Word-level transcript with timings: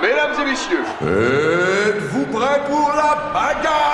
Mesdames 0.00 0.34
et 0.40 0.44
messieurs, 0.50 0.84
êtes-vous 1.02 2.26
prêts 2.26 2.60
pour 2.68 2.92
la 2.94 3.32
bagarre? 3.34 3.88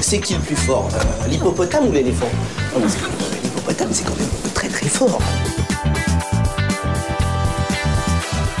C'est 0.00 0.18
qui 0.18 0.34
le 0.34 0.40
plus 0.40 0.56
fort 0.56 0.90
euh, 0.94 1.28
L'hippopotame 1.28 1.88
ou 1.88 1.92
l'éléphant? 1.92 2.28
Non, 2.74 2.84
L'hippopotame, 3.42 3.88
c'est 3.92 4.04
quand 4.04 4.16
même 4.16 4.28
très 4.54 4.68
très 4.68 4.88
fort. 4.88 5.18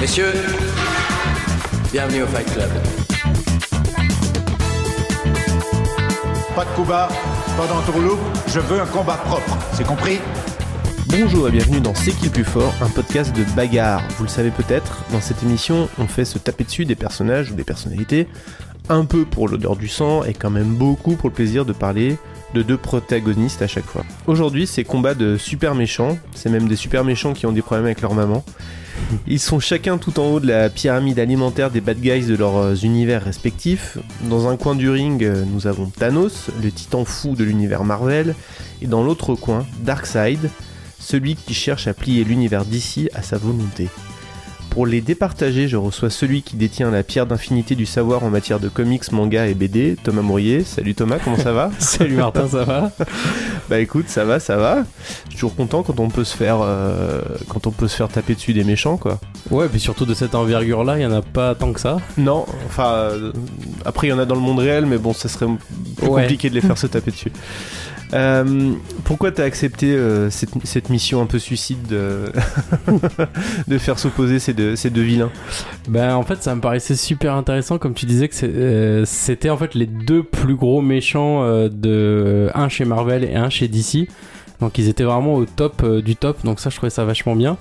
Messieurs, 0.00 0.32
bienvenue 1.92 2.22
au 2.22 2.26
Fight 2.26 2.50
Club. 2.52 2.70
Pas 6.54 6.64
de 6.64 6.70
coup 6.70 6.84
bas, 6.84 7.08
pas 7.56 7.66
d'entourloupe, 7.66 8.20
je 8.46 8.60
veux 8.60 8.80
un 8.80 8.86
combat 8.86 9.14
propre, 9.16 9.58
c'est 9.72 9.84
compris? 9.84 10.20
Bonjour 11.06 11.48
et 11.48 11.50
bienvenue 11.50 11.80
dans 11.80 11.96
C'est 11.96 12.12
qui 12.12 12.26
le 12.26 12.30
plus 12.30 12.44
fort, 12.44 12.72
un 12.80 12.88
podcast 12.90 13.34
de 13.34 13.42
bagarre. 13.56 14.04
Vous 14.18 14.22
le 14.22 14.28
savez 14.28 14.52
peut-être, 14.52 15.02
dans 15.10 15.20
cette 15.20 15.42
émission, 15.42 15.88
on 15.98 16.06
fait 16.06 16.24
se 16.24 16.38
taper 16.38 16.62
dessus 16.62 16.84
des 16.84 16.94
personnages 16.94 17.50
ou 17.50 17.54
des 17.54 17.64
personnalités, 17.64 18.28
un 18.88 19.04
peu 19.04 19.24
pour 19.24 19.48
l'odeur 19.48 19.74
du 19.74 19.88
sang 19.88 20.22
et 20.22 20.32
quand 20.32 20.50
même 20.50 20.74
beaucoup 20.74 21.16
pour 21.16 21.28
le 21.28 21.34
plaisir 21.34 21.64
de 21.64 21.72
parler 21.72 22.18
de 22.54 22.62
deux 22.62 22.78
protagonistes 22.78 23.60
à 23.60 23.66
chaque 23.66 23.86
fois. 23.86 24.04
Aujourd'hui, 24.28 24.68
c'est 24.68 24.84
combat 24.84 25.14
de 25.14 25.36
super 25.36 25.74
méchants, 25.74 26.18
c'est 26.36 26.50
même 26.50 26.68
des 26.68 26.76
super 26.76 27.02
méchants 27.02 27.32
qui 27.32 27.46
ont 27.46 27.52
des 27.52 27.62
problèmes 27.62 27.86
avec 27.86 28.00
leur 28.00 28.14
maman. 28.14 28.44
Ils 29.26 29.40
sont 29.40 29.60
chacun 29.60 29.98
tout 29.98 30.18
en 30.20 30.32
haut 30.32 30.40
de 30.40 30.46
la 30.46 30.70
pyramide 30.70 31.18
alimentaire 31.18 31.70
des 31.70 31.80
bad 31.80 32.00
guys 32.00 32.26
de 32.26 32.36
leurs 32.36 32.56
euh, 32.56 32.74
univers 32.74 33.24
respectifs. 33.24 33.98
Dans 34.28 34.48
un 34.48 34.56
coin 34.56 34.74
du 34.74 34.90
ring, 34.90 35.22
euh, 35.22 35.44
nous 35.44 35.66
avons 35.66 35.86
Thanos, 35.86 36.50
le 36.62 36.70
titan 36.70 37.04
fou 37.04 37.34
de 37.34 37.44
l'univers 37.44 37.84
Marvel, 37.84 38.34
et 38.82 38.86
dans 38.86 39.02
l'autre 39.02 39.34
coin, 39.34 39.66
Darkseid, 39.80 40.50
celui 40.98 41.36
qui 41.36 41.54
cherche 41.54 41.86
à 41.86 41.94
plier 41.94 42.24
l'univers 42.24 42.64
d'ici 42.64 43.08
à 43.14 43.22
sa 43.22 43.36
volonté. 43.36 43.88
Pour 44.74 44.86
les 44.86 45.00
départager, 45.00 45.68
je 45.68 45.76
reçois 45.76 46.10
celui 46.10 46.42
qui 46.42 46.56
détient 46.56 46.90
la 46.90 47.04
pierre 47.04 47.26
d'infinité 47.26 47.76
du 47.76 47.86
savoir 47.86 48.24
en 48.24 48.30
matière 48.30 48.58
de 48.58 48.68
comics, 48.68 49.12
manga 49.12 49.46
et 49.46 49.54
BD, 49.54 49.96
Thomas 50.02 50.22
Mourier. 50.22 50.64
Salut 50.64 50.96
Thomas, 50.96 51.18
comment 51.22 51.38
ça 51.38 51.52
va 51.52 51.70
Salut 51.78 52.16
Martin, 52.16 52.48
ça 52.48 52.64
va 52.64 52.90
Bah 53.70 53.78
écoute, 53.78 54.08
ça 54.08 54.24
va, 54.24 54.40
ça 54.40 54.56
va. 54.56 54.78
Je 55.26 55.30
suis 55.30 55.34
toujours 55.34 55.54
content 55.54 55.84
quand 55.84 56.00
on 56.00 56.08
peut 56.10 56.24
se 56.24 56.36
faire, 56.36 56.58
euh, 56.60 57.22
quand 57.48 57.68
on 57.68 57.70
peut 57.70 57.86
se 57.86 57.94
faire 57.94 58.08
taper 58.08 58.34
dessus 58.34 58.52
des 58.52 58.64
méchants, 58.64 58.96
quoi. 58.96 59.20
Ouais, 59.52 59.68
puis 59.68 59.78
surtout 59.78 60.06
de 60.06 60.14
cette 60.14 60.34
envergure-là, 60.34 60.98
il 60.98 61.02
y 61.02 61.06
en 61.06 61.12
a 61.12 61.22
pas 61.22 61.54
tant 61.54 61.72
que 61.72 61.78
ça. 61.78 61.98
Non, 62.18 62.44
enfin, 62.66 62.88
euh, 62.94 63.32
après 63.84 64.08
il 64.08 64.10
y 64.10 64.12
en 64.12 64.18
a 64.18 64.24
dans 64.26 64.34
le 64.34 64.40
monde 64.40 64.58
réel, 64.58 64.86
mais 64.86 64.98
bon, 64.98 65.12
ça 65.12 65.28
serait 65.28 65.46
plus 65.96 66.08
Ouais. 66.08 66.22
compliqué 66.22 66.50
de 66.50 66.54
les 66.56 66.60
faire 66.60 66.76
se 66.76 66.88
taper 66.88 67.12
dessus. 67.12 67.30
Euh, 68.14 68.74
pourquoi 69.04 69.32
t'as 69.32 69.44
accepté 69.44 69.92
euh, 69.92 70.30
cette, 70.30 70.88
mission 70.88 71.20
un 71.20 71.26
peu 71.26 71.38
suicide 71.38 71.86
de, 71.86 73.78
faire 73.78 73.98
s'opposer 73.98 74.38
ces 74.38 74.52
deux, 74.52 75.02
vilains? 75.02 75.30
Ben 75.88 76.14
en 76.14 76.22
fait, 76.22 76.42
ça 76.42 76.54
me 76.54 76.60
paraissait 76.60 76.96
super 76.96 77.34
intéressant, 77.34 77.78
comme 77.78 77.94
tu 77.94 78.06
disais 78.06 78.28
que 78.28 78.34
euh, 78.44 79.04
c'était 79.04 79.50
en 79.50 79.56
fait 79.56 79.74
les 79.74 79.86
deux 79.86 80.22
plus 80.22 80.54
gros 80.54 80.80
méchants 80.80 81.44
de 81.68 82.50
un 82.54 82.68
chez 82.68 82.84
Marvel 82.84 83.24
et 83.24 83.34
un 83.34 83.50
chez 83.50 83.68
DC. 83.68 84.08
Donc 84.60 84.78
ils 84.78 84.88
étaient 84.88 85.04
vraiment 85.04 85.34
au 85.34 85.44
top 85.44 85.84
du 85.84 86.14
top, 86.14 86.44
donc 86.44 86.60
ça 86.60 86.70
je 86.70 86.76
trouvais 86.76 86.90
ça 86.90 87.04
vachement 87.04 87.34
bien. 87.34 87.56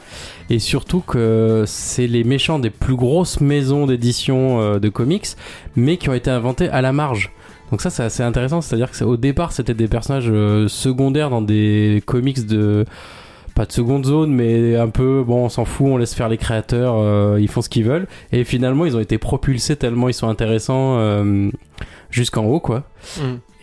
Et 0.52 0.60
surtout 0.60 1.00
que 1.00 1.64
c'est 1.66 2.06
les 2.06 2.24
méchants 2.24 2.60
des 2.60 2.70
plus 2.70 2.96
grosses 2.96 3.42
maisons 3.42 3.88
d'édition 3.88 4.78
de 4.78 4.90
comics, 4.90 5.28
mais 5.76 5.98
qui 5.98 6.10
ont 6.10 6.14
été 6.14 6.30
inventés 6.30 6.70
à 6.70 6.82
la 6.82 6.94
marge. 6.94 7.32
Donc 7.72 7.82
ça 7.82 7.90
c'est 7.90 8.04
assez 8.04 8.24
intéressant, 8.24 8.62
c'est-à-dire 8.62 8.92
que 8.92 9.04
au 9.04 9.18
départ 9.18 9.52
c'était 9.52 9.74
des 9.74 9.88
personnages 9.88 10.30
euh, 10.30 10.68
secondaires 10.68 11.30
dans 11.30 11.42
des 11.42 12.04
comics 12.06 12.46
de 12.46 12.86
pas 13.56 13.66
de 13.66 13.72
seconde 13.72 14.06
zone, 14.06 14.32
mais 14.34 14.76
un 14.76 14.90
peu 14.90 15.24
bon, 15.26 15.46
on 15.46 15.50
s'en 15.50 15.66
fout, 15.66 15.88
on 15.88 15.98
laisse 15.98 16.14
faire 16.14 16.30
les 16.30 16.38
créateurs, 16.38 16.96
euh, 16.98 17.38
ils 17.40 17.48
font 17.48 17.62
ce 17.62 17.70
qu'ils 17.70 17.84
veulent. 17.84 18.08
Et 18.32 18.44
finalement, 18.44 18.86
ils 18.86 18.98
ont 18.98 19.00
été 19.00 19.18
propulsés 19.18 19.76
tellement 19.76 20.10
ils 20.10 20.14
sont 20.14 20.28
intéressants 20.28 20.98
euh, 20.98 21.50
jusqu'en 22.14 22.46
haut, 22.46 22.60
quoi. 22.60 22.84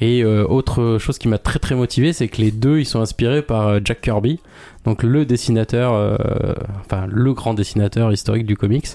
Et 0.03 0.25
euh, 0.25 0.47
autre 0.47 0.99
chose 0.99 1.19
qui 1.19 1.29
m'a 1.29 1.39
très 1.39 1.59
très 1.59 1.75
motivé, 1.75 2.13
c'est 2.13 2.29
que 2.29 2.41
les 2.41 2.51
deux, 2.51 2.79
ils 2.79 2.87
sont 2.87 3.01
inspirés 3.01 3.43
par 3.43 3.69
euh, 3.69 3.81
Jack 3.85 4.01
Kirby, 4.01 4.41
donc 4.85 5.03
le 5.03 5.27
dessinateur, 5.27 5.93
euh, 5.93 6.17
enfin 6.81 7.07
le 7.07 7.35
grand 7.35 7.53
dessinateur 7.53 8.11
historique 8.11 8.47
du 8.47 8.57
comics. 8.57 8.89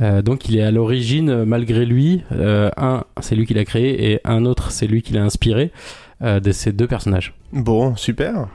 Euh, 0.00 0.22
donc 0.22 0.48
il 0.48 0.56
est 0.56 0.62
à 0.62 0.70
l'origine, 0.70 1.44
malgré 1.44 1.84
lui, 1.84 2.22
un, 2.30 3.04
c'est 3.20 3.34
lui 3.34 3.46
qui 3.46 3.54
l'a 3.54 3.64
créé, 3.64 4.12
et 4.12 4.20
un 4.24 4.44
autre, 4.44 4.70
c'est 4.70 4.86
lui 4.86 5.02
qui 5.02 5.12
l'a 5.12 5.22
inspiré 5.22 5.72
de 6.20 6.52
ces 6.52 6.72
deux 6.72 6.86
personnages. 6.86 7.34
Bon, 7.52 7.96
super. 7.96 8.46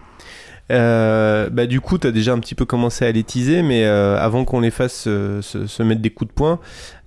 Euh, 0.72 1.50
bah 1.50 1.66
du 1.66 1.82
coup, 1.82 1.98
t'as 1.98 2.12
déjà 2.12 2.32
un 2.32 2.40
petit 2.40 2.56
peu 2.56 2.66
commencé 2.66 3.04
à 3.04 3.12
les 3.12 3.24
teaser, 3.24 3.64
mais 3.64 3.86
euh, 3.86 4.18
avant 4.20 4.46
qu'on 4.46 4.60
les 4.60 4.72
fasse 4.72 5.06
euh, 5.08 5.42
se, 5.42 5.66
se 5.66 5.84
mettre 5.84 6.02
des 6.02 6.12
coups 6.12 6.30
de 6.30 6.34
poing, 6.34 6.60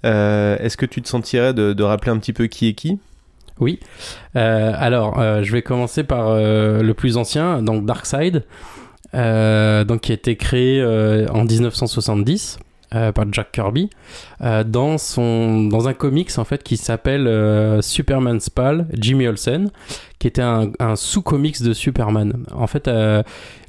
est-ce 0.04 0.76
que 0.76 0.86
tu 0.86 1.00
te 1.00 1.08
sentirais 1.08 1.54
de, 1.54 1.72
de 1.72 1.82
rappeler 1.82 2.10
un 2.10 2.18
petit 2.18 2.32
peu 2.32 2.46
qui 2.46 2.68
est 2.68 2.74
qui? 2.74 2.98
Oui. 3.60 3.80
Euh, 4.36 4.72
alors, 4.76 5.18
euh, 5.20 5.42
je 5.42 5.52
vais 5.52 5.62
commencer 5.62 6.04
par 6.04 6.28
euh, 6.28 6.82
le 6.82 6.94
plus 6.94 7.16
ancien, 7.16 7.62
donc 7.62 7.84
Darkseid, 7.84 8.44
donc 9.12 10.00
qui 10.00 10.12
a 10.12 10.14
été 10.14 10.36
créé 10.36 10.82
en 11.30 11.44
1970 11.44 12.58
euh, 12.94 13.12
par 13.12 13.24
Jack 13.30 13.52
Kirby 13.52 13.88
dans 14.66 14.98
son 14.98 15.64
dans 15.64 15.88
un 15.88 15.94
comics 15.94 16.30
en 16.38 16.44
fait 16.44 16.62
qui 16.62 16.76
s'appelle 16.76 17.26
euh, 17.26 17.80
Superman's 17.82 18.50
Pal, 18.50 18.86
Jimmy 18.94 19.28
Olsen, 19.28 19.70
qui 20.18 20.28
était 20.28 20.42
un, 20.42 20.72
un 20.78 20.96
sous-comics 20.96 21.62
de 21.62 21.72
Superman. 21.72 22.44
En 22.54 22.66
fait. 22.66 22.88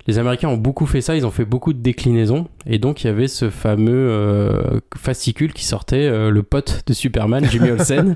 Les 0.07 0.17
Américains 0.19 0.49
ont 0.49 0.57
beaucoup 0.57 0.85
fait 0.85 1.01
ça, 1.01 1.15
ils 1.15 1.25
ont 1.25 1.31
fait 1.31 1.45
beaucoup 1.45 1.73
de 1.73 1.79
déclinaisons, 1.79 2.47
et 2.65 2.77
donc 2.77 3.03
il 3.03 3.07
y 3.07 3.09
avait 3.09 3.27
ce 3.27 3.49
fameux 3.49 4.09
euh, 4.09 4.79
fascicule 4.97 5.53
qui 5.53 5.65
sortait, 5.65 6.05
euh, 6.05 6.29
le 6.29 6.43
pote 6.43 6.83
de 6.87 6.93
Superman, 6.93 7.45
Jimmy 7.49 7.71
Olsen, 7.71 8.15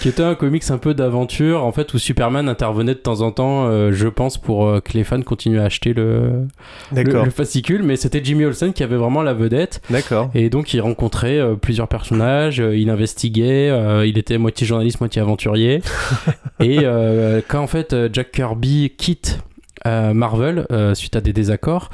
qui 0.00 0.08
était 0.08 0.22
un 0.22 0.34
comics 0.34 0.70
un 0.70 0.78
peu 0.78 0.94
d'aventure, 0.94 1.64
en 1.64 1.72
fait, 1.72 1.94
où 1.94 1.98
Superman 1.98 2.48
intervenait 2.48 2.94
de 2.94 2.98
temps 3.00 3.20
en 3.20 3.30
temps, 3.30 3.66
euh, 3.66 3.92
je 3.92 4.08
pense, 4.08 4.38
pour 4.38 4.66
euh, 4.66 4.80
que 4.80 4.92
les 4.94 5.04
fans 5.04 5.22
continuent 5.22 5.60
à 5.60 5.64
acheter 5.64 5.92
le, 5.92 6.46
le, 6.94 7.02
le 7.02 7.30
fascicule, 7.30 7.82
mais 7.82 7.96
c'était 7.96 8.22
Jimmy 8.22 8.44
Olsen 8.44 8.72
qui 8.72 8.82
avait 8.82 8.96
vraiment 8.96 9.22
la 9.22 9.34
vedette, 9.34 9.80
d'accord. 9.90 10.30
et 10.34 10.50
donc 10.50 10.74
il 10.74 10.80
rencontrait 10.80 11.38
euh, 11.38 11.54
plusieurs 11.54 11.88
personnages, 11.88 12.60
euh, 12.60 12.76
il 12.76 12.90
investiguait, 12.90 13.70
euh, 13.70 14.06
il 14.06 14.18
était 14.18 14.38
moitié 14.38 14.66
journaliste, 14.66 15.00
moitié 15.00 15.22
aventurier, 15.22 15.82
et 16.60 16.80
euh, 16.82 17.40
quand 17.46 17.60
en 17.60 17.66
fait 17.66 17.94
Jack 18.12 18.32
Kirby 18.32 18.92
quitte 18.96 19.40
Marvel 19.84 20.66
euh, 20.70 20.94
suite 20.94 21.16
à 21.16 21.20
des 21.20 21.32
désaccords. 21.32 21.90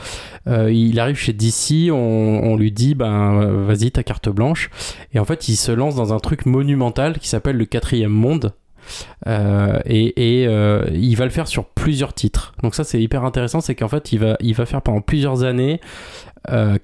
Euh, 0.48 0.72
il 0.72 0.98
arrive 1.00 1.16
chez 1.16 1.32
DC, 1.32 1.90
on, 1.92 2.56
lui 2.56 2.72
dit 2.72 2.94
ben 2.94 3.44
vas-y 3.66 3.90
ta 3.90 4.02
carte 4.02 4.28
blanche 4.28 4.70
et 5.12 5.18
en 5.18 5.24
fait 5.24 5.48
il 5.48 5.56
se 5.56 5.72
lance 5.72 5.94
dans 5.94 6.12
un 6.12 6.18
truc 6.18 6.46
monumental 6.46 7.18
qui 7.18 7.28
s'appelle 7.28 7.56
le 7.56 7.64
quatrième 7.64 8.12
monde. 8.12 8.54
Euh, 9.26 9.80
et 9.84 10.44
il 10.44 11.14
va 11.16 11.24
le 11.24 11.30
faire 11.30 11.48
sur 11.48 11.66
plusieurs 11.66 12.14
titres. 12.14 12.54
Donc 12.62 12.74
ça 12.74 12.84
c'est 12.84 13.00
hyper 13.00 13.24
intéressant, 13.24 13.60
c'est 13.60 13.74
qu'en 13.74 13.88
fait 13.88 14.12
il 14.12 14.20
va 14.20 14.36
il 14.40 14.54
va 14.54 14.66
faire 14.66 14.82
pendant 14.82 15.00
plusieurs 15.00 15.42
années 15.44 15.80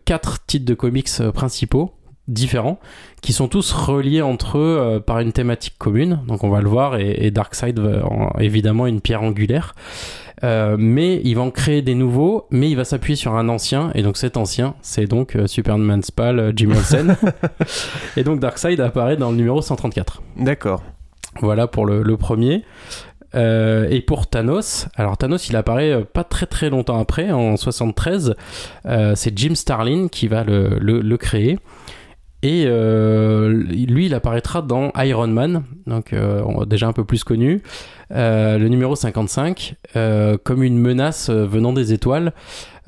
quatre 0.05 0.45
titres 0.45 0.67
de 0.67 0.75
comics 0.75 1.11
principaux 1.33 1.93
différents 2.29 2.79
qui 3.21 3.33
sont 3.33 3.49
tous 3.49 3.73
reliés 3.73 4.23
entre 4.23 4.59
eux 4.59 5.03
par 5.05 5.21
une 5.21 5.33
thématique 5.33 5.75
commune. 5.79 6.21
Donc 6.27 6.45
on 6.45 6.51
va 6.51 6.61
le 6.61 6.69
voir 6.69 6.97
et, 6.97 7.27
et 7.27 7.31
Darkseid 7.31 7.81
évidemment 8.39 8.87
une 8.87 9.01
pierre 9.01 9.23
angulaire. 9.23 9.75
Euh, 10.45 10.77
mais 10.79 11.21
il 11.25 11.35
va 11.37 11.43
en 11.43 11.51
créer 11.51 11.83
des 11.83 11.95
nouveaux, 11.95 12.47
mais 12.51 12.69
il 12.71 12.77
va 12.77 12.85
s'appuyer 12.85 13.15
sur 13.17 13.35
un 13.37 13.49
ancien, 13.49 13.91
et 13.95 14.03
donc 14.03 14.17
cet 14.17 14.37
ancien, 14.37 14.75
c'est 14.83 15.07
donc 15.07 15.37
euh, 15.37 15.47
Superman 15.47 16.03
Spal, 16.03 16.39
euh, 16.39 16.53
Jimmy 16.55 16.75
Olsen. 16.77 17.17
et 18.17 18.25
donc 18.25 18.41
Darkseid 18.41 18.81
apparaît 18.81 19.17
dans 19.17 19.31
le 19.31 19.37
numéro 19.37 19.63
134. 19.63 20.21
D'accord. 20.39 20.83
Voilà 21.41 21.67
pour 21.67 21.87
le, 21.87 22.03
le 22.03 22.17
premier. 22.17 22.65
Euh, 23.35 23.87
et 23.89 24.03
pour 24.03 24.27
Thanos, 24.27 24.89
alors 24.97 25.17
Thanos, 25.17 25.49
il 25.49 25.57
apparaît 25.57 26.05
pas 26.05 26.25
très 26.25 26.45
très 26.47 26.69
longtemps 26.69 26.99
après, 27.01 27.31
en 27.31 27.57
73. 27.57 28.35
Euh, 28.85 29.13
c'est 29.17 29.37
Jim 29.39 29.55
Starlin 29.55 30.09
qui 30.09 30.29
va 30.29 30.45
le, 30.45 30.79
le- 30.81 31.01
le 31.01 31.17
créer. 31.17 31.59
Et 32.45 32.65
euh, 32.67 33.49
lui, 33.51 34.07
il 34.07 34.15
apparaîtra 34.15 34.63
dans 34.63 34.91
Iron 34.97 35.29
Man, 35.29 35.63
donc 35.87 36.13
euh, 36.13 36.65
déjà 36.65 36.89
un 36.89 36.93
peu 36.93 37.05
plus 37.05 37.23
connu, 37.23 37.63
euh, 38.13 38.59
le 38.59 38.69
numéro 38.69 38.97
55, 38.97 39.77
euh, 39.95 40.37
comme 40.43 40.65
une 40.65 40.77
menace 40.77 41.29
euh, 41.31 41.47
venant 41.47 41.73
des 41.73 41.93
étoiles. 41.93 42.33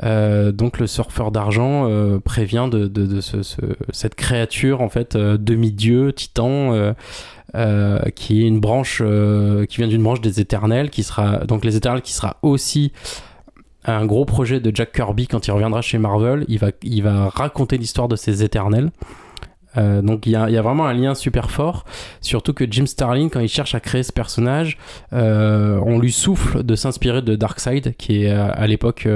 Euh, 0.03 0.51
donc 0.51 0.81
le 0.81 0.89
surfeur 0.89 1.31
d'argent 1.31 1.89
prévient 2.25 2.69
de, 2.69 2.89
de- 2.89 3.07
de 3.07 3.21
ce- 3.21 3.45
ce- 3.45 3.61
cette 3.93 4.17
créature 4.17 4.81
en 4.81 4.89
fait 4.89 5.17
demi-dieu, 5.17 6.13
titan, 6.13 6.93
euh, 7.55 8.01
qui 8.17 8.43
est 8.43 8.49
une 8.49 8.59
branche, 8.59 9.01
euh, 9.05 9.67
qui 9.67 9.77
vient 9.77 9.87
d'une 9.87 10.03
branche 10.03 10.21
des 10.21 10.41
Éternels, 10.41 10.91
qui 10.91 11.05
sera 11.05 11.39
donc 11.47 11.65
les 11.65 11.77
Éternels, 11.77 12.03
qui 12.03 12.13
sera 12.13 12.39
aussi 12.43 12.91
un 13.85 14.05
gros 14.05 14.25
projet 14.25 14.59
de 14.59 14.75
Jack 14.75 14.91
Kirby 14.93 15.29
quand 15.29 15.47
il 15.47 15.53
reviendra 15.53 15.81
chez 15.81 15.99
Marvel. 15.99 16.45
Il 16.49 16.59
va, 16.59 16.71
il 16.83 17.03
va 17.05 17.29
raconter 17.29 17.79
l'histoire 17.79 18.09
de 18.09 18.17
ces 18.17 18.43
Éternels. 18.43 18.91
Euh, 19.77 20.03
donc 20.03 20.27
il 20.27 20.33
y 20.33 20.37
a, 20.37 20.63
vraiment 20.63 20.87
un 20.87 20.93
lien 20.93 21.15
super 21.15 21.51
fort, 21.51 21.85
surtout 22.21 22.53
que 22.53 22.65
Jim 22.71 22.87
Starlin, 22.87 23.29
quand 23.29 23.41
il 23.41 23.49
cherche 23.49 23.75
à 23.75 23.81
créer 23.81 24.03
ce 24.03 24.13
personnage, 24.13 24.79
euh, 25.13 25.81
on 25.85 25.99
lui 25.99 26.13
souffle 26.13 26.63
de 26.63 26.75
s'inspirer 26.75 27.23
de 27.23 27.35
Darkseid, 27.37 27.97
qui 27.97 28.25
est 28.25 28.31
euh, 28.31 28.49
à 28.53 28.67
l'époque 28.67 29.09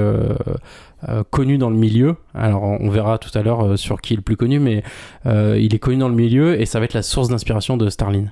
connu 1.29 1.57
dans 1.57 1.69
le 1.69 1.77
milieu. 1.77 2.17
Alors 2.33 2.63
on 2.63 2.89
verra 2.89 3.17
tout 3.17 3.35
à 3.37 3.41
l'heure 3.41 3.77
sur 3.77 4.01
qui 4.01 4.13
est 4.13 4.17
le 4.17 4.21
plus 4.21 4.35
connu, 4.35 4.59
mais 4.59 4.83
il 5.25 5.73
est 5.73 5.79
connu 5.79 5.97
dans 5.97 6.09
le 6.09 6.15
milieu 6.15 6.59
et 6.59 6.65
ça 6.65 6.79
va 6.79 6.85
être 6.85 6.93
la 6.93 7.03
source 7.03 7.29
d'inspiration 7.29 7.77
de 7.77 7.89
Starlin. 7.89 8.25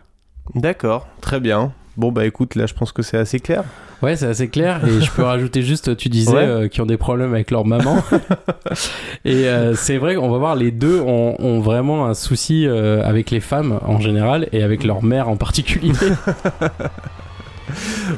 D'accord, 0.53 1.07
très 1.21 1.39
bien. 1.39 1.71
Bon 1.97 2.11
bah 2.11 2.25
écoute, 2.25 2.53
là 2.55 2.67
je 2.67 2.73
pense 2.75 2.91
que 2.91 3.01
c'est 3.01 3.17
assez 3.17 3.39
clair. 3.39 3.63
Ouais, 4.03 4.15
c'est 4.15 4.27
assez 4.27 4.47
clair. 4.49 4.79
Et 4.87 5.01
je 5.01 5.09
peux 5.11 5.23
rajouter 5.33 5.63
juste, 5.63 5.97
tu 5.97 6.09
disais 6.09 6.31
Ouais. 6.31 6.43
euh, 6.43 6.67
qu'ils 6.67 6.83
ont 6.83 6.85
des 6.85 6.97
problèmes 6.97 7.33
avec 7.33 7.49
leur 7.49 7.65
maman. 7.65 7.97
et 9.25 9.47
euh, 9.47 9.73
c'est 9.73 9.97
vrai 9.97 10.13
qu'on 10.15 10.29
va 10.29 10.37
voir, 10.37 10.55
les 10.55 10.69
deux 10.69 10.99
ont, 11.01 11.35
ont 11.39 11.59
vraiment 11.59 12.05
un 12.05 12.13
souci 12.13 12.67
euh, 12.67 13.01
avec 13.03 13.31
les 13.31 13.39
femmes 13.39 13.79
en 13.83 13.99
général 13.99 14.47
et 14.51 14.61
avec 14.61 14.83
leur 14.83 15.03
mère 15.03 15.27
en 15.29 15.35
particulier. 15.37 15.91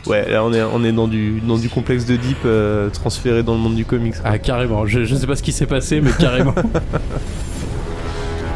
Ouais, 0.05 0.29
là 0.29 0.43
on 0.43 0.53
est, 0.53 0.61
on 0.61 0.83
est 0.83 0.91
dans, 0.91 1.07
du, 1.07 1.41
dans 1.41 1.57
du 1.57 1.69
complexe 1.69 2.05
de 2.05 2.15
Deep 2.17 2.37
euh, 2.45 2.89
transféré 2.91 3.41
dans 3.41 3.53
le 3.53 3.59
monde 3.59 3.73
du 3.75 3.83
comics. 3.83 4.13
ah, 4.23 4.37
carrément. 4.37 4.85
Je, 4.85 5.05
je 5.05 5.15
sais 5.15 5.25
pas 5.25 5.35
ce 5.35 5.41
qui 5.41 5.51
s'est 5.51 5.65
passé, 5.65 6.01
mais 6.01 6.11
carrément. 6.11 6.53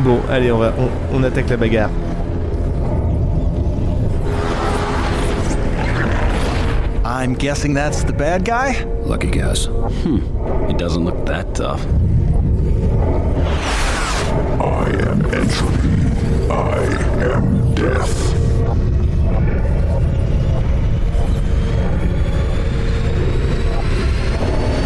Bon, 0.01 0.19
allez, 0.29 0.51
on, 0.51 0.59
va, 0.59 0.71
on, 0.77 1.17
on 1.17 1.23
attaque 1.23 1.49
la 1.49 1.57
bagarre. 1.57 1.89
I'm 7.23 7.35
guessing 7.35 7.73
that's 7.73 8.03
the 8.03 8.11
bad 8.11 8.43
guy? 8.43 8.83
Lucky 9.05 9.31
guess. 9.31 9.67
Hmm. 9.67 10.17
He 10.67 10.73
doesn't 10.73 11.05
look 11.05 11.25
that 11.25 11.55
tough. 11.55 11.81
I 14.59 14.89
am 15.07 15.23
entropy. 15.31 15.87
I 16.51 16.83
am 17.23 17.75
death. 17.75 18.35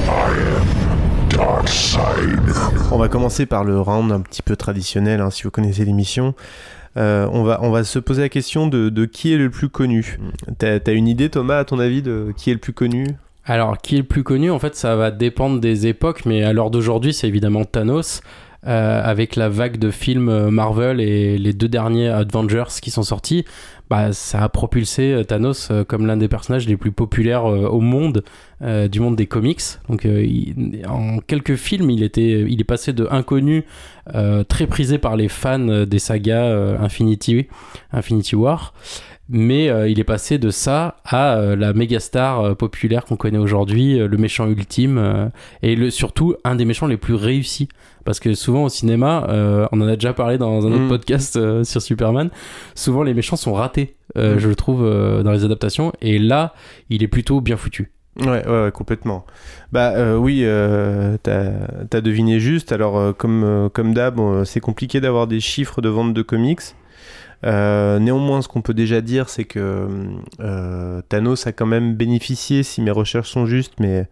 I 0.07 0.30
am 0.54 1.30
Darkseid. 1.30 2.39
On 2.92 3.00
va 3.00 3.10
commencer 3.10 3.48
par 3.48 3.63
le 3.63 3.81
round 3.81 4.12
un 4.12 4.22
petit 4.22 4.44
peu 4.44 4.56
traditionnel, 4.56 5.22
hein, 5.22 5.31
si 5.31 5.42
vous 5.42 5.50
connaissez 5.50 5.86
l'émission. 5.86 6.36
Euh, 6.97 7.27
on, 7.31 7.44
va, 7.44 7.59
on 7.61 7.69
va 7.69 7.83
se 7.83 7.99
poser 7.99 8.23
la 8.23 8.29
question 8.29 8.67
de, 8.67 8.89
de 8.89 9.05
qui 9.05 9.33
est 9.33 9.38
le 9.38 9.49
plus 9.49 9.69
connu. 9.69 10.17
T'as 10.57 10.79
as 10.85 10.91
une 10.91 11.07
idée, 11.07 11.29
Thomas, 11.29 11.59
à 11.59 11.65
ton 11.65 11.79
avis, 11.79 12.01
de 12.01 12.33
qui 12.35 12.49
est 12.49 12.53
le 12.53 12.59
plus 12.59 12.73
connu? 12.73 13.05
Alors, 13.45 13.77
qui 13.77 13.95
est 13.95 13.99
le 13.99 14.03
plus 14.03 14.23
connu? 14.23 14.51
En 14.51 14.59
fait, 14.59 14.75
ça 14.75 14.95
va 14.95 15.11
dépendre 15.11 15.61
des 15.61 15.88
époques, 15.88 16.25
mais 16.25 16.44
à 16.44 16.51
l'heure 16.53 16.71
d'aujourd'hui, 16.71 17.13
c'est 17.13 17.27
évidemment 17.27 17.63
Thanos. 17.63 18.21
Euh, 18.67 19.01
avec 19.03 19.35
la 19.35 19.49
vague 19.49 19.77
de 19.77 19.91
films 19.91 20.29
euh, 20.29 20.51
Marvel 20.51 20.99
et 20.99 21.37
les 21.37 21.53
deux 21.53 21.67
derniers 21.67 22.09
Avengers 22.09 22.79
qui 22.81 22.91
sont 22.91 23.03
sortis, 23.03 23.45
bah, 23.89 24.11
ça 24.11 24.43
a 24.43 24.49
propulsé 24.49 25.13
euh, 25.13 25.23
Thanos 25.23 25.69
euh, 25.71 25.85
comme 25.85 26.05
l'un 26.05 26.17
des 26.17 26.27
personnages 26.27 26.67
les 26.67 26.75
plus 26.75 26.91
populaires 26.91 27.45
au 27.45 27.79
monde, 27.79 28.23
du 28.59 28.99
monde 28.99 29.15
des 29.15 29.27
comics. 29.27 29.61
Donc, 29.87 30.07
en 30.87 31.19
quelques 31.19 31.55
films, 31.55 31.91
il, 31.91 32.01
était, 32.01 32.41
il 32.41 32.59
est 32.59 32.63
passé 32.63 32.91
de 32.91 33.07
inconnu, 33.11 33.65
euh, 34.15 34.43
très 34.43 34.65
prisé 34.65 34.97
par 34.97 35.15
les 35.15 35.27
fans 35.27 35.85
des 35.85 35.99
sagas 35.99 36.77
Infinity, 36.79 37.47
Infinity 37.91 38.35
War, 38.35 38.73
mais 39.29 39.69
euh, 39.69 39.88
il 39.89 40.00
est 40.00 40.03
passé 40.06 40.38
de 40.38 40.50
ça 40.50 40.97
à 41.06 41.35
euh, 41.38 41.56
la 41.56 41.74
méga 41.74 42.00
star 42.00 42.39
euh, 42.41 42.56
populaire 42.56 43.06
qu'on 43.06 43.15
connaît 43.18 43.38
aujourd'hui, 43.38 43.97
le 43.97 44.18
méchant 44.18 44.47
ultime, 44.47 45.31
et 45.62 45.75
le, 45.75 45.89
surtout 45.89 46.35
un 46.44 46.56
des 46.56 46.65
méchants 46.65 46.88
les 46.88 46.97
plus 46.97 47.15
réussis. 47.15 47.69
Parce 48.06 48.19
que 48.21 48.33
souvent 48.35 48.63
au 48.63 48.69
cinéma, 48.69 49.27
on 49.71 49.81
en 49.81 49.88
a 49.88 49.95
déjà 49.95 50.13
parlé 50.13 50.38
dans 50.38 50.65
un 50.65 50.71
autre 50.71 50.83
Mm. 50.83 50.88
podcast 50.88 51.63
sur 51.65 51.81
Superman, 51.81 52.29
souvent 52.74 53.03
les 53.03 53.13
méchants 53.13 53.35
sont 53.35 53.53
ratés, 53.53 53.95
Mm. 54.15 54.38
je 54.38 54.47
le 54.47 54.56
trouve, 54.56 54.83
dans 55.24 55.31
les 55.31 55.44
adaptations, 55.44 55.91
et 56.01 56.18
là, 56.18 56.53
il 56.89 57.03
est 57.03 57.09
plutôt 57.09 57.41
bien 57.41 57.57
foutu. 57.57 57.91
Ouais, 58.21 58.47
ouais, 58.47 58.63
ouais, 58.63 58.71
complètement. 58.71 59.25
Bah 59.71 59.91
euh, 59.95 60.15
oui, 60.18 60.41
euh, 60.44 61.18
t'as 61.21 61.51
as 61.94 62.01
deviné 62.01 62.39
juste. 62.39 62.71
Alors 62.71 62.97
euh, 62.97 63.13
comme 63.13 63.69
comme 63.74 63.94
d'hab, 63.94 64.19
c'est 64.44 64.59
compliqué 64.59 65.00
d'avoir 65.01 65.27
des 65.27 65.39
chiffres 65.39 65.81
de 65.81 65.89
vente 65.89 66.13
de 66.13 66.21
comics. 66.24 66.62
Euh, 67.45 68.00
néanmoins, 68.00 68.42
ce 68.42 68.48
qu'on 68.48 68.62
peut 68.62 68.74
déjà 68.74 69.01
dire, 69.01 69.30
c'est 69.30 69.44
que 69.45 69.88
euh, 70.39 71.01
Thanos 71.10 71.45
a 71.48 71.51
quand 71.51 71.66
même 71.68 71.95
bénéficié, 71.95 72.63
si 72.63 72.81
mes 72.81 72.92
recherches 72.92 73.30
sont 73.30 73.45
justes, 73.45 73.74
mais 73.80 74.07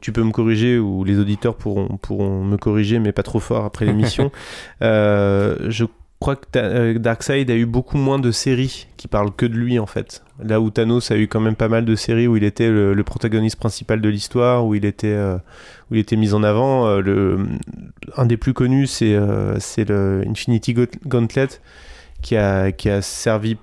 tu 0.00 0.12
peux 0.12 0.22
me 0.22 0.30
corriger 0.30 0.78
ou 0.78 1.02
les 1.04 1.18
auditeurs 1.18 1.56
pourront, 1.56 1.96
pourront 2.00 2.44
me 2.44 2.56
corriger, 2.56 3.00
mais 3.00 3.10
pas 3.12 3.24
trop 3.24 3.40
fort 3.40 3.64
après 3.64 3.84
l'émission. 3.84 4.30
Euh, 4.82 5.56
je 5.68 5.84
crois 6.20 6.36
que 6.36 6.96
Darkseid 6.98 7.50
a 7.50 7.54
eu 7.54 7.66
beaucoup 7.66 7.98
moins 7.98 8.18
de 8.18 8.30
séries 8.30 8.86
qui 8.96 9.08
parlent 9.08 9.32
que 9.34 9.44
de 9.46 9.54
lui 9.54 9.78
en 9.78 9.86
fait. 9.86 10.22
Là 10.42 10.60
où 10.60 10.70
Thanos 10.70 11.10
a 11.10 11.16
eu 11.16 11.26
quand 11.28 11.40
même 11.40 11.56
pas 11.56 11.68
mal 11.68 11.84
de 11.84 11.94
séries 11.96 12.26
où 12.26 12.36
il 12.36 12.44
était 12.44 12.70
le, 12.70 12.94
le 12.94 13.04
protagoniste 13.04 13.56
principal 13.56 14.00
de 14.00 14.08
l'histoire, 14.08 14.64
où 14.64 14.74
il 14.74 14.84
était 14.84 15.08
euh, 15.08 15.36
où 15.90 15.94
il 15.94 15.98
était 16.00 16.16
mis 16.16 16.32
en 16.34 16.42
avant. 16.42 16.86
Euh, 16.86 17.00
le, 17.00 17.38
un 18.16 18.26
des 18.26 18.36
plus 18.36 18.54
connus, 18.54 18.86
c'est 18.86 19.14
euh, 19.14 19.58
c'est 19.60 19.88
le 19.88 20.22
Infinity 20.26 20.72
Gaunt- 20.74 20.98
Gauntlet 21.06 21.48
qui 22.24 22.36
a 22.36 22.72
qui 22.72 22.88
a 22.90 23.00
servi 23.02 23.56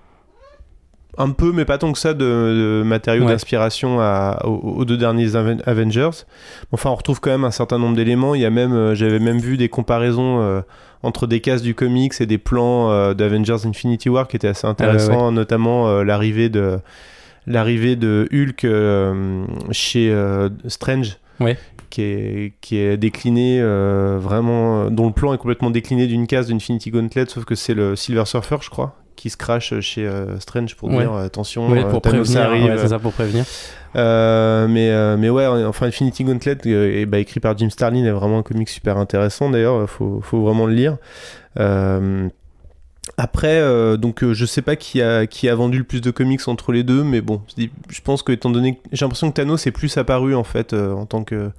un 1.18 1.31
peu, 1.31 1.52
mais 1.52 1.66
pas 1.66 1.78
tant 1.78 1.92
que 1.92 2.00
ça, 2.00 2.13
de, 2.13 2.19
de 2.24 2.84
matériaux 2.86 3.25
Ouais. 3.25 3.31
d'inspiration 3.34 3.98
aux, 4.46 4.78
aux 4.78 4.86
deux 4.86 4.96
derniers 4.96 5.36
Aven- 5.36 5.62
Avengers. 5.66 6.24
Enfin, 6.72 6.90
on 6.90 6.96
retrouve 6.96 7.19
quand 7.19 7.31
même 7.31 7.44
un 7.44 7.52
certain 7.52 7.78
nombre 7.80 7.98
d'éléments. 7.98 8.34
Il 8.34 8.40
y 8.42 8.46
a 8.46 8.50
même, 8.50 8.72
euh, 8.74 8.96
j'avais 8.96 9.19
même 9.19 9.40
vu 9.40 9.58
des 9.58 9.68
comparaisons 9.68 10.40
euh, 10.42 10.62
entre 11.04 11.28
des 11.28 11.42
cases 11.42 11.62
du 11.63 11.75
comics 11.75 12.13
et 12.22 12.25
des 12.25 12.38
plans 12.38 12.89
euh, 12.91 13.13
d'Avengers 13.13 13.65
Infinity 13.65 14.08
War 14.08 14.27
qui 14.30 14.38
étaient 14.38 14.48
assez 14.48 14.65
intéressants, 14.68 15.34
notamment 15.34 15.89
euh, 15.89 16.03
l'arrivée 16.06 16.48
de 16.48 16.80
l'arrivée 17.46 17.96
de 17.98 18.30
Hulk 18.32 18.65
chez 19.72 20.15
Strange. 20.68 21.18
Ouais. 21.39 21.58
Qui 21.91 22.01
est, 22.03 22.53
qui 22.62 22.77
est 22.77 22.95
décliné 22.98 23.60
euh, 23.62 24.17
vraiment, 24.19 24.89
dont 24.89 25.05
le 25.07 25.12
plan 25.13 25.33
est 25.33 25.38
complètement 25.38 25.69
décliné 25.69 26.07
d'une 26.07 26.25
case 26.25 26.48
d'Infinity 26.48 26.89
Gauntlet, 26.89 27.25
sauf 27.27 27.43
que 27.45 27.53
c'est 27.53 27.74
le 27.74 27.95
Silver 27.98 28.24
Surfer, 28.25 28.55
je 28.62 28.69
crois, 28.69 28.95
qui 29.17 29.29
se 29.29 29.36
crache 29.38 29.77
chez 29.81 30.07
euh, 30.07 30.39
Strange 30.39 30.75
pour 30.77 30.88
Ouais. 30.89 31.00
dire 31.00 31.12
euh, 31.13 31.25
attention, 31.25 31.69
Ouais, 31.69 31.83
euh, 31.83 31.89
pour 31.89 32.01
Thanos 32.01 32.27
prévenir, 32.33 32.50
arrive. 32.50 32.71
ouais, 32.71 32.77
c'est 32.77 32.88
ça 32.88 32.98
pour 32.98 33.12
prévenir. 33.12 33.43
Euh, 33.98 34.67
mais, 34.69 34.89
euh, 34.89 35.17
mais 35.17 35.29
ouais, 35.29 35.45
enfin 35.45 35.88
Infinity 35.88 36.24
Gauntlet, 36.24 36.55
bah, 37.05 37.19
écrit 37.19 37.41
par 37.41 37.57
Jim 37.57 37.69
Starlin, 37.69 38.05
est 38.05 38.12
vraiment 38.12 38.39
un 38.39 38.43
comic 38.43 38.69
super 38.69 38.98
intéressant 38.98 39.50
d'ailleurs, 39.50 39.89
faut, 39.89 40.21
faut 40.24 40.41
vraiment 40.43 40.65
le 40.65 40.74
lire. 40.74 40.95
Après, 43.17 43.60
euh, 43.60 43.98
donc 43.98 44.24
euh, 44.24 44.34
je 44.34 44.46
sais 44.46 44.62
pas 44.62 44.75
qui 44.75 45.01
a, 45.01 45.25
qui 45.25 45.50
a 45.50 45.55
vendu 45.55 45.79
le 45.79 45.84
plus 45.84 46.01
de 46.01 46.12
comics 46.12 46.48
entre 46.48 46.72
les 46.72 46.84
deux, 46.84 47.03
mais 47.03 47.22
bon, 47.22 47.41
je 47.58 48.01
pense 48.01 48.22
que 48.22 48.31
étant 48.31 48.51
donné, 48.51 48.75
que- 48.75 48.79
j'ai 48.91 49.03
l'impression 49.05 49.29
que 49.31 49.36
Thanos 49.36 49.65
est 49.65 49.72
plus 49.72 49.98
apparu 49.98 50.36
en 50.36 50.43
fait 50.43 50.74
euh, 50.74 50.93
en 50.93 51.05
tant 51.08 51.24
que 51.24 51.50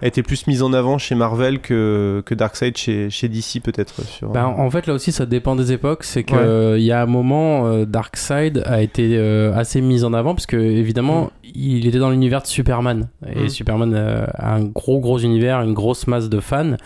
a 0.00 0.06
été 0.06 0.22
plus 0.22 0.46
mise 0.46 0.62
en 0.62 0.72
avant 0.72 0.96
chez 0.96 1.16
Marvel 1.16 1.58
que, 1.58 2.22
que 2.24 2.32
Darkseid 2.34 2.76
chez, 2.76 3.10
chez 3.10 3.28
DC 3.28 3.60
peut-être. 3.62 4.00
Sur... 4.04 4.30
Ben, 4.30 4.44
en 4.46 4.70
fait, 4.70 4.86
là 4.86 4.94
aussi, 4.94 5.10
ça 5.10 5.26
dépend 5.26 5.56
des 5.56 5.72
époques. 5.72 6.04
C'est 6.04 6.22
que 6.22 6.34
Ouais. 6.34 6.40
euh, 6.40 6.78
il 6.78 6.84
y 6.84 6.92
a 6.92 7.02
un 7.02 7.06
moment, 7.06 7.84
Darkseid 7.84 8.62
a 8.64 8.80
été 8.80 9.18
assez 9.54 9.80
mis 9.80 10.04
en 10.04 10.14
avant 10.14 10.34
parce 10.36 10.46
que 10.46 10.56
évidemment, 10.56 11.32
il 11.42 11.84
était 11.86 11.98
dans 11.98 12.10
l'univers 12.10 12.42
de 12.42 12.46
Superman 12.46 13.08
et 13.26 13.42
Mm. 13.44 13.48
Superman 13.48 13.92
a 13.94 14.54
un 14.54 14.62
gros 14.62 15.00
gros 15.00 15.18
univers, 15.18 15.60
une 15.62 15.74
grosse 15.74 16.06
masse 16.06 16.28
de 16.28 16.38
fans 16.38 16.76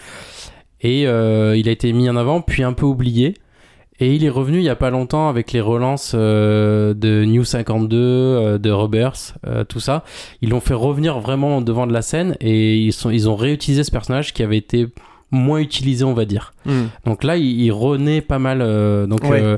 et 0.80 1.02
il 1.02 1.06
a 1.68 1.70
été 1.70 1.92
mis 1.92 2.08
en 2.08 2.16
avant 2.16 2.40
puis 2.40 2.62
un 2.62 2.72
peu 2.72 2.86
oublié. 2.86 3.34
Et 4.00 4.14
il 4.14 4.24
est 4.24 4.28
revenu 4.30 4.58
il 4.58 4.64
y 4.64 4.68
a 4.68 4.74
pas 4.76 4.90
longtemps 4.90 5.28
avec 5.28 5.52
les 5.52 5.60
relances 5.60 6.12
euh, 6.14 6.92
de 6.94 7.24
New 7.24 7.44
52, 7.44 7.96
euh, 7.98 8.58
de 8.58 8.70
Rebirth, 8.70 9.34
euh, 9.46 9.64
tout 9.64 9.80
ça. 9.80 10.02
Ils 10.40 10.48
l'ont 10.50 10.60
fait 10.60 10.74
revenir 10.74 11.20
vraiment 11.20 11.60
devant 11.60 11.86
de 11.86 11.92
la 11.92 12.02
scène 12.02 12.36
et 12.40 12.76
ils, 12.78 12.92
sont, 12.92 13.10
ils 13.10 13.28
ont 13.28 13.36
réutilisé 13.36 13.84
ce 13.84 13.90
personnage 13.90 14.32
qui 14.32 14.42
avait 14.42 14.56
été 14.56 14.88
moins 15.30 15.60
utilisé, 15.60 16.04
on 16.04 16.14
va 16.14 16.24
dire. 16.24 16.52
Hmm. 16.66 16.86
Donc 17.06 17.22
là, 17.22 17.36
il, 17.36 17.60
il 17.60 17.70
renaît 17.70 18.22
pas 18.22 18.38
mal. 18.38 18.60
euh, 18.60 19.06
donc 19.06 19.22
Ouais. 19.24 19.40
euh, 19.42 19.56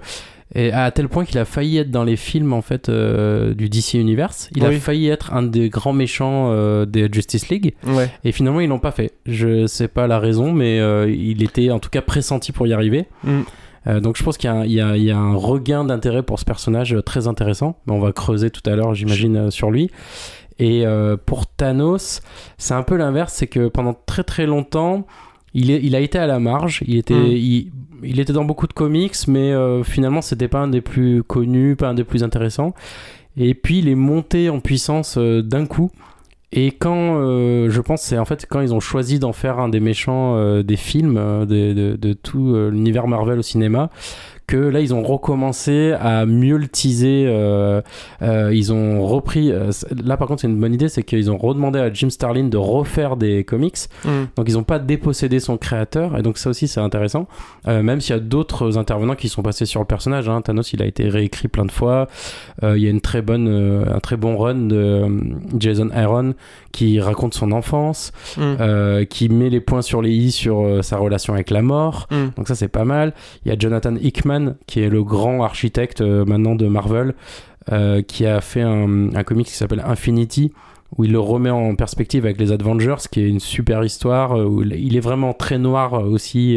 Et 0.54 0.70
à 0.72 0.90
tel 0.90 1.08
point 1.08 1.24
qu'il 1.24 1.38
a 1.38 1.44
failli 1.44 1.78
être 1.78 1.90
dans 1.90 2.04
les 2.04 2.16
films 2.16 2.52
en 2.52 2.62
fait 2.62 2.88
euh, 2.88 3.54
du 3.54 3.68
DC 3.68 3.94
Universe. 3.94 4.50
Il 4.54 4.62
Oui. 4.64 4.76
a 4.76 4.78
failli 4.78 5.08
être 5.08 5.32
un 5.32 5.42
des 5.42 5.68
grands 5.70 5.92
méchants 5.94 6.50
euh, 6.52 6.84
des 6.86 7.08
Justice 7.10 7.48
League. 7.48 7.74
Ouais. 7.86 8.10
Et 8.24 8.30
finalement, 8.32 8.60
ils 8.60 8.68
l'ont 8.68 8.78
pas 8.78 8.92
fait. 8.92 9.12
Je 9.26 9.66
sais 9.66 9.88
pas 9.88 10.06
la 10.06 10.18
raison, 10.18 10.52
mais 10.52 10.78
euh, 10.80 11.10
il 11.10 11.42
était 11.42 11.70
en 11.70 11.78
tout 11.78 11.88
cas 11.90 12.02
pressenti 12.02 12.52
pour 12.52 12.66
y 12.66 12.72
arriver. 12.72 13.06
Mm. 13.24 13.40
Euh, 13.86 14.00
donc 14.00 14.16
je 14.16 14.22
pense 14.22 14.36
qu'il 14.38 14.48
y 14.48 14.52
a 14.52 14.56
un- 14.56 14.64
il 14.64 14.72
y, 14.72 14.80
a, 14.80 14.96
il 14.96 15.02
y 15.04 15.10
a 15.10 15.18
un 15.18 15.34
regain 15.34 15.84
d'intérêt 15.84 16.22
pour 16.22 16.38
ce 16.38 16.44
personnage 16.44 16.94
euh, 16.94 17.02
très 17.02 17.26
intéressant. 17.28 17.76
On 17.88 17.98
va 17.98 18.12
creuser 18.12 18.50
tout 18.50 18.62
à 18.68 18.74
l'heure, 18.76 18.94
j'imagine, 18.94 19.36
euh, 19.36 19.50
sur 19.50 19.70
lui. 19.70 19.90
Et 20.58 20.86
euh, 20.86 21.16
pour 21.16 21.46
Thanos, 21.46 22.20
c'est 22.58 22.74
un 22.74 22.82
peu 22.82 22.96
l'inverse, 22.96 23.32
c'est 23.34 23.46
que 23.48 23.68
pendant 23.68 23.94
très 24.06 24.22
très 24.24 24.46
longtemps, 24.46 25.06
il, 25.52 25.70
est, 25.70 25.80
il 25.82 25.94
a 25.96 26.00
été 26.00 26.18
à 26.18 26.26
la 26.26 26.38
marge. 26.38 26.82
Il 26.86 26.96
était, 26.96 27.14
Mm. 27.14 27.26
il, 27.32 27.72
il 28.02 28.20
était 28.20 28.32
dans 28.32 28.44
beaucoup 28.44 28.66
de 28.66 28.72
comics, 28.72 29.14
mais 29.28 29.52
euh, 29.52 29.82
finalement, 29.82 30.20
c'était 30.22 30.48
pas 30.48 30.60
un 30.60 30.68
des 30.68 30.80
plus 30.80 31.22
connus, 31.22 31.74
pas 31.76 31.88
un 31.88 31.94
des 31.94 32.04
plus 32.04 32.22
intéressants. 32.22 32.72
Et 33.36 33.54
puis, 33.54 33.78
il 33.80 33.88
est 33.88 33.94
monté 33.96 34.48
en 34.48 34.60
puissance 34.60 35.18
d'un 35.18 35.66
coup. 35.66 35.90
Et 36.56 36.70
quand, 36.70 37.16
euh, 37.16 37.68
je 37.68 37.80
pense, 37.80 38.02
c'est 38.02 38.16
en 38.16 38.24
fait 38.24 38.46
quand 38.48 38.60
ils 38.60 38.72
ont 38.72 38.80
choisi 38.80 39.18
d'en 39.18 39.32
faire 39.32 39.58
un 39.58 39.68
des 39.68 39.80
méchants 39.80 40.36
euh, 40.36 40.62
des 40.62 40.76
films, 40.76 41.16
euh, 41.18 41.44
de, 41.44 42.12
tout 42.12 42.54
euh, 42.54 42.70
l'univers 42.70 43.08
Marvel 43.08 43.40
au 43.40 43.42
cinéma, 43.42 43.90
que 44.46 44.56
là 44.56 44.80
ils 44.80 44.92
ont 44.94 45.02
recommencé 45.02 45.92
à 45.98 46.26
mieux 46.26 46.56
le 46.56 46.68
teaser. 46.68 47.24
euh, 47.26 47.80
euh, 48.22 48.50
ils 48.54 48.72
ont 48.72 49.06
repris. 49.06 49.50
euh, 49.50 49.70
là 50.04 50.16
par 50.16 50.28
contre, 50.28 50.42
c'est 50.42 50.48
une 50.48 50.60
bonne 50.60 50.74
idée, 50.74 50.88
c'est 50.88 51.02
qu'ils 51.02 51.30
ont 51.30 51.38
redemandé 51.38 51.78
à 51.78 51.92
Jim 51.92 52.10
Starlin 52.10 52.44
de 52.48 52.56
refaire 52.58 53.16
des 53.16 53.44
comics. 53.44 53.76
Mm. 54.04 54.08
Donc 54.36 54.46
ils 54.48 54.54
n'ont 54.54 54.62
pas 54.64 54.78
dépossédé 54.78 55.40
son 55.40 55.56
créateur, 55.56 56.18
et 56.18 56.22
donc 56.22 56.36
ça 56.38 56.50
aussi 56.50 56.68
c'est 56.68 56.80
intéressant. 56.80 57.26
Euh, 57.68 57.82
même 57.82 58.00
s'il 58.00 58.14
y 58.14 58.18
a 58.18 58.20
d'autres 58.20 58.76
intervenants 58.76 59.14
qui 59.14 59.28
sont 59.28 59.42
passés 59.42 59.66
sur 59.66 59.80
le 59.80 59.86
personnage. 59.86 60.28
hein. 60.28 60.42
Thanos 60.42 60.72
il 60.72 60.82
a 60.82 60.86
été 60.86 61.08
réécrit 61.08 61.48
plein 61.48 61.64
de 61.64 61.72
fois. 61.72 62.08
Euh, 62.62 62.76
il 62.76 62.82
y 62.82 62.86
a 62.86 62.90
une 62.90 63.00
très 63.00 63.22
bonne, 63.22 63.48
un 63.48 64.00
très 64.00 64.16
bon 64.16 64.36
run 64.36 64.54
de 64.66 65.06
Jason 65.58 65.88
Aaron 65.94 66.34
qui 66.72 67.00
raconte 67.00 67.34
son 67.34 67.52
enfance, 67.52 68.12
Mm. 68.36 69.04
qui 69.06 69.28
met 69.28 69.48
les 69.50 69.60
points 69.60 69.82
sur 69.82 70.02
les 70.02 70.10
i 70.10 70.30
sur 70.32 70.84
sa 70.84 70.96
relation 70.98 71.32
avec 71.34 71.50
la 71.50 71.62
mort. 71.62 72.06
Mm. 72.10 72.26
Donc 72.36 72.48
ça 72.48 72.54
c'est 72.54 72.68
pas 72.68 72.84
mal. 72.84 73.14
Il 73.44 73.48
y 73.48 73.52
a 73.52 73.58
Jonathan 73.58 73.94
Hickman 73.96 74.33
qui 74.66 74.80
est 74.80 74.88
le 74.88 75.02
grand 75.04 75.42
architecte 75.42 76.00
euh, 76.00 76.24
maintenant 76.24 76.54
de 76.54 76.66
Marvel, 76.66 77.14
euh, 77.72 78.02
qui 78.02 78.26
a 78.26 78.40
fait 78.40 78.62
un, 78.62 79.14
un 79.14 79.22
comic 79.24 79.46
qui 79.46 79.54
s'appelle 79.54 79.82
Infinity 79.86 80.52
où 80.96 81.04
il 81.04 81.10
le 81.12 81.18
remet 81.18 81.50
en 81.50 81.74
perspective 81.74 82.24
avec 82.24 82.38
les 82.38 82.52
Avengers, 82.52 82.94
qui 83.10 83.20
est 83.20 83.28
une 83.28 83.40
super 83.40 83.82
histoire, 83.82 84.38
euh, 84.38 84.44
où 84.44 84.62
il 84.62 84.96
est 84.96 85.00
vraiment 85.00 85.32
très 85.32 85.58
noir 85.58 85.94
aussi. 85.94 86.56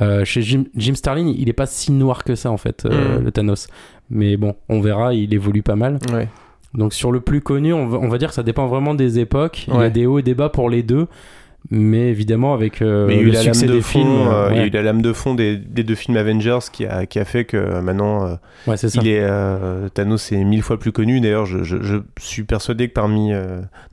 euh, 0.00 0.24
chez 0.24 0.42
Jim, 0.42 0.64
Jim 0.76 0.94
Starlin, 0.94 1.32
il 1.36 1.48
est 1.48 1.52
pas 1.54 1.66
si 1.66 1.92
noir 1.92 2.24
que 2.24 2.34
ça 2.34 2.50
en 2.50 2.56
fait, 2.56 2.84
euh, 2.86 3.18
Mm. 3.20 3.24
le 3.24 3.32
Thanos. 3.32 3.66
Mais 4.10 4.36
bon, 4.36 4.54
on 4.68 4.80
verra, 4.80 5.14
il 5.14 5.32
évolue 5.34 5.62
pas 5.62 5.76
mal. 5.76 5.98
Ouais. 6.12 6.28
Donc 6.74 6.92
sur 6.94 7.12
le 7.12 7.20
plus 7.20 7.40
connu, 7.42 7.72
on 7.72 7.86
va, 7.86 7.98
on 7.98 8.08
va 8.08 8.18
dire 8.18 8.28
que 8.28 8.34
ça 8.34 8.42
dépend 8.42 8.66
vraiment 8.66 8.94
des 8.94 9.18
époques. 9.18 9.66
Il 9.68 9.74
y 9.74 9.78
a 9.78 9.90
des 9.90 10.06
hauts 10.06 10.18
et 10.18 10.22
des 10.22 10.34
bas 10.34 10.48
pour 10.48 10.70
les 10.70 10.82
deux. 10.82 11.06
Mais 11.70 12.08
évidemment, 12.10 12.52
avec 12.54 12.82
euh, 12.82 13.06
Mais 13.06 13.14
il 13.14 13.16
y 13.16 13.20
a 13.20 13.22
eu 13.22 13.26
le 13.26 13.32
la 13.32 13.42
lame 13.44 13.54
succès 13.54 13.66
de 13.66 13.72
des 13.74 13.80
fond, 13.80 13.88
films, 14.00 14.28
euh, 14.28 14.48
il 14.50 14.56
y 14.56 14.60
a 14.60 14.66
eu 14.66 14.70
la 14.70 14.82
lame 14.82 15.00
de 15.00 15.12
fond 15.12 15.34
des, 15.34 15.56
des 15.56 15.84
deux 15.84 15.94
films 15.94 16.16
Avengers 16.16 16.58
qui 16.72 16.84
a, 16.84 17.06
qui 17.06 17.18
a 17.18 17.24
fait 17.24 17.44
que 17.44 17.56
euh, 17.56 17.80
maintenant 17.80 18.26
euh, 18.26 18.34
ouais, 18.66 18.76
c'est 18.76 18.90
ça. 18.90 19.00
il 19.02 19.08
est 19.08 19.26
Thanos 19.94 20.32
est 20.32 20.44
mille 20.44 20.62
fois 20.62 20.78
plus 20.78 20.92
connu. 20.92 21.20
D'ailleurs, 21.20 21.46
je, 21.46 21.62
je- 21.62 21.76
je 21.82 21.96
suis 22.18 22.42
persuadé 22.44 22.88
que 22.88 22.92
parmi 22.92 23.30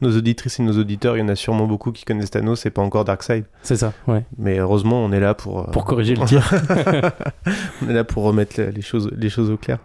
nos 0.02 0.18
auditrices 0.18 0.60
et 0.60 0.64
nos 0.64 0.78
auditeurs, 0.78 1.16
il 1.16 1.22
y 1.22 1.24
en 1.24 1.30
a 1.30 1.36
sûrement 1.36 1.68
beaucoup 1.68 1.92
qui 1.92 2.06
connaissent 2.06 2.32
Thanos 2.32 2.66
et 2.66 2.70
pas 2.70 2.82
encore 2.82 3.06
Darkseid. 3.06 3.46
C'est 3.64 3.78
ça, 3.78 3.94
ouais. 4.08 4.24
Mais 4.38 4.58
heureusement, 4.60 5.04
on 5.06 5.12
est 5.12 5.20
là 5.20 5.34
pour 5.34 5.68
Pour 5.72 5.86
corriger 5.86 6.16
le 6.16 6.26
tir. 6.26 6.52
on 7.86 7.90
est 7.90 7.94
là 7.94 8.04
pour 8.04 8.24
remettre 8.24 8.60
les 8.62 8.82
choses, 8.82 9.10
les 9.16 9.30
choses 9.30 9.50
au 9.50 9.58
clair. 9.58 9.78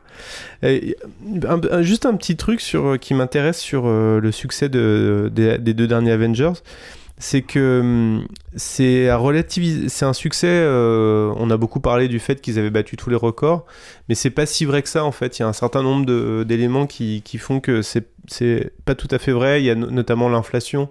Et, 0.63 0.97
un- 1.49 1.61
un- 1.71 1.83
juste 1.83 2.07
un 2.07 2.15
petit 2.15 2.37
truc 2.37 2.61
sur, 2.61 2.99
qui 2.99 3.15
m'intéresse 3.15 3.59
sur 3.59 3.87
le 3.87 4.31
succès 4.33 4.69
de, 4.69 5.31
des- 5.35 5.59
des 5.59 5.75
deux 5.75 5.87
derniers 5.87 6.13
Avengers, 6.13 6.53
c'est 7.19 7.43
que 7.43 7.81
hum, 7.81 8.27
c'est 8.57 9.09
un 9.09 10.13
succès. 10.13 10.49
euh, 10.49 11.33
on 11.37 11.51
a 11.51 11.57
beaucoup 11.57 11.81
parlé 11.81 12.09
du 12.09 12.19
fait 12.19 12.41
qu'ils 12.41 12.59
avaient 12.59 12.71
battu 12.71 12.97
tous 12.97 13.11
les 13.11 13.17
records, 13.17 13.65
mais 14.09 14.15
c'est 14.15 14.31
pas 14.31 14.47
si 14.47 14.65
vrai 14.65 14.83
que 14.83 14.89
ça 14.89 15.05
en 15.05 15.13
fait. 15.13 15.39
Il 15.39 15.43
y 15.43 15.45
a 15.45 15.49
un 15.49 15.53
certain 15.53 15.83
nombre 15.83 16.45
d'éléments 16.45 16.87
qui, 16.87 17.23
font 17.39 17.61
que 17.61 17.83
c'est 17.83 18.05
pas 18.85 18.95
tout 18.95 19.09
à 19.11 19.19
fait 19.19 19.33
vrai. 19.33 19.63
Il 19.63 19.65
y 19.67 19.71
a 19.71 19.75
no- 19.75 19.91
notamment 19.91 20.29
l'inflation. 20.29 20.89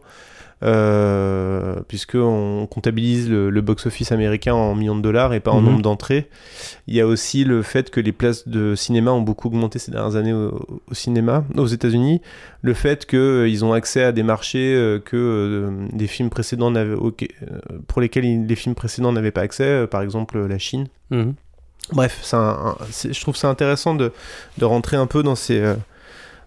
Euh, 0.63 1.75
puisque 1.87 2.15
on 2.15 2.67
comptabilise 2.69 3.29
le, 3.29 3.49
le 3.49 3.61
box-office 3.61 4.11
américain 4.11 4.53
en 4.53 4.75
millions 4.75 4.95
de 4.95 5.01
dollars 5.01 5.33
et 5.33 5.39
pas 5.39 5.51
en 5.51 5.59
Mhm. 5.59 5.65
nombre 5.65 5.81
d'entrées. 5.81 6.29
Il 6.87 6.95
y 6.95 7.01
a 7.01 7.07
aussi 7.07 7.43
le 7.43 7.61
fait 7.63 7.89
que 7.89 7.99
les 7.99 8.11
places 8.13 8.47
de 8.47 8.73
cinéma 8.75 9.11
ont 9.11 9.21
beaucoup 9.21 9.47
augmenté 9.49 9.77
ces 9.79 9.91
dernières 9.91 10.15
années 10.15 10.33
au, 10.33 10.65
au 10.89 10.93
cinéma, 10.93 11.43
aux 11.57 11.65
États-Unis. 11.67 12.21
Le 12.61 12.73
fait 12.73 13.05
qu'ils 13.05 13.65
ont 13.65 13.73
accès 13.73 14.03
à 14.03 14.11
des 14.11 14.23
marchés 14.23 14.73
euh, 14.75 14.99
que 14.99 15.17
euh, 15.17 15.71
des 15.91 16.07
films 16.07 16.29
précédents 16.29 16.71
n'avaient, 16.71 16.95
euh, 16.95 17.11
pour 17.87 18.01
lesquels 18.01 18.25
ils- 18.25 18.45
les 18.47 18.55
films 18.55 18.75
précédents 18.75 19.11
n'avaient 19.11 19.31
pas 19.31 19.41
accès, 19.41 19.63
euh, 19.65 19.87
par 19.87 20.01
exemple 20.01 20.39
la 20.45 20.57
Chine. 20.57 20.87
Mhm. 21.11 21.33
Bref, 21.91 22.33
un- 22.33 22.37
un- 22.37 22.77
je 23.11 23.19
trouve 23.19 23.35
ça 23.35 23.49
intéressant 23.49 23.93
de, 23.95 24.13
de 24.57 24.65
rentrer 24.65 24.95
un 24.95 25.05
peu 25.07 25.21
dans 25.23 25.35
ces, 25.35 25.59
euh, 25.59 25.75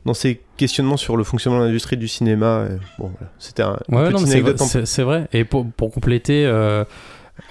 dans 0.06 0.14
ces 0.14 0.40
questionnements 0.56 0.96
sur 0.96 1.16
le 1.16 1.25
fonctionnement 1.25 1.60
de 1.60 1.66
l'industrie 1.66 1.96
du 1.98 2.08
cinéma. 2.08 2.64
Et 2.70 2.75
bon, 2.98 3.10
voilà, 3.18 3.32
c'était 3.38 3.62
un, 3.62 3.76
une 3.90 3.98
Ouais, 3.98 4.10
mais 4.12 4.86
c'est 4.86 5.02
vrai. 5.02 5.28
Et 5.32 5.44
pour, 5.44 5.66
pour 5.66 5.90
compléter, 5.92 6.46
euh, 6.46 6.84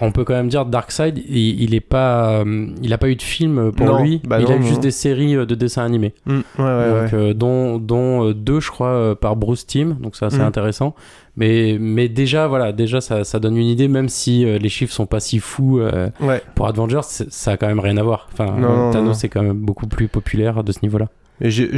on 0.01 0.11
peut 0.11 0.23
quand 0.23 0.33
même 0.33 0.47
dire 0.49 0.65
Darkseid, 0.65 1.19
il, 1.29 1.61
il 1.61 1.75
est 1.75 1.79
pas, 1.79 2.39
euh, 2.39 2.67
il 2.81 2.91
a 2.91 2.97
pas 2.97 3.07
eu 3.07 3.15
de 3.15 3.21
film 3.21 3.71
pour 3.71 3.85
Non, 3.85 4.01
lui. 4.01 4.19
bah 4.25 4.39
il 4.41 4.51
a 4.51 4.55
eu 4.55 4.63
juste 4.63 4.81
des 4.81 4.89
séries 4.89 5.35
euh, 5.35 5.45
de 5.45 5.53
dessins 5.53 5.83
animés. 5.85 6.13
Mm, 6.25 6.31
ouais, 6.33 6.63
ouais, 6.63 7.01
donc, 7.03 7.13
euh, 7.13 7.33
dont, 7.35 7.77
dont 7.77 8.27
euh, 8.29 8.33
deux, 8.33 8.59
je 8.59 8.71
crois, 8.71 8.87
euh, 8.87 9.13
par 9.15 9.35
Bruce 9.35 9.67
Timm. 9.67 9.97
Donc 10.01 10.15
ça, 10.15 10.31
c'est 10.31 10.37
Mm. 10.39 10.41
intéressant. 10.41 10.95
Mais, 11.37 11.77
mais 11.79 12.07
déjà, 12.09 12.47
voilà, 12.47 12.71
déjà, 12.71 12.99
ça, 13.01 13.23
ça 13.25 13.39
donne 13.39 13.57
une 13.57 13.67
idée, 13.67 13.87
même 13.89 14.09
si 14.09 14.43
euh, 14.45 14.57
les 14.57 14.69
chiffres 14.69 14.93
sont 14.93 15.05
pas 15.05 15.19
si 15.19 15.37
fous. 15.39 15.79
euh, 15.79 16.09
Ouais. 16.19 16.41
pour 16.55 16.65
Avengers, 16.67 17.01
ça 17.03 17.51
a 17.51 17.57
quand 17.57 17.67
même 17.67 17.79
rien 17.81 17.97
à 17.97 18.03
voir. 18.03 18.27
Enfin, 18.33 18.55
Non, 18.57 18.89
euh, 18.89 18.91
Thanos 18.91 19.07
non. 19.07 19.13
c'est 19.13 19.29
quand 19.29 19.43
même 19.43 19.57
beaucoup 19.59 19.85
plus 19.85 20.07
populaire 20.07 20.63
de 20.63 20.71
ce 20.71 20.79
niveau-là. 20.81 21.09
Et 21.41 21.51
je, 21.51 21.75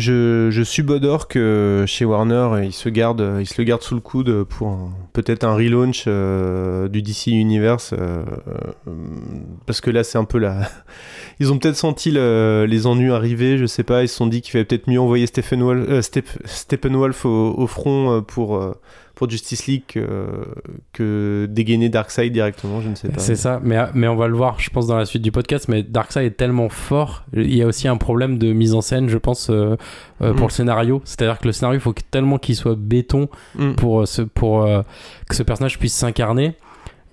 je, 0.52 0.64
subodore 0.64 1.28
que 1.28 1.84
chez 1.88 2.06
Warner, 2.06 2.64
ils 2.64 2.74
se 2.74 2.90
gardent, 2.90 3.38
ils 3.40 3.48
se 3.48 3.56
le 3.58 3.64
gardent 3.64 3.82
sous 3.82 3.96
le 3.96 4.02
coude 4.02 4.44
pour 4.44 4.78
peut-être 5.14 5.44
un 5.44 5.56
relaunch 5.56 6.04
euh, 6.06 6.88
du 6.88 7.02
DC 7.02 7.28
Universe, 7.28 7.94
euh, 7.94 8.24
euh, 8.88 8.92
parce 9.66 9.82
que 9.82 9.90
là 9.90 10.04
c'est 10.04 10.20
un 10.20 10.26
peu 10.26 10.38
la. 10.38 10.70
Ils 11.40 11.52
ont 11.52 11.58
peut-être 11.58 11.76
senti 11.76 12.12
le- 12.12 12.66
les 12.70 12.86
ennuis 12.88 13.12
arriver, 13.12 13.58
je 13.58 13.66
sais 13.66 13.84
pas. 13.84 14.04
Ils 14.04 14.08
se 14.10 14.16
sont 14.16 14.28
dit 14.28 14.42
qu'il 14.42 14.52
fallait 14.52 14.66
peut-être 14.66 14.88
mieux 14.88 15.00
envoyer 15.00 15.26
Stephen 15.26 15.62
Wolf, 15.64 16.02
Step- 16.02 16.30
Steppenwolf 16.46 17.26
au, 17.26 17.54
au 17.58 17.68
front 17.68 18.24
pour 18.28 18.60
pour 19.18 19.28
Justice 19.30 19.66
League 19.66 19.82
que, 19.88 20.28
que 20.94 21.48
dégainer 21.50 21.90
Darkseid 21.90 22.32
directement, 22.32 22.82
je 22.82 22.90
ne 22.90 22.96
sais 22.96 23.10
pas. 23.10 23.20
C'est 23.20 23.36
ça, 23.36 23.60
mais, 23.64 23.78
mais 23.96 24.08
on 24.08 24.16
va 24.16 24.28
le 24.28 24.36
voir, 24.36 24.60
je 24.60 24.70
pense, 24.70 24.86
dans 24.86 24.96
la 24.96 25.06
suite 25.06 25.24
du 25.24 25.32
podcast. 25.32 25.68
Mais 25.70 25.82
Darkseid 25.82 26.24
est 26.26 26.38
tellement 26.38 26.70
fort. 26.70 27.24
Il 27.34 27.56
y 27.56 27.64
a 27.64 27.66
aussi 27.66 27.88
un 27.88 27.98
problème 27.98 28.38
de 28.38 28.54
mise 28.54 28.76
en 28.76 28.82
scène, 28.82 29.10
je 29.10 29.18
pense, 29.18 29.50
euh, 29.50 29.76
euh, 30.22 30.34
pour 30.34 30.46
Mm. 30.46 30.50
le 30.50 30.54
scénario. 30.54 31.02
C'est-à-dire 31.04 31.40
que 31.40 31.48
le 31.48 31.52
scénario, 31.52 31.80
il 31.80 31.82
faut 31.82 31.96
tellement 32.12 32.38
qu'il 32.38 32.56
soit 32.56 32.76
béton 32.78 33.28
Mm. 33.56 33.74
pour, 33.74 34.02
euh, 34.02 34.06
ce, 34.06 34.22
pour 34.22 34.62
euh, 34.64 34.84
que 35.28 35.36
ce 35.36 35.42
personnage 35.44 35.80
puisse 35.80 35.96
s'incarner. 35.96 36.54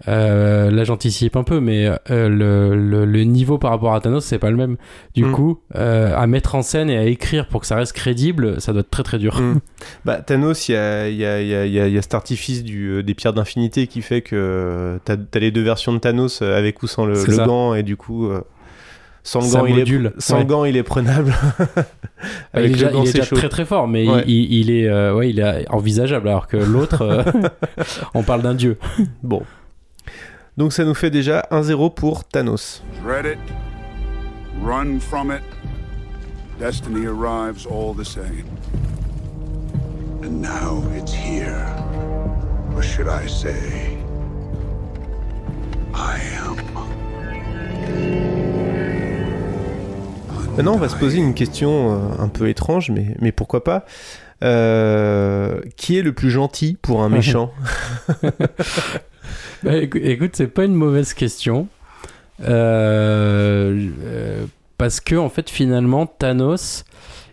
Euh, 0.07 0.71
là, 0.71 0.85
j'anticipe 0.85 1.35
un 1.37 1.45
peu, 1.45 1.61
mais 1.61 1.87
euh, 2.11 2.29
le, 2.29 2.75
le, 2.77 3.05
le 3.07 3.25
niveau 3.25 3.57
par 3.59 3.71
rapport 3.71 3.95
à 3.95 4.01
Thanos, 4.01 4.25
c'est 4.25 4.39
pas 4.39 4.51
le 4.51 4.57
même. 4.57 4.77
Du 5.15 5.25
Mm. 5.25 5.33
coup, 5.33 5.61
euh, 5.77 6.15
à 6.17 6.27
mettre 6.27 6.55
en 6.55 6.63
scène 6.63 6.91
et 6.91 6.99
à 6.99 7.05
écrire 7.05 7.47
pour 7.49 7.61
que 7.63 7.67
ça 7.67 7.77
reste 7.77 7.93
crédible, 7.95 8.61
ça 8.61 8.73
doit 8.73 8.81
être 8.81 8.91
très 8.91 9.03
très 9.03 9.19
dur. 9.19 9.41
Mm. 9.41 9.61
Bah, 10.05 10.17
Thanos, 10.17 10.69
il 10.69 10.73
y 10.73 10.77
a, 10.77 11.09
il 11.09 11.17
y, 11.17 11.25
a, 11.25 11.41
il 11.41 11.49
y, 11.49 11.55
a, 11.55 11.67
y 11.67 11.81
a- 11.81 11.87
il 11.89 11.95
y 11.95 11.99
a 11.99 12.03
cet 12.03 12.15
artifice 12.15 12.63
du, 12.65 13.03
des 13.03 13.15
pierres 13.15 13.33
d'infinité 13.33 13.87
qui 13.87 14.03
fait 14.03 14.21
que 14.23 14.99
t'as 15.05 15.17
as 15.35 15.39
les 15.39 15.51
deux 15.51 15.63
versions 15.63 15.93
de 15.95 15.99
Thanos 15.99 16.43
avec 16.43 16.83
ou 16.83 16.87
sans 16.87 17.07
le, 17.07 17.15
le 17.15 17.37
gant 17.47 17.75
et 17.75 17.83
du 17.83 17.97
coup 17.97 18.29
euh, 18.29 18.41
sans 19.23 19.41
le 19.41 19.51
gant, 19.51 19.65
il 19.65 19.77
est, 19.77 19.79
module, 19.79 20.13
sans 20.19 20.35
ouais. 20.35 20.41
le 20.41 20.47
gant 20.47 20.65
il 20.67 20.77
est 20.77 20.83
prenable. 20.83 21.35
Bah, 22.55 22.61
avec 22.61 22.65
il 22.65 22.65
est, 22.65 22.69
le 22.69 22.73
déjà, 22.75 22.89
gant 22.91 23.03
il 23.03 23.05
est 23.05 23.07
c'est 23.07 23.13
déjà 23.19 23.29
chaud. 23.29 23.37
très 23.37 23.49
très 23.49 23.65
fort, 23.65 23.89
mais 23.89 24.07
Ouais. 24.09 24.25
il, 24.27 24.35
il- 24.35 24.53
il 24.61 24.71
est, 24.71 24.89
euh, 24.89 25.15
ouais, 25.15 25.31
il 25.31 25.41
est 25.41 25.67
envisageable, 25.71 26.29
alors 26.29 26.47
que 26.47 26.57
l'autre, 26.57 27.03
euh, 27.03 27.23
on 28.15 28.23
parle 28.23 28.43
d'un 28.43 28.55
dieu. 28.55 28.79
Bon. 29.23 29.43
Donc 30.57 30.73
ça 30.73 30.85
nous 30.85 30.95
fait 30.95 31.11
déjà 31.11 31.47
1-0 31.51 31.95
pour 31.95 32.25
Thanos. 32.25 32.83
Dread 33.03 33.27
it, 33.27 33.39
run 34.63 35.01
from 35.01 35.33
it. 35.33 35.43
Destiny 36.61 37.07
arrives 37.07 37.67
all 37.67 37.93
the 37.93 38.05
same. 38.05 38.47
And 40.23 40.41
now 40.41 40.85
it's 40.97 41.13
here. 41.13 41.67
Or 42.77 42.83
should 42.83 43.09
I 43.09 43.27
say, 43.27 43.99
I 45.93 46.21
am. 46.39 46.57
Maintenant, 50.57 50.75
on 50.75 50.79
va 50.79 50.89
se 50.89 50.95
poser 50.97 51.19
une 51.19 51.35
question 51.35 51.93
euh, 51.95 52.23
un 52.23 52.29
peu 52.29 52.49
étrange, 52.49 52.91
mais, 52.91 53.17
mais 53.21 53.33
pourquoi 53.33 53.65
pas. 53.65 53.85
Euh, 54.45 55.61
qui 55.77 55.99
est 55.99 56.03
le 56.03 56.13
plus 56.13 56.31
gentil 56.31 56.79
pour 56.81 57.03
un 57.03 57.09
méchant? 57.11 57.51
Bah, 59.64 59.78
écou- 59.78 59.97
écoute, 60.02 60.33
c'est 60.35 60.47
pas 60.49 60.64
une 60.64 60.75
mauvaise 60.75 61.14
question. 61.14 61.68
Euh, 62.42 63.88
euh, 64.02 64.44
parce 64.76 65.00
que 65.00 65.14
en 65.14 65.28
fait 65.28 65.49
finalement 65.49 66.04
Thanos, 66.04 66.85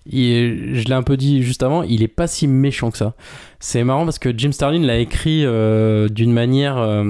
je 0.10 0.84
l'ai 0.88 0.94
un 0.94 1.04
peu 1.04 1.18
dit 1.18 1.44
juste 1.44 1.64
avant, 1.64 1.84
il 1.84 2.04
est 2.04 2.08
pas 2.08 2.28
si 2.28 2.48
méchant 2.48 2.90
que 2.90 2.98
ça. 2.98 3.16
C'est 3.60 3.84
marrant 3.84 4.06
parce 4.06 4.18
que 4.20 4.30
Jim 4.36 4.52
Starlin 4.54 4.86
l'a 4.86 4.98
écrit 5.00 5.44
euh, 5.44 6.08
d'une 6.08 6.32
manière 6.32 7.04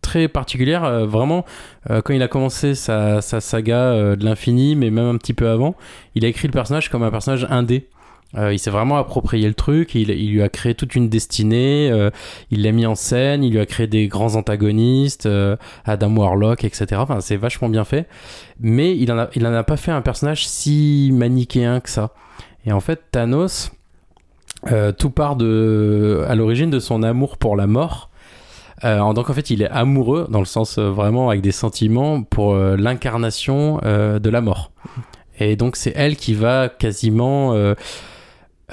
très 0.00 0.28
particulière. 0.28 1.06
vraiment, 1.06 1.44
quand 1.88 2.12
il 2.12 2.22
a 2.22 2.28
commencé 2.28 2.74
sa, 2.76 3.20
sa 3.22 3.40
saga 3.40 4.14
de 4.14 4.24
l'infini, 4.24 4.76
mais 4.76 4.90
même 4.90 5.06
un 5.06 5.16
petit 5.16 5.34
peu 5.34 5.48
avant, 5.48 5.74
il 6.14 6.24
a 6.24 6.28
écrit 6.28 6.46
le 6.46 6.52
personnage 6.52 6.88
comme 6.88 7.02
un 7.02 7.10
personnage 7.10 7.46
indé. 7.50 7.88
Euh, 8.36 8.52
il 8.52 8.58
s'est 8.60 8.70
vraiment 8.70 8.96
approprié 8.96 9.48
le 9.48 9.54
truc, 9.54 9.96
il, 9.96 10.10
il 10.10 10.30
lui 10.30 10.42
a 10.42 10.48
créé 10.48 10.74
toute 10.76 10.94
une 10.94 11.08
destinée, 11.08 11.90
euh, 11.90 12.10
il 12.50 12.62
l'a 12.62 12.70
mis 12.70 12.86
en 12.86 12.94
scène, 12.94 13.42
il 13.42 13.52
lui 13.52 13.58
a 13.58 13.66
créé 13.66 13.88
des 13.88 14.06
grands 14.06 14.36
antagonistes, 14.36 15.26
euh, 15.26 15.56
Adam 15.84 16.14
Warlock, 16.16 16.62
etc. 16.62 16.86
Enfin, 16.98 17.20
c'est 17.20 17.36
vachement 17.36 17.68
bien 17.68 17.84
fait. 17.84 18.06
Mais 18.60 18.96
il 18.96 19.10
en, 19.10 19.18
a, 19.18 19.30
il 19.34 19.44
en 19.46 19.52
a 19.52 19.64
pas 19.64 19.76
fait 19.76 19.90
un 19.90 20.00
personnage 20.00 20.46
si 20.46 21.10
manichéen 21.12 21.80
que 21.80 21.90
ça. 21.90 22.10
Et 22.66 22.72
en 22.72 22.80
fait, 22.80 23.00
Thanos, 23.10 23.72
euh, 24.70 24.92
tout 24.92 25.10
part 25.10 25.36
de, 25.36 26.24
à 26.28 26.34
l'origine 26.34 26.70
de 26.70 26.78
son 26.78 27.02
amour 27.02 27.36
pour 27.36 27.56
la 27.56 27.66
mort. 27.66 28.10
Euh, 28.84 29.12
donc 29.12 29.28
en 29.28 29.32
fait, 29.32 29.50
il 29.50 29.62
est 29.62 29.68
amoureux, 29.70 30.26
dans 30.30 30.38
le 30.38 30.46
sens 30.46 30.78
euh, 30.78 30.88
vraiment 30.88 31.30
avec 31.30 31.42
des 31.42 31.52
sentiments, 31.52 32.22
pour 32.22 32.54
euh, 32.54 32.76
l'incarnation 32.76 33.80
euh, 33.84 34.18
de 34.18 34.30
la 34.30 34.40
mort. 34.40 34.70
Et 35.38 35.56
donc 35.56 35.76
c'est 35.76 35.92
elle 35.96 36.16
qui 36.16 36.34
va 36.34 36.68
quasiment 36.68 37.54
euh, 37.54 37.74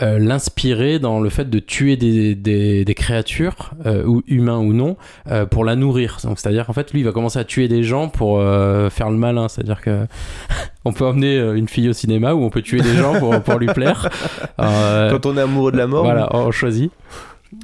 euh, 0.02 0.20
l'inspirer 0.20 1.00
dans 1.00 1.20
le 1.20 1.30
fait 1.30 1.50
de 1.50 1.60
tuer 1.60 1.98
des, 1.98 2.36
des, 2.36 2.86
des 2.86 2.94
créatures, 2.96 3.72
euh, 3.86 4.04
ou 4.06 4.22
humains 4.28 4.60
ou 4.60 4.74
non, 4.74 4.98
euh, 5.32 5.46
pour 5.46 5.66
la 5.66 5.76
nourrir. 5.76 6.18
Donc 6.24 6.40
c'est-à-dire 6.40 6.66
qu'en 6.66 6.74
fait, 6.74 6.92
lui, 6.94 7.00
il 7.02 7.04
va 7.06 7.12
commencer 7.12 7.40
à 7.40 7.44
tuer 7.44 7.68
des 7.68 7.84
gens 7.84 8.10
pour 8.10 8.40
euh, 8.40 8.90
faire 8.90 9.10
le 9.10 9.18
malin. 9.18 9.48
C'est-à-dire 9.48 9.82
que 9.82 10.06
on 10.86 10.94
peut 10.94 11.06
emmener 11.06 11.38
euh, 11.38 11.56
une 11.56 11.68
fille 11.68 11.90
au 11.90 11.94
cinéma 11.94 12.34
ou 12.34 12.44
on 12.44 12.50
peut 12.50 12.62
tuer 12.62 12.82
des 12.82 12.96
gens 12.96 13.18
pour, 13.20 13.40
pour 13.42 13.58
lui 13.60 13.68
plaire. 13.68 14.10
Quand 14.58 15.26
on 15.26 15.38
est 15.38 15.42
amoureux 15.42 15.72
de 15.72 15.78
la 15.78 15.88
mort, 15.88 16.04
voilà, 16.04 16.30
on 16.36 16.52
choisit. 16.52 16.92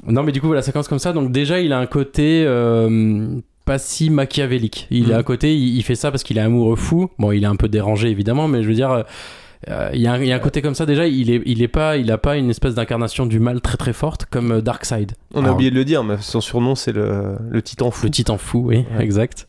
Non, 0.07 0.23
mais 0.23 0.31
du 0.31 0.39
coup, 0.41 0.47
voilà, 0.47 0.61
ça 0.61 0.71
commence 0.71 0.87
comme 0.87 0.99
ça. 0.99 1.11
Donc, 1.13 1.31
déjà, 1.31 1.59
il 1.59 1.73
a 1.73 1.77
un 1.77 1.85
côté 1.85 2.43
euh, 2.47 3.27
pas 3.65 3.77
si 3.77 4.09
machiavélique. 4.09 4.87
Il 4.91 5.07
Mhm. 5.07 5.11
a 5.13 5.17
un 5.17 5.23
côté, 5.23 5.55
il, 5.55 5.75
il 5.77 5.83
fait 5.83 5.95
ça 5.95 6.09
parce 6.09 6.23
qu'il 6.23 6.37
est 6.37 6.41
amoureux 6.41 6.75
fou. 6.77 7.09
Bon, 7.19 7.31
il 7.31 7.43
est 7.43 7.47
un 7.47 7.55
peu 7.57 7.67
dérangé, 7.67 8.09
évidemment, 8.09 8.47
mais 8.47 8.63
je 8.63 8.67
veux 8.69 8.73
dire. 8.75 9.03
Euh, 9.69 9.71
euh, 9.87 9.89
il 9.93 10.01
y, 10.01 10.07
a 10.07 10.13
un- 10.13 10.19
il 10.21 10.27
y 10.27 10.31
a 10.31 10.35
un 10.35 10.39
côté 10.39 10.61
comme 10.61 10.75
ça 10.75 10.85
déjà 10.85 11.07
il 11.07 11.29
est 11.31 11.41
il 11.45 11.61
est 11.61 11.67
pas 11.67 11.97
il 11.97 12.11
a 12.11 12.17
pas 12.17 12.37
une 12.37 12.49
espèce 12.49 12.75
d'incarnation 12.75 13.25
du 13.25 13.39
mal 13.39 13.61
très 13.61 13.77
très 13.77 13.93
forte 13.93 14.25
comme 14.25 14.51
euh, 14.51 14.61
Darkseid. 14.61 15.13
On 15.33 15.45
a 15.45 15.51
oublié 15.51 15.71
de 15.71 15.75
le 15.75 15.85
dire, 15.85 16.03
mais 16.03 16.17
son 16.19 16.41
surnom 16.41 16.75
c'est 16.75 16.91
le, 16.93 17.35
le 17.49 17.61
titan 17.61 17.91
fou. 17.91 18.05
le 18.05 18.11
titan 18.11 18.37
fou 18.37 18.63
oui 18.67 18.85
Ouais. 18.97 19.03
exact. 19.03 19.47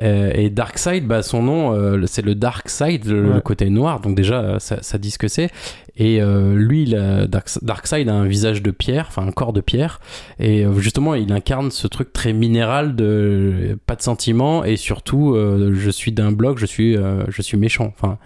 Euh, 0.00 0.30
et 0.34 0.48
Darkseid 0.48 1.06
bah 1.06 1.22
son 1.22 1.42
nom 1.42 1.74
euh, 1.74 2.02
c'est 2.06 2.22
le 2.24 2.34
Darkseid 2.34 3.04
le, 3.04 3.28
Ouais. 3.28 3.34
le 3.34 3.40
côté 3.40 3.68
noir. 3.70 4.00
Donc 4.00 4.16
déjà 4.16 4.58
ça, 4.58 4.78
ça 4.82 4.98
dit 4.98 5.10
ce 5.10 5.18
que 5.18 5.28
c'est. 5.28 5.50
Et 5.96 6.22
euh, 6.22 6.54
lui 6.56 6.84
il 6.84 7.28
Darkseid 7.60 8.08
a 8.08 8.14
un 8.14 8.24
visage 8.24 8.62
de 8.62 8.70
pierre 8.70 9.06
enfin 9.08 9.26
un 9.26 9.32
corps 9.32 9.52
de 9.52 9.60
pierre. 9.60 10.00
Et 10.40 10.64
euh, 10.64 10.72
justement 10.78 11.14
il 11.14 11.30
incarne 11.32 11.70
ce 11.70 11.86
truc 11.88 12.12
très 12.12 12.32
minéral 12.32 12.96
de 12.96 13.78
pas 13.86 13.94
de 13.94 14.02
sentiments. 14.02 14.64
Et 14.64 14.76
surtout 14.76 15.36
je 15.36 15.90
suis 15.90 16.10
d'un 16.12 16.32
bloc 16.32 16.58
je 16.58 16.66
suis 16.66 16.96
je 17.28 17.42
suis 17.42 17.58
méchant. 17.58 17.92
Enfin 17.96 18.18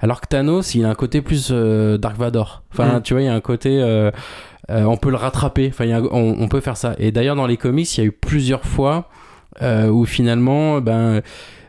alors 0.00 0.20
que 0.20 0.26
Thanos 0.26 0.74
il 0.74 0.84
a 0.84 0.90
un 0.90 0.94
côté 0.94 1.22
plus 1.22 1.48
euh, 1.52 1.98
Dark 1.98 2.16
Vador. 2.16 2.62
Enfin 2.72 2.98
Mm. 2.98 3.02
tu 3.02 3.14
vois 3.14 3.22
il 3.22 3.26
y 3.26 3.28
a 3.28 3.34
un 3.34 3.40
côté 3.40 3.80
euh, 3.82 4.10
euh, 4.70 4.84
on 4.84 4.96
peut 4.96 5.10
le 5.10 5.16
rattraper. 5.16 5.68
Enfin 5.68 5.84
il 5.84 5.90
y 5.90 5.94
a- 5.94 6.00
on, 6.02 6.36
on 6.40 6.48
peut 6.48 6.60
faire 6.60 6.76
ça. 6.76 6.94
Et 6.98 7.12
d'ailleurs 7.12 7.36
dans 7.36 7.46
les 7.46 7.56
comics 7.56 7.96
il 7.96 8.00
y 8.00 8.04
a 8.04 8.06
eu 8.06 8.12
plusieurs 8.12 8.64
fois 8.64 9.08
euh, 9.62 9.88
où 9.88 10.04
finalement 10.04 10.80
ben 10.80 11.22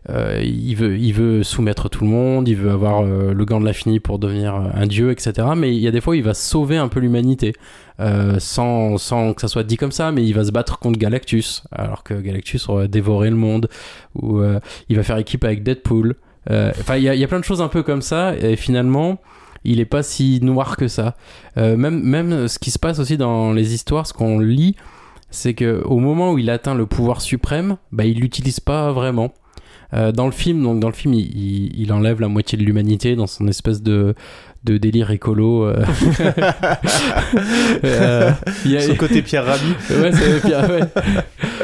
euh, 0.09 0.41
il 0.43 0.73
veut 0.75 0.97
il 0.97 1.11
veut 1.13 1.43
soumettre 1.43 1.89
tout 1.89 2.03
le 2.05 2.09
monde 2.09 2.47
il 2.47 2.55
veut 2.55 2.71
avoir 2.71 3.01
euh, 3.03 3.33
le 3.33 3.45
gant 3.45 3.59
de 3.59 3.65
l'infini 3.65 3.99
pour 3.99 4.19
devenir 4.19 4.55
euh, 4.55 4.59
un 4.73 4.87
dieu 4.87 5.11
etc 5.11 5.49
mais 5.55 5.75
il 5.75 5.79
y 5.81 5.87
a 5.87 5.91
des 5.91 5.99
fois 5.99 6.11
où 6.11 6.13
il 6.15 6.23
va 6.23 6.33
sauver 6.33 6.77
un 6.77 6.87
peu 6.87 7.01
l'humanité 7.01 7.51
euh, 7.99 8.35
sans, 8.39 8.97
sans 8.97 9.33
que 9.33 9.41
ça 9.41 9.49
soit 9.49 9.63
dit 9.63 9.75
comme 9.75 9.91
ça 9.91 10.13
mais 10.13 10.23
il 10.25 10.33
va 10.33 10.45
se 10.45 10.51
battre 10.51 10.79
contre 10.79 10.97
Galactus. 10.99 11.63
Alors 11.73 12.03
que 12.03 12.13
Galactus 12.13 12.69
aurait 12.69 12.87
dévoré 12.87 13.29
le 13.29 13.35
monde 13.35 13.67
ou 14.15 14.39
euh, 14.39 14.59
il 14.87 14.95
va 14.95 15.03
faire 15.03 15.17
équipe 15.17 15.43
avec 15.43 15.61
Deadpool 15.63 16.15
enfin 16.49 16.95
il 16.97 17.03
y 17.03 17.23
a, 17.23 17.27
plein 17.27 17.39
de 17.39 17.43
choses 17.45 17.61
un 17.61 17.67
peu 17.67 17.83
comme 17.83 18.01
ça 18.01 18.35
et 18.37 18.55
finalement 18.55 19.19
il 19.63 19.79
est 19.79 19.85
pas 19.85 20.03
si 20.03 20.39
noir 20.41 20.77
que 20.77 20.87
ça 20.87 21.15
Euh, 21.57 21.75
même 21.75 22.01
même 22.01 22.47
ce 22.47 22.57
qui 22.59 22.71
se 22.71 22.79
passe 22.79 22.99
aussi 22.99 23.17
dans 23.17 23.51
les 23.51 23.73
histoires 23.73 24.05
ce 24.07 24.13
qu'on 24.13 24.39
lit 24.39 24.75
c'est 25.29 25.53
que 25.53 25.81
au 25.83 25.99
moment 25.99 26.31
où 26.31 26.37
il 26.37 26.49
atteint 26.49 26.73
le 26.73 26.85
pouvoir 26.85 27.19
suprême, 27.19 27.75
bah, 27.91 28.05
il 28.05 28.19
l'utilise 28.21 28.61
pas 28.61 28.93
vraiment. 28.93 29.33
Euh, 29.93 30.13
dans 30.13 30.25
le 30.25 30.31
film, 30.31 30.63
donc 30.63 30.79
dans 30.79 30.87
le 30.87 30.93
film, 30.93 31.13
il, 31.13 31.25
il- 31.37 31.81
il 31.81 31.91
enlève 31.91 32.21
la 32.21 32.29
moitié 32.29 32.57
de 32.57 32.63
l'humanité 32.63 33.15
dans 33.17 33.27
son 33.27 33.45
espèce 33.49 33.81
de, 33.83 34.15
de 34.63 34.77
délire 34.77 35.11
écolo. 35.11 35.65
euh. 35.65 35.83
Euh, 37.83 38.31
y 38.65 38.75
a- 38.77 38.81
Son 38.81 38.95
côté 38.95 39.21
Pierre 39.21 39.45
Rabhi. 39.45 39.73
ouais, 39.89 40.11
c'est 40.11 40.41
Pierre, 40.41 40.69
ouais. 40.69 40.79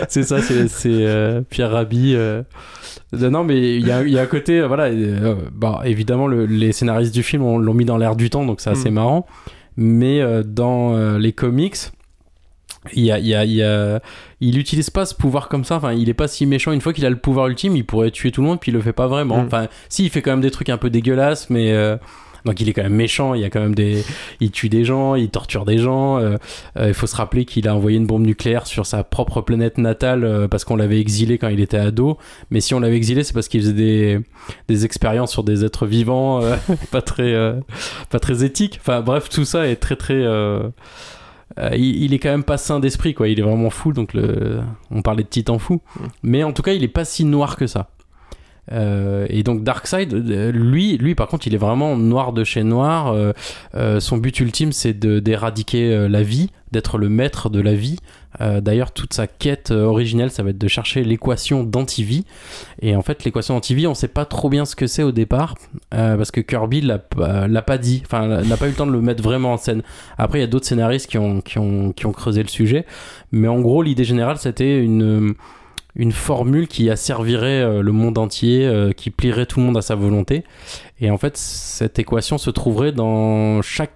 C'est 0.09 0.23
ça, 0.23 0.41
c'est 0.41 0.67
c'est, 0.67 0.89
euh, 0.91 1.41
Pierre 1.49 1.71
Rabhi. 1.71 2.13
euh. 2.15 2.43
Non, 3.13 3.43
mais 3.43 3.75
il 3.77 3.85
y 3.85 3.91
a, 3.91 4.03
y 4.03 4.17
a 4.17 4.21
un 4.21 4.25
côté, 4.27 4.61
voilà. 4.61 4.89
bah, 5.53 5.81
évidemment, 5.85 6.27
le- 6.27 6.45
les 6.45 6.71
scénaristes 6.71 7.13
du 7.13 7.23
film 7.23 7.43
on- 7.43 7.57
l'ont 7.57 7.73
mis 7.73 7.85
dans 7.85 7.97
l'air 7.97 8.15
du 8.15 8.29
temps, 8.29 8.45
donc 8.45 8.59
c'est 8.61 8.69
assez 8.71 8.89
Mm. 8.89 8.95
marrant. 8.95 9.25
Mais 9.77 10.21
dans 10.45 11.17
les 11.17 11.31
comics, 11.33 11.77
il 12.93 13.03
y 13.05 13.11
a, 13.11 13.17
il 13.19 13.27
il 13.49 13.99
il 14.41 14.57
utilise 14.59 14.89
pas 14.89 15.05
ce 15.05 15.15
pouvoir 15.15 15.47
comme 15.47 15.63
ça. 15.63 15.75
Enfin, 15.77 15.93
il 15.93 16.09
est 16.09 16.13
pas 16.13 16.27
si 16.27 16.45
méchant. 16.45 16.71
Une 16.73 16.81
fois 16.81 16.91
qu'il 16.93 17.05
a 17.05 17.09
le 17.09 17.15
pouvoir 17.15 17.47
ultime, 17.47 17.75
il 17.75 17.85
pourrait 17.85 18.11
tuer 18.11 18.31
tout 18.31 18.41
le 18.41 18.47
monde, 18.47 18.59
puis 18.59 18.71
il 18.71 18.75
le 18.75 18.81
fait 18.81 18.93
pas 18.93 19.07
vraiment. 19.07 19.41
Mm. 19.41 19.45
Enfin, 19.45 19.67
si, 19.89 20.03
il 20.05 20.09
fait 20.09 20.21
quand 20.21 20.31
même 20.31 20.41
des 20.41 20.51
trucs 20.51 20.69
un 20.69 20.77
peu 20.77 20.89
dégueulasses, 20.89 21.49
mais. 21.49 21.71
Donc 22.45 22.59
il 22.59 22.67
est 22.69 22.73
quand 22.73 22.83
même 22.83 22.93
méchant, 22.95 23.33
il 23.33 23.41
y 23.41 23.45
a 23.45 23.49
quand 23.49 23.61
même 23.61 23.75
des... 23.75 24.03
Il 24.39 24.51
tue 24.51 24.69
des 24.69 24.83
gens, 24.85 25.15
il 25.15 25.29
torture 25.29 25.65
des 25.65 25.77
gens. 25.77 26.17
euh, 26.19 26.37
euh, 26.77 26.87
il 26.89 26.93
faut 26.93 27.07
se 27.07 27.15
rappeler 27.15 27.45
qu'il 27.45 27.67
a 27.67 27.75
envoyé 27.75 27.97
une 27.97 28.05
bombe 28.05 28.25
nucléaire 28.25 28.67
sur 28.67 28.85
sa 28.85 29.03
propre 29.03 29.41
planète 29.41 29.77
natale 29.77 30.23
euh, 30.23 30.47
parce 30.47 30.63
qu'on 30.65 30.75
l'avait 30.75 30.99
exilé 30.99 31.37
quand 31.37 31.47
il 31.49 31.59
était 31.59 31.77
ado. 31.77 32.17
Mais 32.51 32.59
si 32.61 32.73
on 32.73 32.79
l'avait 32.79 32.97
exilé, 32.97 33.23
c'est 33.23 33.33
parce 33.33 33.47
qu'il 33.47 33.61
faisait 33.61 33.73
des, 33.73 34.19
des 34.67 34.85
expériences 34.85 35.31
sur 35.31 35.43
des 35.43 35.63
êtres 35.63 35.85
vivants 35.85 36.41
euh, 36.41 36.55
pas, 36.91 37.01
très, 37.01 37.33
euh, 37.33 37.53
pas 38.09 38.19
très 38.19 38.43
éthiques. 38.43 38.79
Enfin 38.81 39.01
bref, 39.01 39.29
tout 39.29 39.45
ça 39.45 39.67
est 39.67 39.77
très 39.77 39.95
très... 39.95 40.13
euh, 40.15 40.67
euh, 41.59 41.69
il, 41.75 42.03
il 42.03 42.13
est 42.13 42.19
quand 42.19 42.31
même 42.31 42.43
pas 42.43 42.57
sain 42.57 42.79
d'esprit, 42.79 43.13
quoi. 43.13 43.27
Il 43.27 43.39
est 43.39 43.43
vraiment 43.43 43.69
fou, 43.69 43.93
donc 43.93 44.13
le... 44.13 44.59
on 44.89 45.01
parlait 45.01 45.23
de 45.23 45.27
titan 45.29 45.59
fou. 45.59 45.81
Mais 46.23 46.43
en 46.43 46.51
tout 46.51 46.63
cas, 46.63 46.73
il 46.73 46.83
est 46.83 46.87
pas 46.87 47.05
si 47.05 47.25
noir 47.25 47.57
que 47.57 47.67
ça. 47.67 47.89
Euh, 48.71 49.25
et 49.29 49.43
donc 49.43 49.63
Darkseid, 49.63 50.13
euh, 50.13 50.51
lui, 50.51 50.97
lui 50.97 51.15
par 51.15 51.27
contre, 51.27 51.47
il 51.47 51.53
est 51.53 51.57
vraiment 51.57 51.97
noir 51.97 52.31
de 52.33 52.43
chez 52.43 52.63
noir. 52.63 53.11
Euh, 53.11 53.33
euh, 53.75 53.99
son 53.99 54.17
but 54.17 54.39
ultime, 54.39 54.71
c'est 54.71 54.93
d'éradiquer 54.93 55.93
euh, 55.93 56.07
la 56.07 56.23
vie, 56.23 56.49
d'être 56.71 56.97
le 56.97 57.09
maître 57.09 57.49
de 57.49 57.59
la 57.59 57.73
vie. 57.73 57.97
Euh, 58.41 58.61
D'ailleurs, 58.61 58.91
toute 58.91 59.13
sa 59.13 59.27
quête 59.27 59.69
originelle, 59.71 60.31
ça 60.31 60.43
va 60.43 60.51
être 60.51 60.57
de 60.57 60.67
chercher 60.67 61.03
l'équation 61.03 61.63
d'antivie. 61.63 62.25
Et 62.81 62.95
en 62.95 63.01
fait, 63.01 63.25
l'équation 63.25 63.53
d'antivie, 63.53 63.85
on 63.85 63.93
sait 63.93 64.07
pas 64.07 64.25
trop 64.25 64.49
bien 64.49 64.65
ce 64.65 64.75
que 64.75 64.87
c'est 64.87 65.03
au 65.03 65.11
départ, 65.11 65.55
parce 65.91 66.31
que 66.31 66.41
Kirby 66.41 66.81
l'a 66.81 66.97
pas 66.97 67.77
dit, 67.77 68.01
enfin, 68.05 68.41
n'a 68.41 68.57
pas 68.57 68.65
eu 68.65 68.69
le 68.69 68.75
temps 68.75 68.87
de 68.87 68.91
le 68.91 69.01
mettre 69.01 69.21
vraiment 69.21 69.53
en 69.53 69.57
scène. 69.57 69.83
Après, 70.17 70.39
il 70.39 70.41
y 70.41 70.45
a 70.45 70.47
d'autres 70.47 70.65
scénaristes 70.65 71.07
qui 71.07 71.19
ont, 71.19 71.41
qui, 71.41 71.59
ont, 71.59 71.91
qui 71.91 72.07
ont 72.07 72.11
creusé 72.11 72.41
le 72.41 72.49
sujet. 72.49 72.87
Mais 73.31 73.47
en 73.47 73.59
gros, 73.59 73.83
l'idée 73.83 74.03
générale, 74.03 74.37
c'était 74.37 74.79
une 74.79 75.35
une 75.95 76.11
formule 76.11 76.67
qui 76.67 76.89
asservirait 76.89 77.61
euh, 77.61 77.81
le 77.81 77.91
monde 77.91 78.17
entier, 78.17 78.65
euh, 78.65 78.91
qui 78.91 79.09
plierait 79.11 79.45
tout 79.45 79.59
le 79.59 79.65
monde 79.65 79.77
à 79.77 79.81
sa 79.81 79.95
volonté. 79.95 80.43
Et 80.99 81.11
en 81.11 81.17
fait, 81.17 81.37
cette 81.37 81.99
équation 81.99 82.37
se 82.37 82.49
trouverait 82.49 82.91
dans 82.91 83.61
chaque 83.61 83.91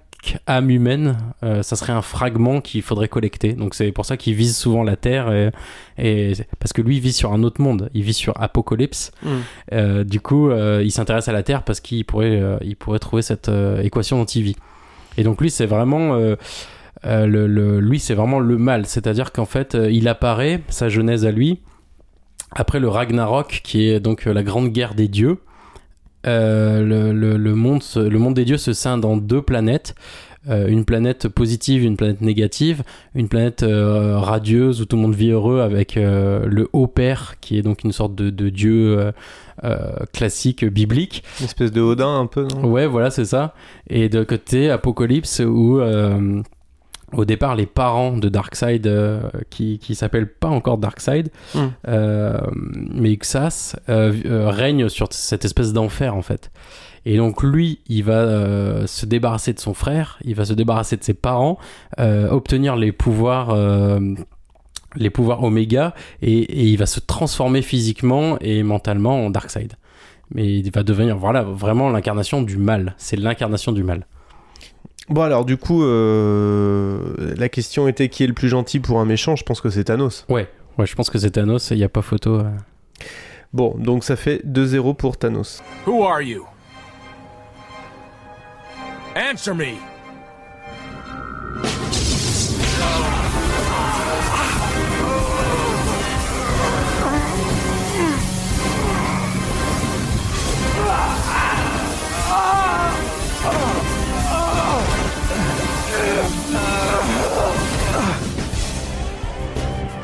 âme 0.45 0.69
humaine. 0.69 1.17
Euh, 1.43 1.63
ça 1.63 1.75
serait 1.75 1.93
un 1.93 2.01
fragment 2.01 2.59
qu'il 2.61 2.81
faudrait 2.81 3.07
collecter. 3.07 3.53
Donc 3.53 3.73
c'est 3.75 3.91
pour 3.91 4.05
ça 4.05 4.17
qu'il 4.17 4.33
vise 4.35 4.55
souvent 4.57 4.83
la 4.83 4.95
Terre. 4.95 5.31
Et, 5.31 5.51
et- 5.97 6.33
parce 6.59 6.73
que 6.73 6.81
lui, 6.81 6.97
il 6.97 7.01
vit 7.01 7.13
sur 7.13 7.33
un 7.33 7.43
autre 7.43 7.61
monde. 7.61 7.89
Il 7.93 8.03
vit 8.03 8.13
sur 8.13 8.39
Apocalypse. 8.41 9.11
Mm. 9.23 9.29
Euh, 9.73 10.03
du 10.03 10.19
coup, 10.19 10.49
euh, 10.49 10.81
il 10.83 10.91
s'intéresse 10.91 11.27
à 11.29 11.31
la 11.33 11.43
Terre 11.43 11.63
parce 11.63 11.79
qu'il 11.79 12.03
pourrait, 12.05 12.39
euh, 12.41 12.57
il 12.63 12.75
pourrait 12.75 12.99
trouver 12.99 13.21
cette 13.21 13.49
euh, 13.49 13.81
équation 13.81 14.17
d'antivie. 14.17 14.55
Et 15.17 15.23
donc 15.23 15.41
lui, 15.41 15.49
c'est 15.49 15.65
vraiment... 15.65 16.15
le, 17.03 17.47
le- 17.47 17.79
lui, 17.79 17.99
c'est 17.99 18.13
vraiment 18.13 18.39
le 18.39 18.57
mal. 18.57 18.85
C'est-à-dire 18.85 19.31
qu'en 19.31 19.45
fait, 19.45 19.75
il 19.89 20.07
apparaît, 20.07 20.61
sa 20.67 20.89
genèse 20.89 21.25
à 21.25 21.31
lui, 21.31 21.59
après 22.51 22.79
le 22.79 22.87
Ragnarok, 22.89 23.61
qui 23.63 23.87
est 23.89 23.99
donc 23.99 24.27
euh, 24.27 24.33
la 24.33 24.43
grande 24.43 24.69
guerre 24.69 24.95
des 24.95 25.07
dieux. 25.07 25.37
Euh, 26.25 26.81
le, 26.83 27.13
le- 27.13 27.37
le 27.37 27.55
monde, 27.55 27.81
le 27.95 28.17
monde 28.19 28.33
des 28.33 28.43
dieux 28.45 28.57
se 28.57 28.73
scinde 28.73 29.05
en 29.05 29.17
deux 29.17 29.41
planètes. 29.41 29.95
Euh, 30.49 30.67
une 30.67 30.85
planète 30.85 31.27
positive, 31.27 31.83
une 31.83 31.97
planète 31.97 32.21
négative, 32.21 32.83
une 33.15 33.27
planète 33.27 33.63
euh, 33.63 34.17
radieuse 34.17 34.81
où 34.81 34.85
tout 34.85 34.95
le 34.95 35.01
monde 35.01 35.15
vit 35.15 35.31
heureux 35.31 35.59
avec 35.59 35.95
le 35.95 36.69
haut 36.73 36.87
père 36.87 37.35
qui 37.41 37.57
est 37.57 37.61
donc 37.61 37.83
une 37.83 37.91
sorte 37.91 38.15
de, 38.15 38.29
de 38.29 38.49
dieu 38.49 39.11
classique 40.13 40.63
biblique 40.63 41.23
Une 41.39 41.45
espèce 41.45 41.71
de 41.71 41.81
Odin 41.81 42.19
un 42.19 42.27
peu, 42.27 42.43
non? 42.47 42.65
Ouais, 42.69 42.85
voilà, 42.87 43.09
c'est 43.09 43.25
ça. 43.25 43.53
Et 43.89 44.07
de 44.07 44.23
côté, 44.23 44.69
Apocalypse, 44.69 45.39
où 45.45 45.79
au 47.13 47.23
départ 47.23 47.55
les 47.55 47.65
parents 47.65 48.17
de 48.17 48.27
Darkseid 48.27 48.85
euh, 48.85 49.21
qui 49.49 49.79
qui 49.79 49.95
s'appellent 49.95 50.31
pas 50.31 50.49
encore 50.49 50.77
Darkseid 50.77 51.29
Mm. 51.55 51.59
euh, 51.87 52.37
mais 52.53 53.15
Xas 53.15 53.75
euh, 53.87 54.13
euh, 54.25 54.49
règne 54.49 54.89
sur 54.89 55.07
cette 55.11 55.45
espèce 55.45 55.71
d'enfer 55.73 56.15
en 56.15 56.21
fait. 56.21 56.51
Et 57.05 57.15
donc 57.17 57.43
lui 57.43 57.79
il 57.87 58.03
va 58.03 58.85
se 58.85 59.05
débarrasser 59.05 59.53
de 59.53 59.59
son 59.59 59.73
frère 59.73 60.19
il 60.25 60.35
va 60.35 60.43
se 60.43 60.53
débarrasser 60.53 60.97
de 60.97 61.03
ses 61.03 61.13
parents 61.13 61.57
obtenir 61.97 62.75
les 62.75 62.91
pouvoirs 62.91 63.55
les 64.95 65.09
pouvoirs 65.09 65.43
Oméga 65.43 65.93
et, 66.21 66.39
et 66.39 66.63
il 66.65 66.77
va 66.77 66.85
se 66.85 66.99
transformer 66.99 67.61
physiquement 67.61 68.37
et 68.41 68.63
mentalement 68.63 69.25
en 69.25 69.29
Darkseid. 69.29 69.73
Mais 70.33 70.59
il 70.59 70.71
va 70.71 70.83
devenir 70.83 71.15
voilà 71.17 71.43
vraiment 71.43 71.89
l'incarnation 71.89 72.41
du 72.41 72.57
mal. 72.57 72.95
C'est 72.97 73.15
l'incarnation 73.15 73.71
du 73.71 73.83
mal 73.83 74.05
Bon 75.09 75.21
alors 75.21 75.45
du 75.45 75.55
coup, 75.57 75.83
euh, 75.83 77.13
la 77.37 77.47
question 77.49 77.87
était 77.87 78.09
qui 78.09 78.23
est 78.23 78.27
le 78.27 78.33
plus 78.33 78.49
gentil 78.49 78.79
pour 78.79 78.99
un 78.99 79.05
méchant 79.05 79.35
Je 79.35 79.43
pense 79.43 79.61
que 79.61 79.69
c'est 79.69 79.85
Thanos. 79.85 80.25
ouais 80.29 80.47
ouais 80.77 80.85
je 80.85 80.95
pense 80.95 81.09
que 81.09 81.17
c'est 81.17 81.31
Thanos 81.31 81.71
il 81.71 81.77
n'y 81.77 81.83
a 81.83 81.89
pas 81.89 82.01
photo 82.01 82.39
euh. 82.39 82.43
Bon, 83.53 83.75
donc 83.77 84.03
ça 84.03 84.17
fait 84.17 84.45
2-0 84.45 84.95
pour 84.97 85.15
Thanos. 85.17 85.63
Who 85.85 86.03
are 86.03 86.21
you? 86.21 86.45
Answer 89.15 89.53
me! 89.55 89.75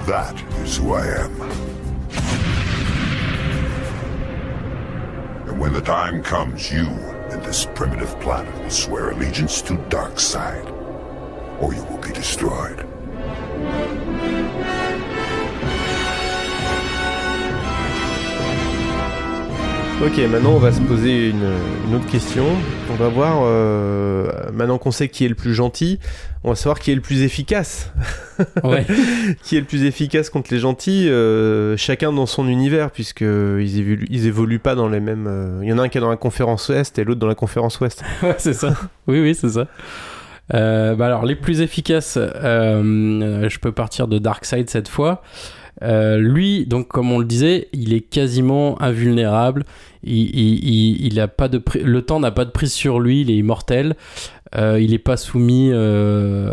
That 0.06 0.36
is 0.64 0.78
who 0.78 0.94
I 0.94 1.06
am. 1.06 1.42
And 5.48 5.58
when 5.58 5.72
the 5.72 5.82
time 5.82 6.22
comes, 6.22 6.70
you 6.72 6.88
and 7.32 7.42
this 7.42 7.66
primitive 7.74 8.20
planet 8.20 8.54
will 8.62 8.70
swear 8.70 9.12
allegiance 9.12 9.62
to 9.62 9.76
Darkseid, 9.88 10.70
or 11.62 11.74
you 11.74 11.84
will 11.86 12.00
be 12.00 12.12
destroyed. 12.12 12.86
Ok, 20.06 20.18
maintenant 20.30 20.56
on 20.56 20.60
va 20.60 20.74
se 20.74 20.82
poser 20.82 21.30
une, 21.30 21.50
une 21.88 21.96
autre 21.96 22.12
question. 22.12 22.46
On 22.94 22.96
va 22.96 23.08
voir, 23.10 23.40
euh, 23.42 24.32
maintenant 24.54 24.78
qu'on 24.78 24.92
sait 24.92 25.10
qui 25.10 25.26
est 25.26 25.28
le 25.28 25.34
plus 25.34 25.56
gentil, 25.56 25.98
on 26.44 26.50
va 26.50 26.56
savoir 26.56 26.80
qui 26.80 26.92
est 26.92 26.96
le 26.96 27.02
plus 27.02 27.24
efficace. 27.24 27.92
ouais 28.64 28.86
qui 29.44 29.58
est 29.58 29.62
le 29.62 29.66
plus 29.66 29.84
efficace 29.86 30.30
contre 30.30 30.54
les 30.54 30.60
gentils, 30.60 31.10
euh, 31.10 31.76
chacun 31.76 32.14
dans 32.14 32.28
son 32.28 32.48
univers, 32.48 32.92
puisque 32.92 33.22
ils 33.22 33.80
évoluent, 33.80 34.08
ils 34.12 34.28
évoluent 34.28 34.60
pas 34.60 34.76
dans 34.76 34.90
les 34.90 35.00
mêmes. 35.00 35.26
euh, 35.28 35.60
Il 35.64 35.70
y 35.70 35.74
en 35.74 35.80
a 35.80 35.82
un 35.82 35.90
qui 35.90 35.98
est 35.98 36.02
dans 36.02 36.10
la 36.12 36.18
conférence 36.18 36.70
Ouest 36.70 37.00
et 37.00 37.04
l'autre 37.04 37.20
dans 37.20 37.28
la 37.28 37.34
conférence 37.36 37.80
Ouest. 37.80 38.04
Ouais, 38.22 38.36
c'est 38.38 38.54
ça. 38.54 38.76
Oui, 39.08 39.20
oui, 39.20 39.34
c'est 39.34 39.50
ça. 39.50 39.66
Bah 40.52 41.06
alors, 41.08 41.26
les 41.26 41.36
plus 41.36 41.62
efficaces, 41.62 42.20
je 42.20 43.58
peux 43.60 43.72
partir 43.72 44.08
de 44.08 44.20
Darkseid 44.20 44.70
cette 44.70 44.88
fois. 44.88 45.24
Euh, 45.82 46.18
lui, 46.18 46.66
donc 46.66 46.88
comme 46.88 47.12
on 47.12 47.20
le 47.20 47.26
disait, 47.26 47.68
il 47.74 47.94
est 47.94 48.02
quasiment 48.02 48.82
invulnérable. 48.82 49.66
Il, 50.04 50.30
il, 50.38 51.06
il, 51.06 51.20
a 51.20 51.28
pas 51.28 51.48
de 51.48 51.62
le 51.82 52.02
temps 52.02 52.20
n'a 52.20 52.32
pas 52.32 52.46
de 52.46 52.52
prise 52.52 52.74
sur 52.74 53.00
lui. 53.00 53.22
Il 53.22 53.32
est 53.32 53.36
immortel. 53.36 53.96
Euh, 54.56 54.80
il 54.80 54.92
n'est 54.92 55.00
pas 55.00 55.18
soumis 55.18 55.72
euh, 55.74 56.48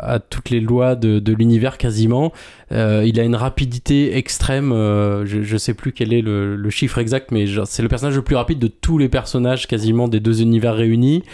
à 0.00 0.20
toutes 0.20 0.50
les 0.50 0.60
lois 0.60 0.94
de, 0.94 1.18
de 1.18 1.32
l'univers 1.32 1.78
quasiment. 1.78 2.32
Euh, 2.70 3.02
il 3.04 3.18
a 3.18 3.24
une 3.24 3.34
rapidité 3.34 4.16
extrême. 4.16 4.72
euh, 4.72 5.26
je, 5.26 5.42
je 5.42 5.56
sais 5.56 5.74
plus 5.74 5.92
quel 5.92 6.12
est 6.12 6.22
le, 6.22 6.54
le 6.54 6.70
chiffre 6.70 6.98
exact, 6.98 7.32
mais 7.32 7.46
c'est 7.64 7.82
le 7.82 7.88
personnage 7.88 8.14
le 8.14 8.22
plus 8.22 8.36
rapide 8.36 8.60
de 8.60 8.68
tous 8.68 8.98
les 8.98 9.08
personnages 9.08 9.66
quasiment 9.66 10.06
des 10.06 10.20
deux 10.20 10.42
univers 10.42 10.74
réunis. 10.76 11.24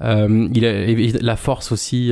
Euh, 0.00 0.48
il 0.54 0.64
a 0.64 1.22
la 1.22 1.36
force 1.36 1.72
aussi 1.72 2.10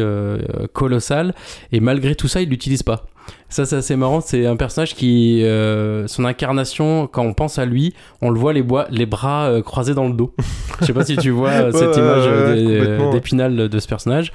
colossale 0.72 1.34
et 1.72 1.80
malgré 1.80 2.14
tout 2.14 2.28
ça 2.28 2.42
il 2.42 2.48
l'utilise 2.48 2.82
pas. 2.82 3.06
Ça 3.52 3.66
c'est 3.66 3.76
assez 3.76 3.96
marrant, 3.96 4.22
c'est 4.22 4.46
un 4.46 4.56
personnage 4.56 4.94
qui 4.94 5.44
euh, 5.44 6.06
son 6.06 6.24
incarnation 6.24 7.06
quand 7.06 7.22
on 7.22 7.34
pense 7.34 7.58
à 7.58 7.66
lui, 7.66 7.92
on 8.22 8.30
le 8.30 8.38
voit 8.38 8.54
les, 8.54 8.62
bois, 8.62 8.86
les 8.90 9.04
bras 9.04 9.44
euh, 9.44 9.60
croisés 9.60 9.92
dans 9.92 10.08
le 10.08 10.14
dos. 10.14 10.34
Je 10.80 10.86
sais 10.86 10.94
pas 10.94 11.04
si 11.04 11.18
tu 11.18 11.28
vois 11.28 11.50
euh, 11.50 11.70
cette 11.70 11.94
image 11.98 13.12
d'épinal 13.12 13.68
de 13.68 13.78
ce 13.78 13.86
personnage. 13.86 14.32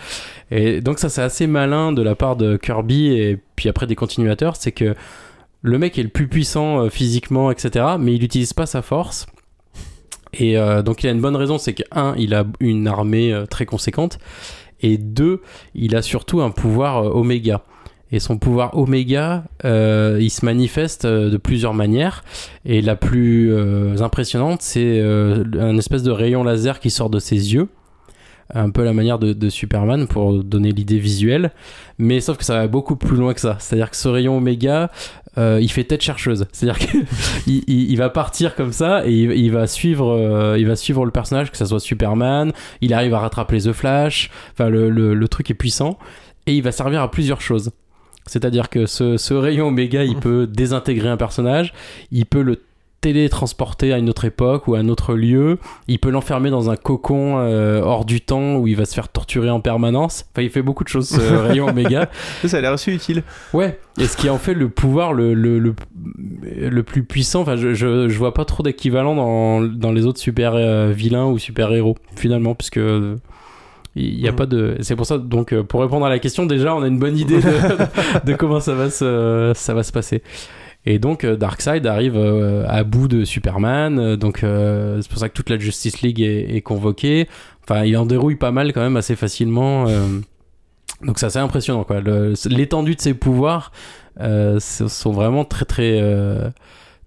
Et 0.52 0.82
donc 0.82 1.00
ça 1.00 1.10
c'est 1.10 1.24
assez 1.24 1.48
malin 1.48 1.94
de 1.94 2.04
la 2.04 2.14
part 2.14 2.36
de 2.36 2.58
Kirby 2.58 3.08
et 3.14 3.40
puis 3.56 3.70
après 3.70 3.88
des 3.88 3.96
continuateurs, 3.96 4.56
c'est 4.56 4.72
que 4.72 4.94
le 5.64 5.80
mec 5.80 5.98
est 5.98 6.04
le 6.04 6.10
plus 6.10 6.28
puissant 6.28 6.88
physiquement, 6.92 7.50
etc. 7.50 7.86
Mais 8.00 8.14
il 8.14 8.22
n'utilise 8.22 8.54
pas 8.54 8.68
sa 8.68 8.84
force. 8.84 9.26
Et 10.34 10.58
donc 10.86 11.04
il 11.04 11.08
a 11.08 11.12
une 11.12 11.22
bonne 11.22 11.36
raison, 11.36 11.58
c'est 11.58 11.74
que 11.74 11.84
un, 11.92 12.14
il 12.20 12.36
a 12.36 12.46
une 12.60 12.88
armée 12.88 13.36
très 13.50 13.66
conséquente, 13.66 14.20
et 14.82 15.00
deux, 15.00 15.42
il 15.74 15.96
a 15.96 16.04
surtout 16.04 16.42
un 16.42 16.52
pouvoir 16.52 17.16
oméga. 17.16 17.64
Et 18.12 18.20
son 18.20 18.38
pouvoir 18.38 18.78
oméga, 18.78 19.44
euh, 19.66 20.18
il 20.22 20.30
se 20.30 20.46
manifeste 20.46 21.06
euh, 21.06 21.30
de 21.30 21.38
plusieurs 21.38 21.74
manières. 21.74 22.24
Et 22.66 22.82
la 22.82 22.96
plus 22.96 23.54
euh, 23.54 24.02
impressionnante, 24.02 24.62
c'est 24.62 25.00
euh, 25.02 25.44
un 25.60 25.78
espèce 25.78 26.04
de 26.04 26.12
rayon 26.12 26.44
laser 26.44 26.80
qui 26.80 26.90
sort 26.90 27.10
de 27.10 27.20
ses 27.20 27.54
yeux. 27.54 27.68
Un 28.54 28.70
peu 28.70 28.84
à 28.84 28.86
la 28.86 28.94
manière 28.94 29.20
de, 29.20 29.34
de 29.34 29.50
Superman 29.50 30.08
pour 30.08 30.42
donner 30.42 30.72
l'idée 30.72 31.00
visuelle. 31.00 31.52
Mais 31.98 32.22
sauf 32.22 32.38
que 32.38 32.46
ça 32.46 32.56
va 32.56 32.68
beaucoup 32.68 32.96
plus 32.96 33.18
loin 33.18 33.34
que 33.34 33.42
ça. 33.42 33.58
C'est-à-dire 33.60 33.92
que 33.92 33.98
ce 33.98 34.08
rayon 34.08 34.38
oméga, 34.38 34.90
euh, 35.38 35.60
il 35.62 35.70
fait 35.70 35.84
tête 35.84 36.02
chercheuse. 36.02 36.48
C'est-à-dire 36.54 36.80
qu'il 36.80 37.06
il, 37.48 37.92
il 37.92 37.98
va 37.98 38.10
partir 38.10 38.56
comme 38.56 38.72
ça 38.72 39.06
et 39.06 39.12
il, 39.12 39.32
il 39.34 39.52
va 39.52 39.68
suivre, 39.68 40.12
euh, 40.12 40.58
il 40.58 40.66
va 40.66 40.78
suivre 40.78 41.04
le 41.04 41.12
personnage, 41.12 41.52
que 41.52 41.58
ça 41.58 41.66
soit 41.66 41.82
Superman. 41.82 42.54
Il 42.80 42.94
arrive 42.94 43.14
à 43.14 43.20
rattraper 43.20 43.60
The 43.60 43.74
Flash. 43.74 44.30
Enfin, 44.54 44.70
le, 44.70 44.90
le, 44.90 45.14
le 45.14 45.28
truc 45.28 45.52
est 45.52 45.56
puissant 45.56 45.98
et 46.46 46.56
il 46.56 46.64
va 46.64 46.72
servir 46.72 47.02
à 47.02 47.12
plusieurs 47.12 47.42
choses. 47.42 47.72
C'est-à-dire 48.28 48.70
que 48.70 48.86
ce, 48.86 49.18
ce 49.18 49.34
rayon 49.34 49.68
oméga, 49.68 50.04
il 50.04 50.16
peut 50.20 50.48
désintégrer 50.48 51.10
un 51.10 51.18
personnage, 51.18 51.74
il 52.12 52.26
peut 52.26 52.42
le 52.42 52.62
télétransporter 53.02 53.94
à 53.94 54.00
une 54.00 54.10
autre 54.10 54.26
époque 54.26 54.68
ou 54.68 54.76
à 54.76 54.80
un 54.80 54.90
autre 54.90 55.14
lieu, 55.14 55.60
il 55.88 56.00
peut 56.00 56.10
l'enfermer 56.10 56.50
dans 56.50 56.70
un 56.72 56.76
cocon 56.76 57.38
euh, 57.38 57.80
hors 57.82 58.06
du 58.06 58.22
temps 58.22 58.56
où 58.56 58.68
il 58.68 58.76
va 58.76 58.86
se 58.86 58.94
faire 58.96 59.10
torturer 59.10 59.50
en 59.50 59.60
permanence. 59.60 60.26
Enfin, 60.32 60.42
il 60.42 60.50
fait 60.50 60.64
beaucoup 60.64 60.84
de 60.84 60.90
choses, 60.90 61.10
ce 61.10 61.34
rayon 61.48 61.68
oméga. 61.68 62.10
Ça 62.44 62.58
a 62.58 62.62
l'air 62.62 62.74
assez 62.74 62.92
utile. 62.94 63.24
Ouais, 63.54 63.80
et 64.00 64.08
ce 64.08 64.18
qui 64.18 64.30
en 64.30 64.40
fait 64.40 64.56
le 64.56 64.70
pouvoir 64.70 65.14
le, 65.14 65.34
le, 65.36 65.60
le, 65.60 65.76
le 66.44 66.84
plus 66.84 67.04
puissant, 67.04 67.42
enfin 67.42 67.56
je, 67.56 67.74
je, 67.76 68.10
je 68.10 68.18
vois 68.18 68.34
pas 68.34 68.46
trop 68.46 68.64
d'équivalent 68.64 69.16
dans, 69.16 69.62
dans 69.62 69.92
les 69.92 70.06
autres 70.06 70.20
super 70.20 70.56
euh, 70.56 70.92
vilains 70.92 71.28
ou 71.28 71.38
super 71.38 71.72
héros 71.74 71.98
finalement, 72.16 72.56
puisque 72.56 72.78
euh, 72.78 73.16
il 73.98 74.20
y 74.20 74.28
a 74.28 74.32
Mhm. 74.32 74.38
pas 74.38 74.46
de... 74.46 74.78
C'est 74.82 74.96
pour 74.96 75.06
ça, 75.06 75.18
donc 75.18 75.54
euh, 75.54 75.64
pour 75.64 75.82
répondre 75.82 76.06
à 76.06 76.10
la 76.10 76.20
question, 76.20 76.46
déjà 76.46 76.76
on 76.76 76.82
a 76.84 76.88
une 76.88 77.00
bonne 77.00 77.18
idée 77.18 77.40
de, 77.42 77.52
de 78.26 78.34
comment 78.36 78.60
ça 78.60 78.74
va, 78.76 78.90
se, 78.90 79.52
ça 79.56 79.74
va 79.74 79.84
se 79.84 79.92
passer. 79.92 80.22
Et 80.86 81.00
donc 81.00 81.24
euh, 81.26 81.36
Darkseid 81.36 81.86
arrive 81.86 82.16
euh, 82.16 82.64
à 82.68 82.84
bout 82.84 83.08
de 83.10 83.26
Superman, 83.26 84.16
donc 84.16 84.44
euh, 84.44 85.00
c'est 85.02 85.10
pour 85.10 85.20
ça 85.20 85.28
que 85.28 85.34
toute 85.34 85.50
la 85.50 85.58
Justice 85.58 86.02
League 86.02 86.22
est, 86.22 86.56
est 86.56 86.62
convoquée. 86.62 87.28
Enfin, 87.70 87.84
il 87.84 87.98
en 87.98 88.06
dérouille 88.06 88.36
pas 88.38 88.52
mal 88.52 88.72
quand 88.72 88.80
même 88.82 88.96
assez 88.96 89.16
facilement. 89.18 89.86
euh, 89.90 90.06
donc 91.04 91.20
c'est 91.20 91.26
assez 91.28 91.40
impressionnant 91.40 91.84
quoi. 91.84 91.98
L'étendue 92.50 92.96
de 92.96 93.02
ses 93.02 93.14
pouvoirs 93.14 93.72
euh, 94.22 94.60
sont 94.60 95.12
vraiment 95.12 95.44
très 95.46 95.66
très 95.66 96.02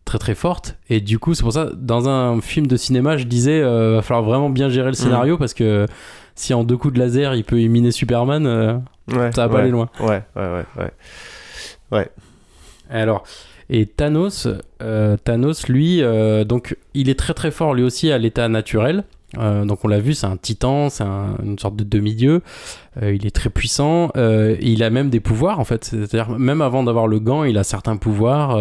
très 0.04 0.18
très 0.18 0.34
fortes. 0.34 0.76
Et 0.90 1.00
du 1.00 1.18
coup 1.18 1.34
c'est 1.34 1.42
pour 1.42 1.52
ça 1.54 1.70
dans 1.74 2.08
un 2.08 2.40
film 2.40 2.66
de 2.66 2.76
cinéma 2.76 3.16
je 3.16 3.24
disais 3.24 3.60
va 3.62 4.02
falloir 4.02 4.22
vraiment 4.24 4.50
bien 4.50 4.68
gérer 4.68 4.88
le 4.88 4.94
scénario 4.94 5.38
parce 5.38 5.54
que 5.54 5.86
si 6.40 6.54
en 6.54 6.64
deux 6.64 6.76
coups 6.76 6.94
de 6.94 6.98
laser 6.98 7.34
il 7.34 7.44
peut 7.44 7.56
éliminer 7.58 7.90
Superman, 7.92 8.46
euh, 8.46 8.74
Ouais, 9.12 9.30
ça 9.32 9.42
va 9.42 9.48
pas 9.48 9.54
ouais, 9.56 9.60
aller 9.62 9.70
loin. 9.70 9.88
Ouais, 10.00 10.22
ouais, 10.36 10.52
ouais, 10.52 10.64
ouais. 10.78 10.90
Ouais. 11.90 12.08
Alors, 12.90 13.24
et 13.68 13.86
Thanos, 13.86 14.48
euh, 14.82 15.16
Thanos, 15.16 15.68
lui, 15.68 16.02
euh, 16.02 16.44
donc, 16.44 16.76
il 16.94 17.08
est 17.08 17.18
très 17.18 17.34
très 17.34 17.50
fort 17.50 17.74
lui 17.74 17.82
aussi 17.82 18.10
à 18.12 18.18
l'état 18.18 18.48
naturel. 18.48 19.04
Donc 19.34 19.84
on 19.84 19.88
l'a 19.88 20.00
vu, 20.00 20.14
c'est 20.14 20.26
un 20.26 20.36
titan, 20.36 20.88
c'est 20.90 21.04
un- 21.04 21.36
une 21.44 21.56
sorte 21.56 21.76
de 21.76 21.84
demi-dieu. 21.84 22.42
Il 23.00 23.24
est 23.26 23.30
très 23.34 23.48
puissant. 23.48 24.10
il 24.16 24.82
a 24.82 24.90
même 24.90 25.08
des 25.08 25.20
pouvoirs 25.20 25.60
en 25.60 25.64
fait. 25.64 25.84
C'est-à-dire 25.84 26.30
même 26.36 26.60
avant 26.60 26.82
d'avoir 26.82 27.06
le 27.06 27.20
gant, 27.20 27.44
il 27.44 27.56
a 27.56 27.62
certains 27.62 27.96
pouvoirs 27.96 28.58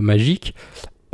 magiques. 0.00 0.54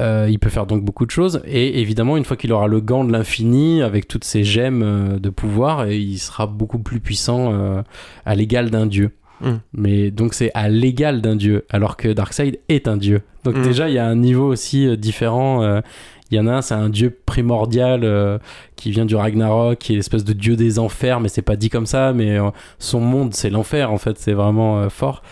Euh, 0.00 0.26
il 0.28 0.38
peut 0.38 0.50
faire 0.50 0.66
donc 0.66 0.82
beaucoup 0.84 1.06
de 1.06 1.10
choses. 1.12 1.40
Et 1.46 1.80
évidemment, 1.80 2.16
une 2.16 2.24
fois 2.24 2.36
qu'il 2.36 2.52
aura 2.52 2.66
le 2.66 2.80
gant 2.80 3.04
de 3.04 3.12
l'infini 3.12 3.80
avec 3.80 4.08
toutes 4.08 4.24
ses 4.24 4.42
gemmes 4.42 4.82
euh, 4.82 5.18
de 5.18 5.30
pouvoir, 5.30 5.88
il 5.88 6.18
sera 6.18 6.46
beaucoup 6.46 6.80
plus 6.80 6.98
puissant 7.00 7.52
euh, 7.52 7.82
à 8.26 8.34
l'égal 8.34 8.70
d'un 8.70 8.86
dieu. 8.86 9.12
Mm. 9.40 9.52
Mais 9.72 10.10
donc 10.10 10.34
c'est 10.34 10.50
à 10.54 10.68
l'égal 10.68 11.20
d'un 11.20 11.36
dieu, 11.36 11.64
alors 11.70 11.96
que 11.96 12.08
Darkseid 12.08 12.58
est 12.68 12.88
un 12.88 12.96
dieu. 12.96 13.22
Donc 13.44 13.56
Mm. 13.56 13.62
déjà 13.62 13.88
il 13.88 13.94
y 13.94 13.98
a 13.98 14.06
un 14.06 14.16
niveau 14.16 14.46
aussi 14.48 14.96
différent. 14.96 15.62
euh, 15.62 15.80
Il 16.30 16.36
y 16.36 16.40
en 16.40 16.46
a 16.48 16.54
un, 16.54 16.62
c'est 16.62 16.74
un 16.74 16.88
dieu 16.88 17.16
primordial 17.26 18.00
euh, 18.02 18.38
qui 18.74 18.90
vient 18.90 19.04
du 19.04 19.14
Ragnarok, 19.14 19.78
qui 19.78 19.92
est 19.92 19.96
l'espèce 19.96 20.24
de 20.24 20.32
dieu 20.32 20.56
des 20.56 20.78
enfers, 20.80 21.20
mais 21.20 21.28
c'est 21.28 21.42
pas 21.42 21.54
dit 21.54 21.68
comme 21.68 21.86
ça, 21.86 22.12
mais 22.12 22.38
euh, 22.38 22.50
son 22.78 22.98
monde 23.00 23.34
c'est 23.34 23.50
l'enfer 23.50 23.92
en 23.92 23.98
fait, 23.98 24.18
c'est 24.18 24.32
vraiment 24.32 24.80
euh, 24.80 24.88
fort. 24.88 25.22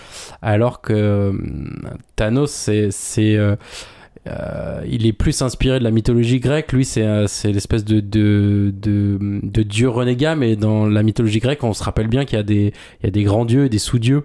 Alors 0.42 0.80
que 0.82 1.32
Thanos, 2.14 2.50
c'est. 2.90 3.36
Euh, 4.28 4.82
il 4.88 5.06
est 5.06 5.12
plus 5.12 5.42
inspiré 5.42 5.78
de 5.78 5.84
la 5.84 5.90
mythologie 5.90 6.38
grecque. 6.40 6.72
Lui, 6.72 6.84
c'est 6.84 7.02
euh, 7.02 7.26
c'est 7.26 7.50
l'espèce 7.52 7.84
de, 7.84 8.00
de, 8.00 8.72
de, 8.76 9.18
de 9.42 9.62
dieu 9.62 9.88
renégat, 9.88 10.36
mais 10.36 10.54
dans 10.56 10.86
la 10.86 11.02
mythologie 11.02 11.40
grecque, 11.40 11.64
on 11.64 11.72
se 11.74 11.82
rappelle 11.82 12.06
bien 12.08 12.24
qu'il 12.24 12.36
y, 12.36 12.40
a 12.40 12.44
des- 12.44 12.72
il 13.02 13.04
y 13.04 13.06
a 13.08 13.10
des 13.10 13.24
grands 13.24 13.44
dieux 13.44 13.64
et 13.64 13.68
des 13.68 13.78
sous-dieux. 13.78 14.24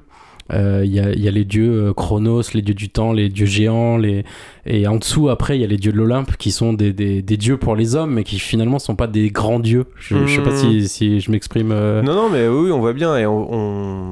Euh, 0.53 0.83
Il 0.85 0.93
y, 0.93 0.99
a, 1.01 1.11
il 1.11 1.19
y 1.19 1.27
a 1.27 1.31
les 1.31 1.43
dieux 1.43 1.91
Chronos, 1.93 2.43
les 2.53 2.61
dieux 2.61 2.73
du 2.73 2.87
temps, 2.87 3.11
les 3.11 3.27
dieux 3.27 3.45
géants, 3.47 3.97
les... 3.97 4.23
et 4.65 4.87
en 4.87 4.95
dessous, 4.95 5.27
après, 5.27 5.57
il 5.57 5.61
y 5.61 5.65
a 5.65 5.67
les 5.67 5.75
dieux 5.75 5.91
de 5.91 5.97
l'Olympe 5.97 6.37
qui 6.37 6.51
sont 6.51 6.71
des, 6.71 6.93
des, 6.93 7.21
des 7.21 7.35
dieux 7.35 7.57
pour 7.57 7.75
les 7.75 7.95
hommes, 7.97 8.13
mais 8.13 8.23
qui 8.23 8.39
finalement 8.39 8.79
sont 8.79 8.95
pas 8.95 9.07
des 9.07 9.29
grands 9.29 9.59
dieux. 9.59 9.87
Je, 9.99 10.25
je 10.25 10.35
sais 10.37 10.43
pas 10.43 10.55
si, 10.55 10.87
si 10.87 11.19
je 11.19 11.31
m'exprime. 11.31 11.71
euh, 11.73 12.01
Non, 12.01 12.13
non, 12.15 12.29
mais 12.29 12.47
oui, 12.47 12.71
on 12.71 12.79
voit 12.79 12.93
bien. 12.93 13.17
Et 13.17 13.25
on, 13.25 13.53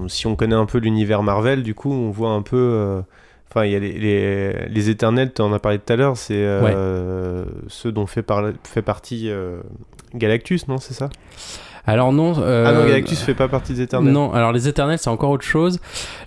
on- 0.03 0.07
si 0.09 0.27
on 0.27 0.35
connaît 0.35 0.55
un 0.55 0.65
peu 0.65 0.79
l'univers 0.79 1.23
Marvel, 1.23 1.63
du 1.63 1.73
coup, 1.73 1.93
on 1.93 2.09
voit 2.09 2.31
un 2.31 2.41
peu. 2.41 2.57
euh, 2.57 3.01
Enfin, 3.55 3.65
il 3.65 3.71
y 3.71 3.75
a 3.75 3.79
les, 3.79 3.93
les, 3.93 4.67
les 4.67 4.89
éternels, 4.89 5.31
tu 5.33 5.41
en 5.41 5.53
as 5.53 5.59
parlé 5.59 5.79
tout 5.79 5.93
à 5.93 5.95
l'heure, 5.95 6.17
c'est 6.17 6.33
euh, 6.35 7.45
ceux 7.69 7.93
dont 7.93 8.05
fait, 8.05 8.21
par- 8.21 8.43
fait 8.63 8.81
partie 8.81 9.29
euh, 9.29 9.59
Galactus, 10.13 10.67
non 10.67 10.77
C'est 10.77 10.93
ça? 10.93 11.09
Alors 11.87 12.11
non. 12.11 12.33
euh, 12.39 12.65
Ah 12.67 12.73
non, 12.73 12.85
Galactus 12.87 13.21
fait 13.21 13.35
pas 13.35 13.47
partie 13.47 13.73
des 13.73 13.81
éternels. 13.83 14.11
Non, 14.11 14.33
alors 14.33 14.51
les 14.51 14.67
éternels, 14.67 14.97
c'est 14.99 15.09
encore 15.09 15.29
autre 15.29 15.45
chose. 15.45 15.79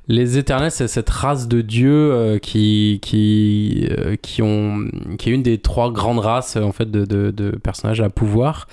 Les 0.07 0.39
éternels, 0.39 0.71
c'est 0.71 0.87
cette 0.89 1.11
race 1.11 1.49
de 1.49 1.61
dieux 1.63 2.13
euh, 2.13 2.39
qui, 2.39 3.01
qui, 3.03 3.89
euh, 3.91 4.15
qui, 4.23 4.41
ont, 4.41 4.87
qui 5.19 5.31
est 5.31 5.33
une 5.35 5.43
des 5.43 5.59
trois 5.59 5.91
grandes 5.93 6.21
races 6.21 6.57
en 6.57 6.73
fait, 6.73 6.91
de, 6.91 7.05
de, 7.05 7.31
de 7.31 7.51
personnages 7.51 8.01
à 8.01 8.09
pouvoir. 8.09 8.69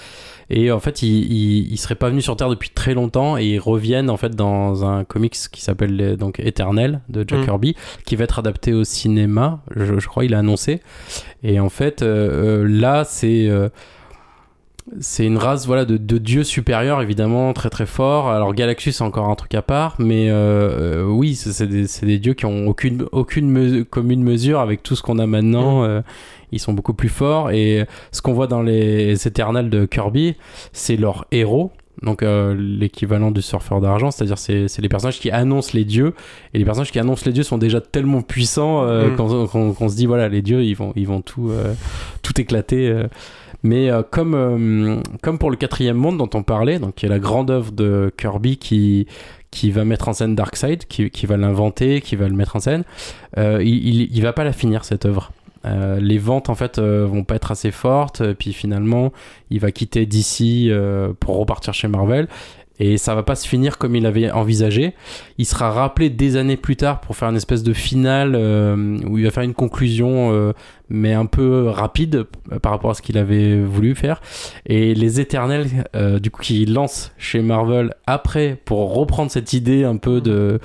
Et 0.50 0.72
en 0.72 0.80
fait, 0.80 1.02
ils, 1.02 1.32
ils, 1.32 1.72
ils 1.72 1.78
seraient 1.78 1.96
pas 1.96 2.10
venus 2.10 2.24
sur 2.24 2.36
Terre 2.36 2.50
depuis 2.50 2.70
très 2.70 2.94
longtemps 2.94 3.38
et 3.38 3.46
ils 3.46 3.60
reviennent 3.60 4.10
en 4.10 4.18
fait 4.18 4.36
dans 4.36 4.86
un 4.86 5.04
comics 5.04 5.36
qui 5.52 5.62
s'appelle 5.62 6.18
donc 6.18 6.40
Éternel 6.40 7.02
de 7.10 7.24
Jack 7.28 7.40
Mm. 7.40 7.46
Kirby, 7.46 7.76
qui 8.06 8.16
va 8.16 8.24
être 8.24 8.40
adapté 8.40 8.74
au 8.74 8.84
cinéma. 8.84 9.62
Je, 9.76 10.00
je 10.00 10.08
crois 10.08 10.26
il 10.26 10.34
a 10.34 10.40
annoncé. 10.40 10.82
Et 11.44 11.60
en 11.60 11.70
fait, 11.70 12.02
euh, 12.02 12.64
euh, 12.64 12.68
là, 12.68 13.04
c'est 13.04 13.48
euh, 13.48 13.70
c'est 15.00 15.26
une 15.26 15.38
race 15.38 15.66
voilà 15.66 15.84
de, 15.84 15.98
de 15.98 16.18
dieux 16.20 16.44
supérieurs 16.44 17.02
évidemment 17.02 17.54
très 17.54 17.70
très 17.70 17.86
forts. 17.88 18.30
Alors 18.30 18.54
Galactus 18.54 18.98
c'est 18.98 19.04
encore 19.04 19.30
un 19.30 19.36
truc 19.36 19.56
à 19.56 19.62
part 19.62 19.96
mais 19.98 20.30
euh, 20.30 21.02
euh, 21.02 21.04
oui 21.04 21.36
c'est 21.36 21.66
des, 21.68 21.86
des 22.04 22.20
dieux 22.20 22.34
qui 22.34 22.46
ont 22.46 22.68
aucune 22.68 23.06
aucune 23.12 23.84
commune 23.86 24.24
mesure 24.24 24.60
avec 24.60 24.84
tout 24.84 24.96
ce 24.96 25.02
qu'on 25.02 25.18
a 25.18 25.26
maintenant 25.26 25.84
euh, 25.84 26.02
ils 26.52 26.60
sont 26.60 26.74
beaucoup 26.74 26.94
plus 26.94 27.10
forts. 27.10 27.50
Et 27.52 27.86
ce 28.12 28.22
qu'on 28.22 28.34
voit 28.34 28.48
dans 28.48 28.62
les 28.62 29.28
éternels 29.28 29.70
de 29.70 29.86
Kirby 29.86 30.36
c'est 30.72 30.98
leur 30.98 31.26
héros 31.32 31.72
donc 32.02 32.24
euh, 32.24 32.54
l'équivalent 32.58 33.32
du 33.32 33.42
surfeur 33.42 33.80
d'argent, 33.80 34.12
c'est-à-dire 34.12 34.38
c'est 34.38 34.68
c'est 34.68 34.82
les 34.82 34.90
personnages 34.90 35.20
qui 35.20 35.32
annoncent 35.32 35.72
les 35.74 35.86
dieux. 35.86 36.14
Et 36.54 36.60
les 36.60 36.66
personnages 36.66 36.92
qui 36.92 37.00
annoncent 37.00 37.24
les 37.26 37.32
dieux 37.32 37.44
sont 37.44 37.58
déjà 37.58 37.80
tellement 37.80 38.22
puissants 38.22 38.84
euh, 38.84 39.12
Mm. 39.12 39.48
qu'on 39.48 39.90
se 39.90 39.96
dit 39.96 40.06
voilà 40.06 40.28
les 40.28 40.42
dieux 40.42 40.62
ils 40.64 40.76
vont 40.76 40.92
ils 40.98 41.08
vont 41.08 41.22
tout 41.22 41.50
euh, 41.50 41.74
tout 42.22 42.40
éclater. 42.40 42.94
Mais 43.66 43.90
euh, 43.90 44.04
comme, 44.04 44.36
euh, 44.36 45.02
comme 45.24 45.40
pour 45.40 45.50
le 45.50 45.58
quatrième 45.58 45.98
monde 45.98 46.20
dont 46.20 46.30
on 46.36 46.44
parlait, 46.44 46.78
donc 46.78 46.94
qui 46.94 47.08
est 47.08 47.10
la 47.10 47.18
grande 47.18 47.50
œuvre 47.50 47.72
de 47.72 48.14
Kirby 48.16 48.58
qui, 48.58 49.08
qui 49.50 49.72
va 49.72 49.84
mettre 49.86 50.08
en 50.08 50.14
scène 50.14 50.36
Darkseid, 50.36 50.86
qui, 50.86 51.26
va 51.26 51.36
l'inventer, 51.36 52.00
qui 52.00 52.16
va 52.16 52.28
le 52.28 52.36
mettre 52.36 52.56
en 52.56 52.60
scène, 52.60 52.84
euh, 53.40 53.64
il, 53.64 53.88
il, 53.88 54.16
il 54.16 54.22
va 54.22 54.34
pas 54.34 54.44
la 54.44 54.54
finir 54.54 54.86
cette 54.86 55.06
œuvre. 55.06 55.32
Les 56.00 56.20
ventes 56.20 56.50
en 56.50 56.54
fait 56.54 56.80
vont 56.80 57.24
pas 57.24 57.34
être 57.34 57.50
assez 57.50 57.72
fortes, 57.72 58.22
puis 58.34 58.54
finalement 58.54 59.12
il 59.50 59.60
va 59.60 59.72
quitter 59.72 60.06
DC 60.06 60.72
pour 61.20 61.40
repartir 61.40 61.74
chez 61.74 61.88
Marvel. 61.88 62.28
Et 62.80 62.98
ça 62.98 63.16
va 63.16 63.24
pas 63.24 63.36
se 63.36 63.48
finir 63.48 63.78
comme 63.78 63.96
il 63.96 64.06
avait 64.06 64.30
envisagé. 64.32 64.94
Il 65.38 65.46
sera 65.46 65.72
rappelé 65.72 66.10
des 66.10 66.36
années 66.36 66.58
plus 66.58 66.76
tard 66.76 67.00
pour 67.00 67.16
faire 67.16 67.30
une 67.30 67.38
espèce 67.38 67.64
de 67.64 67.72
finale 67.72 68.34
euh, 68.36 68.98
où 69.08 69.18
il 69.18 69.24
va 69.24 69.32
faire 69.32 69.44
une 69.44 69.54
conclusion, 69.54 70.32
euh, 70.34 70.52
mais 70.90 71.14
un 71.14 71.26
peu 71.26 71.68
rapide 71.70 72.26
euh, 72.52 72.60
par 72.60 72.74
rapport 72.74 72.92
à 72.92 72.94
ce 72.94 73.02
qu'il 73.02 73.18
avait 73.18 73.62
voulu 73.62 73.96
faire. 73.96 74.20
Et 74.66 74.94
les 74.94 75.22
Éternels, 75.22 75.68
euh, 75.96 76.20
du 76.20 76.32
coup, 76.32 76.42
qui 76.42 76.66
lancent 76.66 77.14
chez 77.18 77.42
Marvel 77.42 77.94
après 78.08 78.58
pour 78.66 78.94
reprendre 78.94 79.32
cette 79.32 79.54
idée 79.54 79.86
un 79.86 79.96
peu 79.96 80.20
de, 80.20 80.60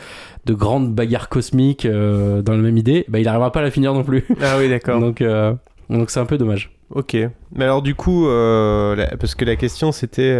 de 0.46 0.54
grande 0.54 0.92
bagarre 0.92 1.28
cosmique 1.28 1.86
dans 1.86 2.52
la 2.52 2.58
même 2.58 2.76
idée, 2.76 3.04
bah, 3.08 3.20
il 3.20 3.24
n'arrivera 3.24 3.52
pas 3.52 3.60
à 3.60 3.62
la 3.62 3.70
finir 3.70 3.94
non 3.94 4.02
plus. 4.02 4.24
Ah 4.42 4.56
oui, 4.58 4.68
d'accord. 4.68 4.98
donc, 4.98 5.20
euh, 5.20 5.54
donc 5.88 6.10
c'est 6.10 6.18
un 6.20 6.26
peu 6.26 6.38
dommage. 6.38 6.70
Ok. 6.92 7.16
Mais 7.54 7.62
alors, 7.64 7.82
du 7.82 7.94
coup, 7.94 8.26
euh, 8.26 8.96
la- 8.96 9.16
parce 9.16 9.36
que 9.36 9.44
la 9.44 9.54
question 9.54 9.92
c'était. 9.92 10.36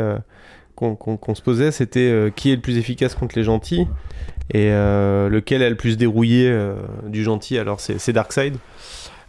Qu'on 0.80 1.34
se 1.34 1.42
posait, 1.42 1.70
c'était 1.70 2.10
euh, 2.10 2.30
qui 2.34 2.50
est 2.50 2.56
le 2.56 2.60
plus 2.62 2.78
efficace 2.78 3.14
contre 3.14 3.36
les 3.36 3.44
gentils 3.44 3.86
et 4.52 4.70
euh, 4.70 5.28
lequel 5.28 5.62
a 5.62 5.70
le 5.70 5.76
plus 5.76 5.96
dérouillé 5.96 6.48
euh, 6.48 6.74
du 7.06 7.22
gentil. 7.22 7.58
Alors, 7.58 7.80
c'est 7.80 8.12
Darkseid. 8.12 8.56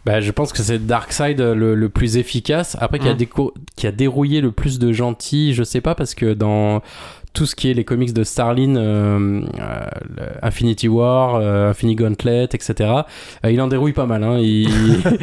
Bah, 0.04 0.20
je 0.20 0.32
pense 0.32 0.52
que 0.52 0.62
c'est 0.62 0.84
Darkseid 0.84 1.40
le, 1.40 1.74
le 1.76 1.88
plus 1.88 2.16
efficace. 2.16 2.76
Après, 2.80 2.98
qui, 2.98 3.08
a 3.08 3.14
Mm. 3.14 3.50
qui 3.76 3.86
a 3.86 3.92
dérouillé 3.92 4.40
le 4.40 4.50
plus 4.50 4.80
de 4.80 4.92
gentils, 4.92 5.54
je 5.54 5.62
sais 5.62 5.80
pas, 5.80 5.94
parce 5.94 6.14
que 6.16 6.34
dans 6.34 6.82
tout 7.32 7.46
ce 7.46 7.54
qui 7.56 7.70
est 7.70 7.74
les 7.74 7.84
comics 7.84 8.12
de 8.12 8.24
Starlin, 8.24 8.76
euh, 8.76 9.40
euh, 9.58 10.26
Infinity 10.42 10.86
War, 10.88 11.36
euh, 11.36 11.70
Infinity 11.70 11.96
Gauntlet, 11.96 12.44
etc., 12.44 12.90
il 13.48 13.60
en 13.60 13.68
dérouille 13.68 13.92
pas 13.94 14.04
mal. 14.06 14.22
Hein. 14.22 14.38
Il- 14.38 14.68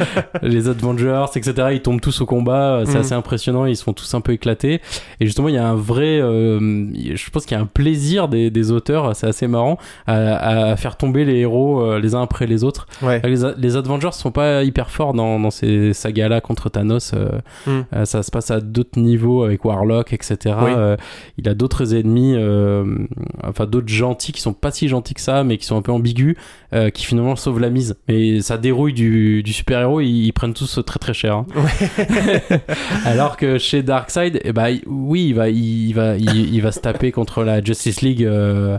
les 0.41 0.67
Avengers, 0.67 1.25
etc., 1.35 1.67
ils 1.73 1.81
tombent 1.81 2.01
tous 2.01 2.21
au 2.21 2.25
combat. 2.25 2.81
C'est 2.85 2.97
Mm. 2.97 3.01
assez 3.01 3.13
impressionnant. 3.13 3.65
Ils 3.65 3.75
se 3.75 3.83
font 3.83 3.93
tous 3.93 4.11
un 4.15 4.21
peu 4.21 4.31
éclatés. 4.33 4.81
Et 5.19 5.25
justement, 5.25 5.49
il 5.49 5.55
y 5.55 5.57
a 5.59 5.67
un 5.67 5.75
vrai. 5.75 6.17
je 6.19 7.29
pense 7.29 7.45
qu'il 7.45 7.55
y 7.55 7.59
a 7.59 7.63
un 7.63 7.67
plaisir 7.67 8.27
des, 8.27 8.49
des 8.49 8.71
auteurs, 8.71 9.15
c'est 9.15 9.27
assez 9.27 9.47
marrant, 9.47 9.77
à, 10.07 10.69
à 10.71 10.75
faire 10.77 10.97
tomber 10.97 11.25
les 11.25 11.37
héros 11.39 11.97
les 11.99 12.15
uns 12.15 12.21
après 12.23 12.47
les 12.47 12.63
autres. 12.63 12.87
Ouais. 13.01 13.21
Les, 13.23 13.35
les 13.57 13.75
Avengers 13.77 14.11
sont 14.13 14.31
pas 14.31 14.63
hyper 14.63 14.89
forts 14.89 15.13
dans, 15.13 15.39
dans 15.39 15.51
ces 15.51 15.93
sagas-là 15.93 16.41
contre 16.41 16.69
Thanos. 16.69 17.13
Mm. 17.67 17.81
ça 18.05 18.23
se 18.23 18.31
passe 18.31 18.49
à 18.51 18.59
d'autres 18.61 18.99
niveaux 18.99 19.43
avec 19.43 19.63
Warlock, 19.63 20.13
etc. 20.13 20.55
Oui. 20.63 20.71
Il 21.37 21.47
a 21.47 21.53
d'autres 21.53 21.93
ennemis, 21.99 22.33
euh, 22.35 22.85
enfin 23.43 23.65
d'autres 23.65 23.87
gentils 23.89 24.31
qui 24.31 24.41
sont 24.41 24.53
pas 24.53 24.71
si 24.71 24.87
gentils 24.87 25.13
que 25.13 25.21
ça, 25.21 25.43
mais 25.43 25.57
qui 25.57 25.65
sont 25.65 25.77
un 25.77 25.81
peu 25.81 25.91
ambigus, 25.91 26.35
euh, 26.73 26.89
qui 26.89 27.05
finalement 27.05 27.35
sauvent 27.35 27.59
la 27.59 27.69
mise. 27.69 27.97
Mais 28.07 28.41
ça 28.41 28.57
dérouille 28.57 28.93
du, 28.93 29.43
du 29.43 29.53
super-héros, 29.53 30.01
ils, 30.01 30.25
ils 30.25 30.33
prennent 30.33 30.53
tous 30.53 30.79
très 30.85 30.99
très 30.99 31.13
cher. 31.13 31.35
hein. 31.35 31.45
Alors 33.05 33.37
que 33.37 33.57
chez 33.57 33.83
Darkseid, 33.83 34.39
eh 34.43 34.51
ben, 34.53 34.77
oui, 34.87 35.27
il 35.29 35.33
va, 35.33 35.49
il, 35.49 35.93
va, 35.93 36.15
il, 36.17 36.53
il 36.53 36.61
va 36.61 36.71
se 36.71 36.79
taper 36.79 37.11
contre 37.11 37.43
la 37.43 37.63
Justice 37.63 38.01
League. 38.01 38.23
euh, 38.23 38.77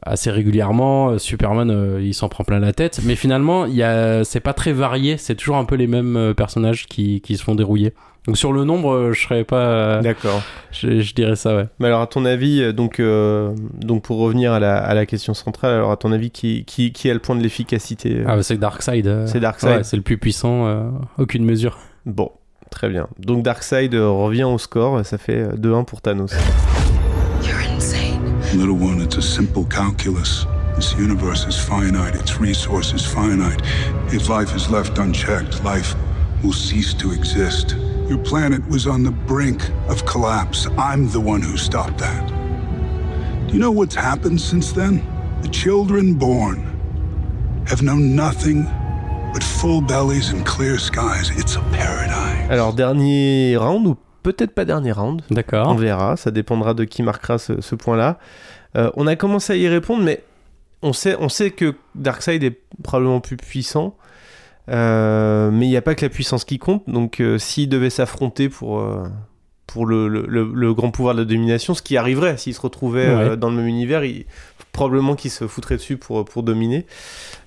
assez 0.00 0.30
régulièrement. 0.30 1.18
Superman, 1.18 1.70
euh, 1.70 2.00
il 2.00 2.14
s'en 2.14 2.28
prend 2.28 2.44
plein 2.44 2.60
la 2.60 2.72
tête. 2.72 3.00
Mais 3.04 3.16
finalement, 3.16 3.66
il 3.66 3.74
y 3.74 3.82
a, 3.82 4.22
c'est 4.24 4.40
pas 4.40 4.52
très 4.52 4.72
varié. 4.72 5.16
C'est 5.16 5.34
toujours 5.34 5.56
un 5.56 5.64
peu 5.64 5.74
les 5.74 5.88
mêmes 5.88 6.34
personnages 6.36 6.86
qui, 6.86 7.20
qui 7.20 7.36
se 7.36 7.42
font 7.42 7.56
dérouiller. 7.56 7.92
Donc 8.26 8.36
sur 8.36 8.52
le 8.52 8.64
nombre, 8.64 8.92
euh, 8.92 9.12
je 9.14 9.22
serais 9.22 9.44
pas. 9.44 9.56
euh, 9.66 10.02
D'accord. 10.02 10.42
je, 10.70 11.00
je 11.00 11.14
dirais 11.14 11.34
ça, 11.36 11.56
ouais. 11.56 11.66
Mais 11.78 11.86
alors, 11.86 12.02
à 12.02 12.06
ton 12.06 12.26
avis, 12.26 12.60
euh, 12.60 12.72
donc, 12.72 13.00
euh, 13.00 13.54
donc 13.80 14.02
pour 14.02 14.18
revenir 14.18 14.52
à 14.52 14.60
la, 14.60 14.76
à 14.76 14.92
la 14.92 15.06
question 15.06 15.32
centrale, 15.32 15.72
alors 15.72 15.90
à 15.92 15.96
ton 15.96 16.12
avis, 16.12 16.30
qui, 16.30 16.64
qui, 16.66 16.92
qui 16.92 17.10
a 17.10 17.14
le 17.14 17.20
point 17.20 17.36
de 17.36 17.42
l'efficacité 17.42 18.22
Ah, 18.26 18.36
bah, 18.36 18.42
c'est 18.42 18.58
Darkseid. 18.58 19.26
C'est 19.26 19.40
Darkseid. 19.40 19.78
ouais, 19.78 19.84
c'est 19.84 19.96
le 19.96 20.02
plus 20.02 20.18
puissant. 20.18 20.66
euh, 20.66 20.90
aucune 21.16 21.44
mesure. 21.44 21.78
Bon, 22.04 22.30
très 22.70 22.90
bien. 22.90 23.06
Donc 23.18 23.42
Darkseid 23.42 23.94
revient 23.94 24.44
au 24.44 24.58
score, 24.58 25.04
ça 25.06 25.16
fait 25.16 25.40
euh, 25.42 25.56
2-1 25.56 25.84
pour 25.86 26.02
Thanos. 26.02 26.32
Little 28.54 28.70
one, 28.70 29.00
it's 29.02 29.16
a 29.18 29.22
simple 29.22 29.64
calculus. 29.64 30.46
This 30.76 30.94
universe 30.98 31.46
is 31.48 31.58
finite, 31.58 32.14
its 32.14 32.38
resources 32.40 33.04
finite. 33.04 33.60
If 34.12 34.28
life 34.28 34.54
is 34.56 34.70
left 34.70 34.98
unchecked, 34.98 35.62
life 35.64 35.94
will 36.42 36.52
cease 36.54 36.94
to 36.94 37.12
exist. 37.12 37.76
Your 38.08 38.18
planet 38.18 38.66
was 38.70 38.86
on 38.86 39.02
the 39.04 39.10
brink 39.10 39.60
of 39.90 40.06
collapse. 40.06 40.66
I'm 40.78 41.10
the 41.10 41.20
one 41.20 41.42
who 41.42 41.58
stopped 41.58 41.98
that. 41.98 42.26
Do 43.46 43.52
you 43.52 43.60
know 43.60 43.70
what's 43.70 43.94
happened 43.94 44.40
since 44.40 44.72
then? 44.72 45.02
The 45.42 45.50
children 45.50 46.14
born 46.14 46.64
have 47.66 47.82
known 47.82 48.16
nothing 48.16 48.64
but 49.34 49.42
full 49.42 49.82
bellies 49.82 50.30
and 50.30 50.46
clear 50.46 50.78
skies. 50.78 51.30
It's 51.36 51.56
a 51.56 51.60
paradise. 51.70 52.50
Alors, 52.50 52.72
dernier 52.72 53.58
round 53.58 53.86
ou 53.86 53.96
peut-être 54.22 54.54
pas 54.54 54.64
dernier 54.64 54.92
round 54.92 55.20
D'accord. 55.30 55.68
On 55.68 55.74
verra, 55.74 56.16
ça 56.16 56.30
dépendra 56.30 56.72
de 56.72 56.84
qui 56.84 57.02
marquera 57.02 57.36
ce, 57.36 57.60
ce 57.60 57.74
point-là. 57.74 58.18
Euh, 58.76 58.90
on 58.96 59.06
a 59.06 59.16
commencé 59.16 59.52
à 59.52 59.56
y 59.56 59.68
répondre, 59.68 60.02
mais 60.02 60.24
on 60.80 60.94
sait, 60.94 61.14
on 61.20 61.28
sait 61.28 61.50
que 61.50 61.74
Darkseid 61.94 62.42
est 62.42 62.58
probablement 62.82 63.20
plus 63.20 63.36
puissant. 63.36 63.98
Euh, 64.68 65.50
mais 65.50 65.66
il 65.66 65.70
n'y 65.70 65.76
a 65.76 65.82
pas 65.82 65.94
que 65.94 66.04
la 66.04 66.10
puissance 66.10 66.44
qui 66.44 66.58
compte. 66.58 66.82
Donc, 66.88 67.20
euh, 67.20 67.38
s'ils 67.38 67.68
devaient 67.68 67.90
s'affronter 67.90 68.48
pour, 68.48 68.80
euh, 68.80 69.04
pour 69.66 69.86
le, 69.86 70.08
le- 70.08 70.26
le- 70.28 70.50
le 70.52 70.74
grand 70.74 70.90
pouvoir 70.90 71.14
de 71.14 71.20
la 71.20 71.24
domination, 71.24 71.74
ce 71.74 71.82
qui 71.82 71.96
arriverait 71.96 72.36
s'ils 72.36 72.54
se 72.54 72.60
retrouvaient 72.60 73.06
euh, 73.06 73.30
Ouais. 73.30 73.36
dans 73.36 73.50
le 73.50 73.56
même 73.56 73.66
univers, 73.66 74.04
il- 74.04 74.26
probablement 74.72 75.14
qu'ils 75.16 75.30
se 75.30 75.46
foutraient 75.46 75.76
dessus 75.76 75.96
pour, 75.96 76.24
pour 76.24 76.42
dominer. 76.42 76.86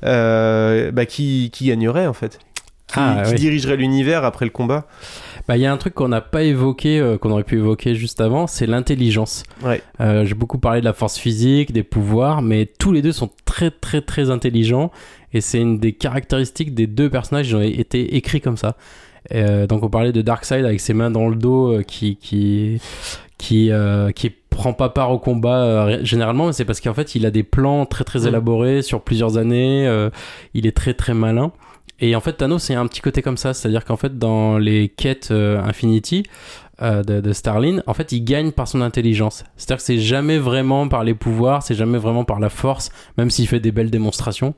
Euh, 0.03 0.91
bah, 0.91 1.05
qui, 1.05 1.49
qui 1.53 1.67
gagnerait 1.67 2.07
en 2.07 2.13
fait? 2.13 2.39
Qui, 2.91 2.99
Ah, 2.99 3.23
qui 3.25 3.32
oui. 3.32 3.38
dirigerait 3.39 3.77
l'univers 3.77 4.23
après 4.25 4.45
le 4.45 4.51
combat. 4.51 4.86
Bah, 5.47 5.58
il 5.58 5.62
y 5.62 5.65
a 5.65 5.71
un 5.73 5.77
truc 5.77 5.93
qu'on 5.95 6.08
n'a 6.10 6.21
pas 6.21 6.43
évoqué, 6.43 6.99
euh, 6.99 7.17
qu'on 7.17 7.32
aurait 7.32 7.43
pu 7.43 7.58
évoquer 7.58 7.95
juste 7.95 8.21
avant, 8.21 8.45
c'est 8.47 8.67
l'intelligence. 8.67 9.43
Ouais. 9.63 9.82
Euh, 9.99 10.23
J'ai 10.25 10.36
beaucoup 10.36 10.60
parlé 10.60 10.80
de 10.82 10.86
la 10.86 10.93
force 10.93 11.17
physique, 11.17 11.71
des 11.73 11.84
pouvoirs, 11.84 12.41
mais 12.41 12.67
tous 12.80 12.91
les 12.91 13.01
deux 13.01 13.12
sont 13.12 13.30
très 13.45 13.71
très 13.71 14.01
très 14.01 14.30
intelligents 14.30 14.91
et 15.34 15.41
c'est 15.41 15.60
une 15.60 15.80
des 15.80 15.93
caractéristiques 15.93 16.73
des 16.75 16.88
deux 16.88 17.10
personnages 17.10 17.47
qui 17.49 17.56
ont 17.56 17.62
été 17.62 18.15
écrits 18.15 18.41
comme 18.41 18.58
ça. 18.58 18.75
Euh, 19.34 19.65
donc 19.67 19.84
on 19.84 19.89
parlait 19.89 20.12
de 20.12 20.21
Darkseid 20.21 20.65
avec 20.65 20.80
ses 20.80 20.93
mains 20.93 21.12
dans 21.12 21.27
le 21.30 21.36
dos 21.36 21.80
qui 21.88 22.17
qui 22.17 22.80
qui 23.38 23.71
qui 24.15 24.30
prend 24.49 24.73
pas 24.73 24.89
part 24.89 25.12
au 25.12 25.17
combat 25.19 25.63
euh, 25.63 25.99
généralement, 26.04 26.47
mais 26.47 26.54
c'est 26.54 26.65
parce 26.65 26.82
qu'en 26.82 26.93
fait 26.93 27.15
il 27.15 27.25
a 27.25 27.32
des 27.32 27.43
plans 27.43 27.86
très 27.86 28.04
très 28.04 28.19
Mm. 28.21 28.27
élaborés 28.27 28.82
sur 28.82 29.01
plusieurs 29.01 29.38
années. 29.38 29.88
euh, 29.88 30.10
il 30.54 30.67
est 30.67 30.75
très 30.75 30.93
très 30.93 31.13
malin. 31.13 31.51
Et 32.01 32.15
en 32.15 32.19
fait, 32.19 32.33
Thanos, 32.33 32.63
c'est 32.63 32.73
un 32.73 32.87
petit 32.87 33.01
côté 33.01 33.21
comme 33.21 33.37
ça. 33.37 33.53
C'est-à-dire 33.53 33.85
qu'en 33.85 33.95
fait, 33.95 34.17
dans 34.17 34.57
les 34.57 34.89
quêtes 34.89 35.29
euh, 35.31 35.61
Infinity 35.63 36.23
euh, 36.81 37.03
de, 37.03 37.21
de 37.21 37.33
Starlin, 37.33 37.81
en 37.87 37.93
fait, 37.93 38.11
il 38.11 38.23
gagne 38.23 38.51
par 38.51 38.67
son 38.67 38.81
intelligence. 38.81 39.43
C'est-à-dire 39.55 39.77
que 39.77 39.83
c'est 39.83 39.99
jamais 39.99 40.37
vraiment 40.39 40.87
par 40.87 41.03
les 41.03 41.13
pouvoirs, 41.13 41.61
c'est 41.63 41.75
jamais 41.75 41.97
vraiment 41.97 42.23
par 42.25 42.39
la 42.39 42.49
force, 42.49 42.89
même 43.17 43.29
s'il 43.29 43.47
fait 43.47 43.59
des 43.59 43.71
belles 43.71 43.91
démonstrations. 43.91 44.53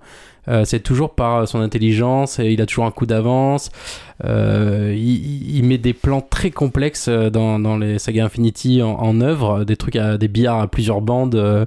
Euh, 0.49 0.65
c'est 0.65 0.81
toujours 0.81 1.15
par 1.15 1.47
son 1.47 1.62
intelligence 1.62 2.38
et 2.38 2.51
il 2.51 2.62
a 2.62 2.65
toujours 2.65 2.83
un 2.86 2.91
coup 2.91 3.05
d'avance. 3.05 3.71
Euh, 4.25 4.93
il, 4.95 5.55
il 5.57 5.63
met 5.63 5.77
des 5.77 5.93
plans 5.93 6.19
très 6.19 6.51
complexes 6.51 7.07
dans, 7.07 7.59
dans 7.59 7.77
les 7.77 7.97
sagas 7.97 8.25
Infinity 8.25 8.81
en, 8.81 8.89
en 8.91 9.21
œuvre, 9.21 9.63
des 9.63 9.77
trucs 9.77 9.95
à 9.95 10.17
des 10.17 10.27
billards 10.27 10.59
à 10.59 10.67
plusieurs 10.67 10.99
bandes, 10.99 11.36
euh, 11.36 11.65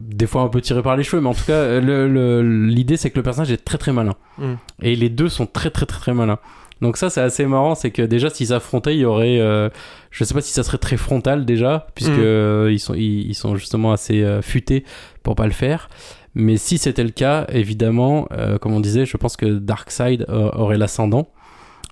des 0.00 0.26
fois 0.26 0.42
un 0.42 0.48
peu 0.48 0.60
tiré 0.60 0.80
par 0.82 0.96
les 0.96 1.02
cheveux, 1.02 1.20
mais 1.20 1.28
en 1.28 1.34
tout 1.34 1.44
cas, 1.44 1.80
le- 1.80 2.08
le- 2.08 2.42
l'idée 2.68 2.96
c'est 2.96 3.10
que 3.10 3.16
le 3.16 3.22
personnage 3.22 3.50
est 3.50 3.64
très 3.64 3.78
très 3.78 3.92
malin. 3.92 4.14
Mm. 4.38 4.54
Et 4.82 4.96
les 4.96 5.08
deux 5.08 5.28
sont 5.28 5.46
très 5.46 5.70
très 5.70 5.86
très 5.86 5.98
très 6.00 6.14
malins. 6.14 6.38
Donc 6.80 6.96
ça 6.96 7.10
c'est 7.10 7.20
assez 7.20 7.44
marrant, 7.46 7.74
c'est 7.74 7.90
que 7.90 8.02
déjà 8.02 8.30
s'ils 8.30 8.48
s'affrontaient, 8.48 8.94
il 8.94 9.00
y 9.00 9.04
aurait, 9.04 9.40
euh, 9.40 9.68
je 10.10 10.22
sais 10.24 10.34
pas 10.34 10.40
si 10.40 10.52
ça 10.52 10.62
serait 10.62 10.78
très 10.78 10.96
frontal 10.96 11.44
déjà, 11.44 11.86
puisque 11.94 12.12
Mm. 12.12 12.20
euh, 12.20 12.68
ils 12.72 12.78
sont 12.78 12.94
ils, 12.94 13.28
ils 13.28 13.34
sont 13.34 13.56
justement 13.56 13.92
assez 13.92 14.22
euh, 14.22 14.42
futés 14.42 14.84
pour 15.22 15.34
pas 15.34 15.46
le 15.46 15.52
faire. 15.52 15.88
Mais 16.34 16.56
si 16.56 16.78
c'était 16.78 17.02
le 17.02 17.10
cas, 17.10 17.46
évidemment, 17.50 18.28
euh, 18.32 18.58
comme 18.58 18.72
on 18.72 18.80
disait, 18.80 19.06
je 19.06 19.16
pense 19.16 19.36
que 19.36 19.46
Darkseid 19.58 20.24
aurait 20.28 20.78
l'ascendant. 20.78 21.30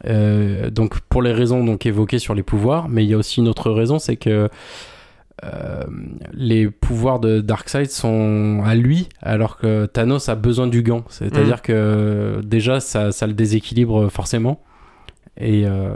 Donc 0.05 1.01
pour 1.09 1.22
les 1.22 1.33
raisons 1.33 1.64
donc 1.64 1.85
évoquées 1.87 2.18
sur 2.20 2.35
les 2.35 2.42
pouvoirs, 2.44 2.88
mais 2.88 3.03
il 3.05 3.11
y 3.11 3.14
a 3.14 3.16
aussi 3.16 3.40
une 3.40 3.49
autre 3.49 3.70
raison, 3.72 3.99
c'est 3.99 4.16
que 4.16 4.49
euh, 5.44 5.85
les 6.33 6.70
pouvoirs 6.70 7.18
de 7.18 7.40
Darkseid 7.40 7.90
sont 7.90 8.62
à 8.64 8.75
lui, 8.75 9.09
alors 9.20 9.57
que 9.59 9.87
Thanos 9.87 10.29
a 10.29 10.35
besoin 10.35 10.66
du 10.66 10.83
gant. 10.83 11.03
C'est-à-dire 11.09 11.61
que 11.62 12.40
déjà 12.44 12.79
ça, 12.81 13.11
ça 13.11 13.27
le 13.27 13.33
déséquilibre 13.33 14.09
forcément. 14.11 14.62
Et 15.40 15.66
euh, 15.66 15.90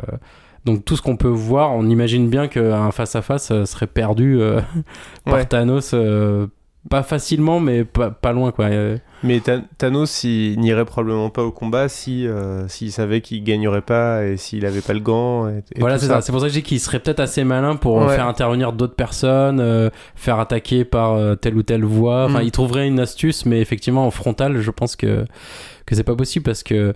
donc 0.64 0.84
tout 0.84 0.96
ce 0.96 1.02
qu'on 1.02 1.16
peut 1.16 1.28
voir, 1.28 1.72
on 1.72 1.86
imagine 1.88 2.28
bien 2.28 2.48
qu'un 2.48 2.90
face-à-face 2.90 3.50
euh, 3.50 3.64
serait 3.64 3.86
perdu 3.86 4.40
euh, 4.40 4.60
par 5.24 5.34
Ouais. 5.34 5.44
Thanos. 5.46 5.92
euh, 5.94 6.46
pas 6.88 7.02
facilement, 7.02 7.60
mais 7.60 7.84
pas, 7.84 8.10
pas 8.10 8.32
loin 8.32 8.52
quoi. 8.52 8.70
Mais 9.22 9.40
Tha- 9.40 9.60
Thanos, 9.76 10.24
il 10.24 10.58
n'irait 10.60 10.86
probablement 10.86 11.28
pas 11.28 11.42
au 11.42 11.52
combat 11.52 11.90
si 11.90 12.26
euh, 12.26 12.66
s'il 12.68 12.90
savait 12.90 13.20
qu'il 13.20 13.44
gagnerait 13.44 13.82
pas 13.82 14.24
et 14.24 14.38
s'il 14.38 14.64
avait 14.64 14.80
pas 14.80 14.94
le 14.94 15.00
gant. 15.00 15.46
Et, 15.46 15.58
et 15.76 15.80
voilà, 15.80 15.98
c'est 15.98 16.06
ça. 16.06 16.22
C'est 16.22 16.32
pour 16.32 16.40
ça 16.40 16.46
que 16.46 16.54
je 16.54 16.58
dis 16.60 16.62
qu'il 16.62 16.80
serait 16.80 16.98
peut-être 17.00 17.20
assez 17.20 17.44
malin 17.44 17.76
pour 17.76 17.96
Ouais. 17.96 18.14
faire 18.16 18.26
intervenir 18.26 18.72
d'autres 18.72 18.94
personnes, 18.94 19.60
euh, 19.60 19.90
faire 20.14 20.38
attaquer 20.38 20.86
par 20.86 21.12
euh, 21.12 21.34
telle 21.34 21.54
ou 21.54 21.62
telle 21.62 21.84
voie. 21.84 22.24
Enfin, 22.24 22.40
Mm. 22.40 22.44
il 22.44 22.50
trouverait 22.50 22.88
une 22.88 22.98
astuce, 22.98 23.44
mais 23.44 23.60
effectivement, 23.60 24.06
en 24.06 24.10
frontal, 24.10 24.58
je 24.62 24.70
pense 24.70 24.96
que, 24.96 25.26
que 25.84 25.94
c'est 25.94 26.02
pas 26.02 26.16
possible 26.16 26.44
parce 26.46 26.62
que 26.62 26.94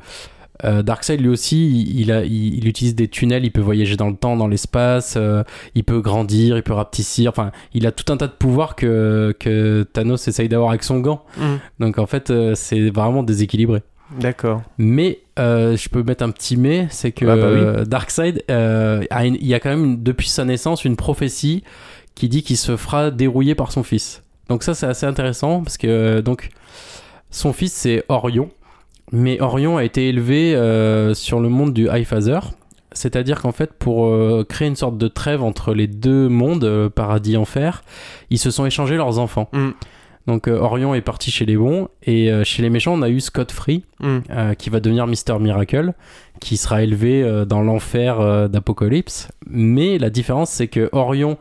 euh, 0.62 0.82
Darkseid, 0.82 1.20
lui 1.20 1.28
aussi, 1.28 1.68
il, 1.68 2.00
il 2.00 2.12
a, 2.12 2.24
il, 2.24 2.54
il 2.54 2.68
utilise 2.68 2.94
des 2.94 3.08
tunnels, 3.08 3.44
il 3.44 3.50
peut 3.50 3.60
voyager 3.60 3.96
dans 3.96 4.08
le 4.08 4.14
temps, 4.16 4.36
dans 4.36 4.46
l'espace, 4.46 5.14
euh, 5.16 5.42
il 5.74 5.82
peut 5.82 6.00
grandir, 6.00 6.56
il 6.56 6.62
peut 6.62 6.72
rapetissir. 6.74 7.30
Enfin, 7.30 7.50
il 7.72 7.86
a 7.86 7.92
tout 7.92 8.12
un 8.12 8.16
tas 8.16 8.28
de 8.28 8.32
pouvoirs 8.32 8.76
que, 8.76 9.34
que 9.40 9.82
Thanos 9.92 10.28
essaye 10.28 10.48
d'avoir 10.48 10.70
avec 10.70 10.84
son 10.84 11.00
gant. 11.00 11.24
Mm. 11.38 11.54
Donc, 11.80 11.98
en 11.98 12.06
fait, 12.06 12.30
euh, 12.30 12.54
c'est 12.54 12.90
vraiment 12.90 13.22
déséquilibré. 13.24 13.82
D'accord. 14.20 14.62
Mais 14.78 15.20
je 15.38 15.88
peux 15.88 16.02
mettre 16.04 16.22
un 16.22 16.30
petit 16.30 16.56
mais, 16.56 16.86
c'est 16.90 17.10
que 17.10 17.24
Ah 17.26 17.36
bah 17.36 17.48
oui. 17.80 17.86
Darkseid, 17.88 18.44
a 18.48 19.24
une- 19.26 19.34
il 19.36 19.46
y 19.46 19.54
a 19.54 19.60
quand 19.60 19.70
même 19.70 20.02
depuis 20.04 20.28
sa 20.28 20.44
naissance 20.44 20.84
une 20.84 20.94
prophétie 20.94 21.64
qui 22.14 22.28
dit 22.28 22.42
qu'il 22.44 22.56
se 22.58 22.76
fera 22.76 23.10
dérouiller 23.10 23.56
par 23.56 23.72
son 23.72 23.82
fils. 23.82 24.22
Donc 24.48 24.62
ça 24.62 24.74
c'est 24.74 24.86
assez 24.86 25.06
intéressant 25.06 25.62
parce 25.64 25.78
que 25.78 26.20
donc 26.20 26.50
son 27.30 27.52
fils 27.52 27.72
c'est 27.72 28.04
Orion, 28.08 28.50
mais 29.12 29.40
Orion 29.40 29.76
a 29.76 29.84
été 29.84 30.08
élevé 30.08 30.54
euh, 30.54 31.14
sur 31.14 31.40
le 31.40 31.48
monde 31.48 31.72
du 31.72 31.88
High 31.90 32.04
Father. 32.04 32.40
C'est-à-dire 32.92 33.40
qu'en 33.42 33.52
fait, 33.52 33.72
pour 33.72 34.06
euh, 34.06 34.46
créer 34.48 34.68
une 34.68 34.76
sorte 34.76 34.98
de 34.98 35.08
trêve 35.08 35.42
entre 35.42 35.74
les 35.74 35.88
deux 35.88 36.28
mondes, 36.28 36.64
euh, 36.64 36.88
paradis 36.88 37.36
enfer, 37.36 37.82
ils 38.30 38.38
se 38.38 38.50
sont 38.50 38.66
échangés 38.66 38.96
leurs 38.96 39.18
enfants. 39.18 39.48
Mm. 39.52 39.70
Donc 40.26 40.46
Orion 40.48 40.94
est 40.94 41.02
parti 41.02 41.30
chez 41.30 41.44
les 41.44 41.56
bons 41.56 41.88
et 42.02 42.30
chez 42.44 42.62
les 42.62 42.70
méchants, 42.70 42.94
on 42.94 43.02
a 43.02 43.10
eu 43.10 43.20
Scott 43.20 43.52
Free 43.52 43.84
Mm. 44.00 44.54
qui 44.56 44.70
va 44.70 44.80
devenir 44.80 45.06
Mister 45.06 45.38
Miracle, 45.38 45.92
qui 46.40 46.56
sera 46.56 46.82
élevé 46.82 47.44
dans 47.46 47.60
l'enfer 47.60 48.48
d'Apocalypse. 48.48 49.28
Mais 49.46 49.98
la 49.98 50.08
différence, 50.08 50.48
c'est 50.48 50.68
que 50.68 50.88
Orion 50.92 51.36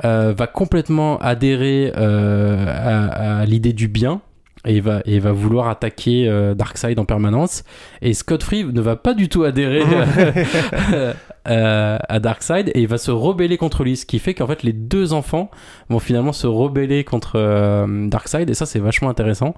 va 0.00 0.46
complètement 0.46 1.18
adhérer 1.18 1.90
à, 1.92 3.40
à 3.40 3.44
l'idée 3.46 3.72
du 3.72 3.88
bien. 3.88 4.20
Et 4.66 4.80
va, 4.80 5.02
et 5.04 5.18
va 5.18 5.32
vouloir 5.32 5.68
attaquer 5.68 6.26
euh, 6.26 6.54
Darkseid 6.54 6.98
en 6.98 7.04
permanence. 7.04 7.64
Et 8.00 8.14
Scott 8.14 8.42
Free 8.42 8.64
ne 8.64 8.80
va 8.80 8.96
pas 8.96 9.12
du 9.12 9.28
tout 9.28 9.42
adhérer 9.44 9.82
euh, 11.48 11.98
à 12.08 12.20
Darkseid 12.20 12.70
et 12.74 12.80
il 12.80 12.88
va 12.88 12.98
se 12.98 13.10
rebeller 13.10 13.56
contre 13.58 13.84
lui. 13.84 13.96
Ce 13.96 14.06
qui 14.06 14.18
fait 14.18 14.34
qu'en 14.34 14.46
fait, 14.46 14.62
les 14.62 14.72
deux 14.72 15.12
enfants 15.12 15.50
vont 15.88 15.98
finalement 15.98 16.32
se 16.32 16.46
rebeller 16.46 17.04
contre 17.04 17.32
euh, 17.36 18.08
Darkseid. 18.08 18.48
Et 18.50 18.54
ça, 18.54 18.66
c'est 18.66 18.78
vachement 18.78 19.08
intéressant. 19.10 19.54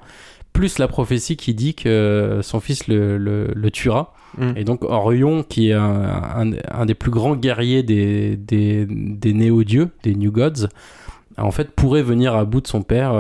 Plus 0.53 0.79
la 0.79 0.89
prophétie 0.89 1.37
qui 1.37 1.55
dit 1.55 1.75
que 1.75 2.41
son 2.43 2.61
fils 2.61 2.89
le, 2.89 3.19
le- 3.19 3.53
le 3.55 3.71
tuera. 3.71 4.15
Mm. 4.39 4.53
Et 4.57 4.65
donc 4.65 4.83
Orion, 4.85 5.43
qui 5.43 5.71
est 5.71 5.75
un, 5.75 5.83
un- 6.37 6.53
un 6.71 6.87
des 6.87 6.95
plus 6.95 7.11
grands 7.11 7.37
guerriers 7.37 7.83
des, 7.83 8.37
des, 8.37 8.87
des 8.89 9.33
néo-dieux, 9.35 9.91
des 10.03 10.15
New 10.15 10.33
Gods, 10.33 10.69
en 11.39 11.51
fait 11.51 11.71
pourrait 11.73 12.03
venir 12.03 12.35
à 12.35 12.45
bout 12.45 12.61
de 12.63 12.67
son 12.67 12.83
père. 12.83 13.13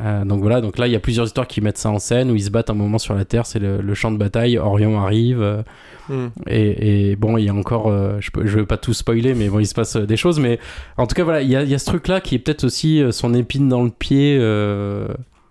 Euh, 0.00 0.24
donc 0.24 0.40
voilà, 0.40 0.60
donc 0.60 0.78
là 0.78 0.86
il 0.86 0.92
y 0.92 0.96
a 0.96 1.00
plusieurs 1.00 1.26
histoires 1.26 1.46
qui 1.46 1.60
mettent 1.60 1.78
ça 1.78 1.90
en 1.90 1.98
scène 1.98 2.30
où 2.30 2.34
ils 2.34 2.44
se 2.44 2.50
battent 2.50 2.70
un 2.70 2.74
moment 2.74 2.98
sur 2.98 3.14
la 3.14 3.24
Terre, 3.24 3.46
c'est 3.46 3.58
le, 3.58 3.80
le 3.80 3.94
champ 3.94 4.10
de 4.10 4.16
bataille, 4.16 4.58
Orion 4.58 5.00
arrive, 5.00 5.42
euh, 5.42 5.62
Mm. 6.08 6.26
et, 6.48 7.10
et 7.10 7.16
bon, 7.16 7.36
il 7.36 7.44
y 7.44 7.48
a 7.48 7.54
encore, 7.54 7.86
euh, 7.86 8.16
je, 8.18 8.30
je 8.44 8.58
vais 8.58 8.66
pas 8.66 8.78
tout 8.78 8.92
spoiler, 8.92 9.32
mais 9.34 9.48
bon, 9.48 9.60
il 9.60 9.66
se 9.66 9.74
passe 9.74 9.94
des 9.96 10.16
choses, 10.16 10.40
mais 10.40 10.58
en 10.96 11.06
tout 11.06 11.14
cas 11.14 11.22
voilà, 11.22 11.40
il 11.40 11.48
y 11.48 11.54
a, 11.54 11.62
il 11.62 11.68
y 11.68 11.74
a 11.74 11.78
ce 11.78 11.84
truc-là 11.84 12.20
qui 12.20 12.34
est 12.34 12.40
peut-être 12.40 12.64
aussi 12.64 13.00
son 13.12 13.32
épine 13.32 13.68
dans 13.68 13.84
le 13.84 13.90
pied, 13.90 14.36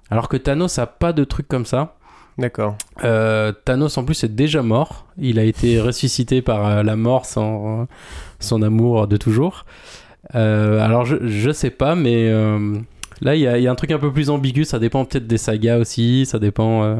alors 0.09 0.27
que 0.27 0.35
Thanos 0.35 0.77
a 0.77 0.85
pas 0.85 1.13
de 1.13 1.23
truc 1.23 1.47
comme 1.47 1.65
ça. 1.65 1.95
D'accord. 2.37 2.75
Thanos 3.63 3.97
en 3.97 4.03
plus 4.03 4.21
est 4.25 4.35
déjà 4.35 4.61
mort. 4.61 5.05
Il 5.17 5.39
a 5.39 5.43
été 5.45 5.79
ressuscité 5.79 6.41
par 6.41 6.83
la 6.83 6.95
mort, 6.97 7.25
son, 7.25 7.87
son 8.41 8.61
amour 8.61 9.07
de 9.07 9.15
toujours. 9.15 9.65
Alors 10.33 11.05
je, 11.05 11.25
je 11.25 11.51
sais 11.51 11.69
pas, 11.69 11.95
mais 11.95 12.29
là 13.21 13.35
il 13.35 13.41
y, 13.41 13.47
a- 13.47 13.57
il 13.57 13.63
y 13.63 13.67
a 13.67 13.71
un 13.71 13.75
truc 13.75 13.91
un 13.91 13.99
peu 13.99 14.11
plus 14.11 14.29
ambigu. 14.29 14.63
Ça 14.65 14.79
dépend 14.79 15.05
peut-être 15.05 15.27
des 15.27 15.37
sagas 15.37 15.77
aussi. 15.77 16.25
Ça 16.25 16.39
dépend. 16.39 16.83
euh, 16.83 16.95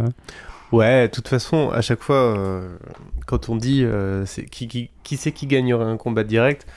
Ouais, 0.72 1.08
de 1.08 1.12
toute 1.12 1.28
façon, 1.28 1.72
à 1.72 1.82
chaque 1.82 2.02
fois, 2.04 2.16
euh, 2.38 2.68
quand 3.26 3.50
on 3.50 3.56
dit 3.56 3.82
euh, 3.84 4.24
qui, 4.52 4.68
qui, 4.68 4.90
qui 5.04 5.18
c'est 5.18 5.32
qui 5.32 5.48
gagnerait 5.48 5.86
un 5.86 5.98
combat 5.98 6.24
direct, 6.24 6.68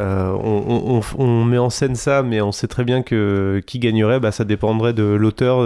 euh, 0.00 0.30
on, 0.32 1.00
on- 1.18 1.44
met 1.44 1.58
en 1.58 1.68
scène 1.70 1.94
ça, 1.94 2.22
mais 2.22 2.40
on 2.40 2.52
sait 2.52 2.66
très 2.68 2.84
bien 2.84 3.02
que 3.02 3.62
qui 3.66 3.78
gagnerait, 3.78 4.18
bah, 4.18 4.32
ça 4.32 4.44
dépendrait 4.44 4.94
de 4.94 5.02
l'auteur, 5.04 5.60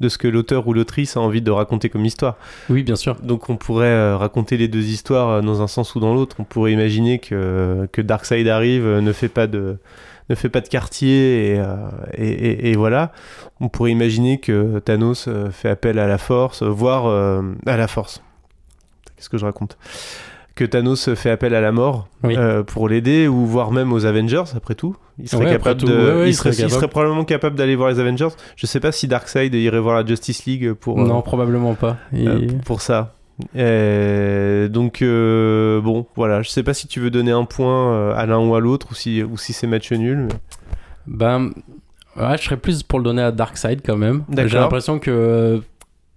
de 0.00 0.08
ce 0.10 0.18
que 0.18 0.28
l'auteur 0.28 0.68
ou 0.68 0.74
l'autrice 0.74 1.16
a 1.16 1.20
envie 1.20 1.40
de 1.40 1.50
raconter 1.50 1.88
comme 1.88 2.04
histoire. 2.04 2.36
Oui, 2.68 2.82
bien 2.82 2.94
sûr. 2.94 3.16
Donc 3.22 3.48
on 3.48 3.56
pourrait 3.56 4.14
raconter 4.14 4.58
les 4.58 4.68
deux 4.68 4.84
histoires 4.84 5.42
dans 5.42 5.62
un 5.62 5.66
sens 5.66 5.94
ou 5.94 6.00
dans 6.00 6.12
l'autre. 6.14 6.36
On 6.38 6.44
pourrait 6.44 6.72
imaginer 6.72 7.18
que, 7.20 7.88
que 7.90 8.02
Darkseid 8.02 8.46
arrive, 8.48 8.86
ne 8.86 9.12
fait 9.12 9.28
pas 9.30 9.46
de 9.46 9.78
ne 10.30 10.34
fait 10.34 10.48
pas 10.48 10.60
de 10.60 10.68
quartier 10.68 11.52
et, 11.54 11.58
euh, 11.58 11.76
et, 12.14 12.28
et- 12.28 12.70
et 12.70 12.76
voilà. 12.76 13.12
On 13.60 13.68
pourrait 13.68 13.90
imaginer 13.92 14.38
que 14.38 14.78
Thanos 14.80 15.26
euh, 15.28 15.50
fait 15.50 15.68
appel 15.68 15.98
à 15.98 16.06
la 16.06 16.18
force, 16.18 16.62
voire 16.62 17.06
euh, 17.06 17.42
à 17.66 17.76
la 17.76 17.88
force. 17.88 18.22
Qu'est-ce 19.16 19.28
que 19.28 19.38
je 19.38 19.44
raconte? 19.44 19.76
Que 20.54 20.64
Thanos 20.64 21.14
fait 21.14 21.30
appel 21.30 21.54
à 21.54 21.60
la 21.60 21.70
mort 21.72 22.08
Oui. 22.24 22.34
euh, 22.36 22.62
pour 22.64 22.88
l'aider, 22.88 23.28
ou 23.28 23.46
voire 23.46 23.70
même 23.70 23.92
aux 23.92 24.06
Avengers, 24.06 24.42
après 24.56 24.74
tout. 24.74 24.96
Il 25.20 25.28
serait 25.28 25.44
Ouais, 25.46 25.50
capable 25.52 25.80
tout, 25.80 25.86
de, 25.86 25.92
ouais, 25.96 26.14
ouais, 26.14 26.22
il, 26.24 26.28
il 26.30 26.34
serait, 26.34 26.50
il 26.50 26.88
probablement 26.88 27.24
capable 27.24 27.56
d'aller 27.56 27.76
voir 27.76 27.90
les 27.90 28.00
Avengers. 28.00 28.28
Je 28.56 28.66
sais 28.66 28.80
pas 28.80 28.90
si 28.92 29.06
Darkseid 29.08 29.54
irait 29.54 29.78
voir 29.80 29.96
la 30.00 30.04
Justice 30.06 30.46
League 30.46 30.72
pour. 30.72 31.00
euh, 31.00 31.06
Non, 31.06 31.22
probablement 31.22 31.74
pas. 31.74 31.96
Et- 32.12 32.26
euh, 32.26 32.46
pour 32.64 32.80
ça. 32.80 33.14
Euh, 33.56 34.68
donc 34.68 35.02
euh, 35.02 35.80
bon, 35.80 36.06
voilà. 36.16 36.42
Je 36.42 36.50
sais 36.50 36.62
pas 36.62 36.74
si 36.74 36.88
tu 36.88 37.00
veux 37.00 37.10
donner 37.10 37.30
un 37.30 37.44
point 37.44 37.92
euh, 37.94 38.14
à 38.16 38.26
l'un 38.26 38.38
ou 38.38 38.54
à 38.54 38.60
l'autre 38.60 38.88
ou 38.90 38.94
si 38.94 39.22
ou 39.22 39.36
si 39.36 39.52
c'est 39.52 39.66
match 39.66 39.92
nul. 39.92 40.26
mais- 40.28 40.34
Ben, 41.06 41.50
ouais, 42.16 42.36
je 42.36 42.42
serais 42.42 42.56
plus 42.56 42.82
pour 42.82 42.98
le 42.98 43.04
donner 43.04 43.22
à 43.22 43.30
Darkseid 43.32 43.80
quand 43.84 43.96
même. 43.96 44.24
J'ai 44.36 44.58
l'impression 44.58 44.98
que 44.98 45.62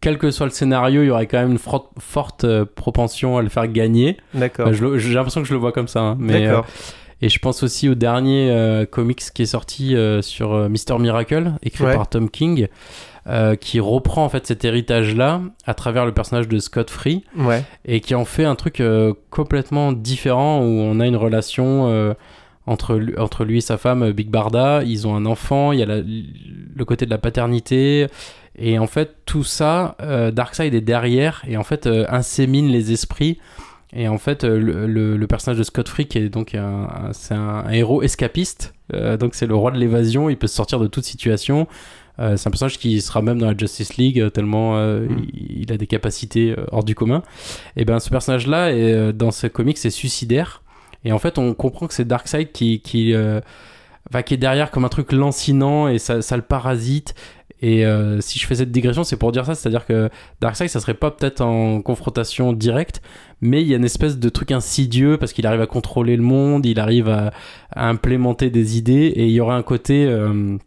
quel 0.01 0.17
que 0.17 0.31
soit 0.31 0.47
le 0.47 0.51
scénario, 0.51 1.03
il 1.03 1.07
y 1.07 1.11
aurait 1.11 1.27
quand 1.27 1.39
même 1.39 1.51
une 1.51 1.59
forte 1.99 2.43
euh, 2.43 2.65
propension 2.65 3.37
à 3.37 3.41
le 3.43 3.49
faire 3.49 3.67
gagner. 3.67 4.17
D'accord. 4.33 4.69
Le- 4.71 4.97
J'ai 4.97 5.13
l'impression 5.13 5.41
que 5.41 5.47
je 5.47 5.53
le 5.53 5.59
vois 5.59 5.71
comme 5.71 5.87
ça. 5.87 5.99
hein, 6.01 6.17
D'accord. 6.19 6.65
euh, 6.65 6.91
et 7.23 7.29
je 7.29 7.37
pense 7.37 7.61
aussi 7.61 7.87
au 7.87 7.93
dernier 7.93 8.83
comics 8.89 9.21
qui 9.31 9.43
est 9.43 9.45
sorti 9.45 9.95
sur 10.21 10.67
Mister 10.69 10.97
Miracle, 10.97 11.51
écrit 11.61 11.83
Ouais. 11.83 11.93
par 11.93 12.09
Tom 12.09 12.27
King, 12.31 12.67
euh, 13.27 13.55
qui 13.55 13.79
reprend 13.79 14.25
en 14.25 14.29
fait 14.29 14.47
cet 14.47 14.65
héritage-là 14.65 15.41
à 15.65 15.73
travers 15.73 16.05
le 16.05 16.11
personnage 16.11 16.47
de 16.47 16.57
Scott 16.59 16.89
Free 16.89 17.23
Ouais. 17.37 17.63
et 17.85 17.99
qui 18.01 18.15
en 18.15 18.25
fait 18.25 18.45
un 18.45 18.55
truc 18.55 18.79
euh, 18.79 19.13
complètement 19.29 19.91
différent 19.91 20.61
où 20.61 20.65
on 20.67 20.99
a 20.99 21.05
une 21.05 21.15
relation 21.15 21.87
euh, 21.89 22.13
entre, 22.65 22.95
lui- 22.95 23.17
entre 23.17 23.43
lui 23.45 23.57
et 23.59 23.61
sa 23.61 23.77
femme 23.77 24.11
Big 24.11 24.29
Barda. 24.29 24.83
Ils 24.83 25.07
ont 25.07 25.15
un 25.15 25.25
enfant, 25.25 25.71
il 25.71 25.79
y 25.79 25.83
a 25.83 25.85
la- 25.85 26.01
le 26.01 26.85
côté 26.85 27.05
de 27.05 27.11
la 27.11 27.17
paternité. 27.19 28.07
Et 28.57 28.77
en 28.79 28.87
fait, 28.87 29.15
tout 29.25 29.43
ça, 29.43 29.95
Darkseid 30.33 30.73
est 30.73 30.81
derrière 30.81 31.41
et 31.47 31.57
en 31.57 31.63
fait 31.63 31.87
insémine 32.09 32.67
les 32.69 32.91
esprits. 32.91 33.39
Et 33.93 34.07
en 34.07 34.17
fait, 34.17 34.43
le, 34.45 34.87
le- 34.87 35.17
le 35.17 35.27
personnage 35.27 35.57
de 35.57 35.63
Scott 35.63 35.89
Free, 35.89 36.05
qui 36.05 36.17
est 36.17 36.29
donc 36.29 36.55
un, 36.55 36.87
un- 36.87 37.35
un, 37.35 37.65
un 37.65 37.69
héros 37.71 38.01
escapiste, 38.03 38.73
euh, 38.93 39.17
donc 39.17 39.35
c'est 39.35 39.47
le 39.47 39.55
roi 39.55 39.71
de 39.71 39.77
l'évasion, 39.77 40.29
il 40.29 40.37
peut 40.37 40.47
se 40.47 40.55
sortir 40.55 40.79
de 40.79 40.87
toute 40.87 41.03
situation. 41.03 41.67
Euh, 42.21 42.37
c'est 42.37 42.47
un 42.47 42.51
personnage 42.51 42.77
qui 42.77 43.01
sera 43.01 43.21
même 43.21 43.39
dans 43.39 43.47
la 43.47 43.57
Justice 43.57 43.97
League 43.97 44.19
euh, 44.19 44.29
tellement 44.29 44.77
euh, 44.77 45.07
il, 45.33 45.63
il 45.63 45.73
a 45.73 45.77
des 45.77 45.87
capacités 45.87 46.51
euh, 46.51 46.65
hors 46.71 46.83
du 46.83 46.95
commun. 46.95 47.23
Et 47.75 47.83
ben 47.83 47.99
ce 47.99 48.09
personnage-là, 48.09 48.71
est, 48.71 49.11
dans 49.13 49.31
ce 49.31 49.47
comic, 49.47 49.77
c'est 49.77 49.89
suicidaire. 49.89 50.61
Et 51.03 51.11
en 51.11 51.19
fait, 51.19 51.37
on 51.39 51.53
comprend 51.53 51.87
que 51.87 51.93
c'est 51.93 52.07
Darkseid 52.07 52.51
qui, 52.51 52.79
qui, 52.79 53.13
euh, 53.13 53.41
enfin, 54.09 54.21
qui 54.21 54.35
est 54.35 54.37
derrière 54.37 54.69
comme 54.71 54.85
un 54.85 54.89
truc 54.89 55.11
lancinant 55.11 55.87
et 55.87 55.97
ça, 55.97 56.21
ça 56.21 56.35
le 56.35 56.43
parasite. 56.43 57.15
Et 57.63 57.85
euh, 57.85 58.21
si 58.21 58.39
je 58.39 58.47
fais 58.47 58.55
cette 58.55 58.71
digression, 58.71 59.03
c'est 59.03 59.17
pour 59.17 59.31
dire 59.31 59.45
ça, 59.45 59.53
c'est-à-dire 59.53 59.85
que 59.85 60.09
Darkseid, 60.41 60.67
ça 60.69 60.79
serait 60.79 60.95
pas 60.95 61.11
peut-être 61.11 61.41
en 61.41 61.81
confrontation 61.81 62.53
directe, 62.53 63.03
mais 63.39 63.61
il 63.61 63.67
y 63.67 63.73
a 63.73 63.77
une 63.77 63.85
espèce 63.85 64.17
de 64.17 64.29
truc 64.29 64.51
insidieux 64.51 65.17
parce 65.17 65.31
qu'il 65.31 65.45
arrive 65.45 65.61
à 65.61 65.67
contrôler 65.67 66.17
le 66.17 66.23
monde, 66.23 66.65
il 66.65 66.79
arrive 66.79 67.07
à, 67.07 67.31
à 67.71 67.87
implémenter 67.87 68.49
des 68.49 68.79
idées, 68.79 69.13
et 69.15 69.27
il 69.27 69.31
y 69.31 69.39
aurait 69.39 69.55
un 69.55 69.61
côté, 69.61 70.05
euh, 70.05 70.57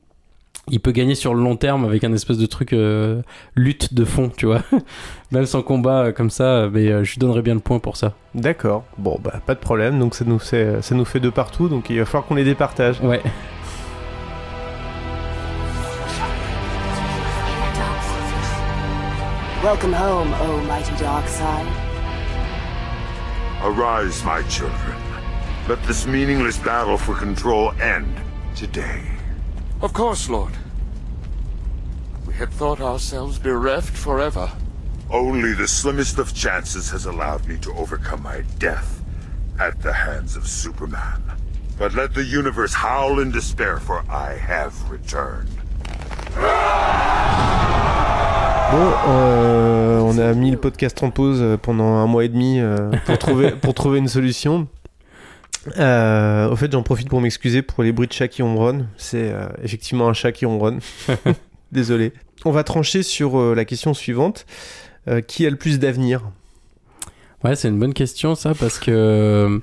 il 0.70 0.80
peut 0.80 0.92
gagner 0.92 1.14
sur 1.14 1.34
le 1.34 1.42
long 1.42 1.56
terme 1.56 1.84
avec 1.84 2.04
un 2.04 2.12
espèce 2.12 2.38
de 2.38 2.46
truc 2.46 2.72
euh, 2.72 3.22
lutte 3.54 3.92
de 3.94 4.04
fond, 4.04 4.30
tu 4.34 4.46
vois. 4.46 4.62
Même 5.30 5.46
sans 5.46 5.62
combat 5.62 6.04
euh, 6.04 6.12
comme 6.12 6.30
ça, 6.30 6.68
mais 6.72 6.88
euh, 6.88 7.04
je 7.04 7.12
lui 7.12 7.18
donnerais 7.18 7.42
bien 7.42 7.54
le 7.54 7.60
point 7.60 7.78
pour 7.78 7.96
ça. 7.96 8.14
D'accord. 8.34 8.84
Bon, 8.96 9.18
bah, 9.22 9.40
pas 9.44 9.54
de 9.54 9.60
problème. 9.60 9.98
Donc, 9.98 10.14
ça 10.14 10.24
nous 10.24 10.38
fait, 10.38 10.82
ça 10.82 10.94
nous 10.94 11.04
fait 11.04 11.20
deux 11.20 11.30
partout. 11.30 11.68
Donc, 11.68 11.90
il 11.90 11.98
va 11.98 12.04
falloir 12.04 12.26
qu'on 12.26 12.34
les 12.34 12.44
départage. 12.44 13.00
Ouais. 13.02 13.22
Welcome 19.62 19.94
home, 19.94 20.28
O 20.42 20.60
mighty 20.66 20.92
dark 21.00 21.26
side. 21.26 21.66
Arise, 23.62 24.22
my 24.24 24.42
children. 24.50 24.94
Let 25.68 25.82
this 25.86 26.06
meaningless 26.06 26.58
battle 26.58 26.98
for 26.98 27.14
control 27.14 27.72
end 27.80 28.14
today. 28.54 29.13
Of 29.84 29.92
course, 29.92 30.30
Lord. 30.30 30.54
We 32.26 32.32
had 32.32 32.48
thought 32.50 32.80
ourselves 32.80 33.38
bereft 33.38 33.94
forever. 33.94 34.50
Only 35.10 35.52
the 35.52 35.68
slimmest 35.68 36.18
of 36.18 36.32
chances 36.32 36.90
has 36.90 37.04
allowed 37.04 37.46
me 37.46 37.58
to 37.58 37.70
overcome 37.74 38.22
my 38.22 38.44
death 38.58 39.02
at 39.60 39.82
the 39.82 39.92
hands 39.92 40.36
of 40.36 40.48
Superman. 40.48 41.20
But 41.78 41.92
let 41.92 42.14
the 42.14 42.24
universe 42.24 42.72
howl 42.72 43.20
in 43.20 43.30
despair, 43.30 43.78
for 43.78 44.02
I 44.08 44.32
have 44.32 44.72
returned. 44.90 45.50
Bon, 48.72 48.94
euh, 49.06 50.00
on 50.00 50.18
a 50.18 50.32
mis 50.32 50.50
le 50.50 50.56
podcast 50.56 51.02
en 51.02 51.10
pause 51.10 51.42
euh, 51.42 51.58
pendant 51.58 51.98
un 51.98 52.06
mois 52.06 52.24
et 52.24 52.30
demi 52.30 52.58
euh, 52.58 52.90
pour, 53.04 53.18
trouver, 53.18 53.50
pour 53.50 53.74
trouver 53.74 53.98
une 53.98 54.08
solution. 54.08 54.66
Euh, 55.78 56.50
au 56.50 56.56
fait, 56.56 56.70
j'en 56.70 56.82
profite 56.82 57.08
pour 57.08 57.20
m'excuser 57.20 57.62
pour 57.62 57.82
les 57.82 57.92
bruits 57.92 58.08
de 58.08 58.12
chat 58.12 58.28
qui 58.28 58.42
ronronnent. 58.42 58.88
C'est 58.96 59.30
euh, 59.32 59.46
effectivement 59.62 60.08
un 60.08 60.12
chat 60.12 60.32
qui 60.32 60.46
ronronne. 60.46 60.80
Désolé. 61.72 62.12
On 62.44 62.50
va 62.50 62.64
trancher 62.64 63.02
sur 63.02 63.38
euh, 63.38 63.54
la 63.54 63.64
question 63.64 63.94
suivante. 63.94 64.46
Euh, 65.06 65.20
qui 65.20 65.46
a 65.46 65.50
le 65.50 65.56
plus 65.56 65.78
d'avenir? 65.78 66.22
Ouais, 67.42 67.56
c'est 67.56 67.68
une 67.68 67.78
bonne 67.78 67.92
question 67.92 68.34
ça 68.34 68.54
parce 68.54 68.78
que 68.78 69.60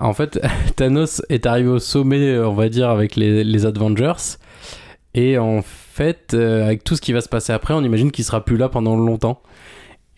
en 0.00 0.12
fait 0.12 0.40
Thanos 0.76 1.22
est 1.28 1.46
arrivé 1.46 1.68
au 1.68 1.78
sommet, 1.78 2.36
on 2.40 2.54
va 2.54 2.68
dire, 2.68 2.90
avec 2.90 3.14
les, 3.14 3.44
les 3.44 3.66
Avengers 3.66 4.38
et 5.14 5.38
en 5.38 5.62
fait 5.62 6.34
avec 6.34 6.82
tout 6.82 6.96
ce 6.96 7.00
qui 7.00 7.12
va 7.12 7.20
se 7.20 7.28
passer 7.28 7.52
après, 7.52 7.74
on 7.74 7.84
imagine 7.84 8.10
qu'il 8.10 8.24
sera 8.24 8.44
plus 8.44 8.56
là 8.56 8.68
pendant 8.68 8.96
longtemps. 8.96 9.40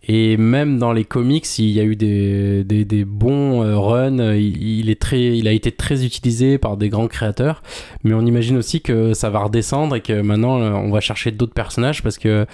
Et 0.08 0.36
même 0.36 0.78
dans 0.78 0.92
les 0.92 1.04
comics, 1.04 1.46
il 1.58 1.70
y 1.70 1.80
a 1.80 1.82
eu 1.82 1.96
des, 1.96 2.62
des, 2.62 2.84
des 2.84 3.04
bons 3.04 3.62
euh, 3.64 3.76
runs. 3.76 4.34
Il, 4.34 4.88
est 4.88 5.00
très, 5.00 5.20
il 5.20 5.48
a 5.48 5.52
été 5.52 5.72
très 5.72 6.04
utilisé 6.04 6.58
par 6.58 6.76
des 6.76 6.88
grands 6.88 7.08
créateurs. 7.08 7.62
Mais 8.04 8.14
on 8.14 8.24
imagine 8.24 8.56
aussi 8.56 8.80
que 8.80 9.14
ça 9.14 9.30
va 9.30 9.40
redescendre 9.40 9.96
et 9.96 10.00
que 10.00 10.20
maintenant 10.20 10.60
euh, 10.60 10.70
on 10.70 10.90
va 10.90 11.00
chercher 11.00 11.32
d'autres 11.32 11.54
personnages 11.54 12.04
parce 12.04 12.18
que 12.18 12.46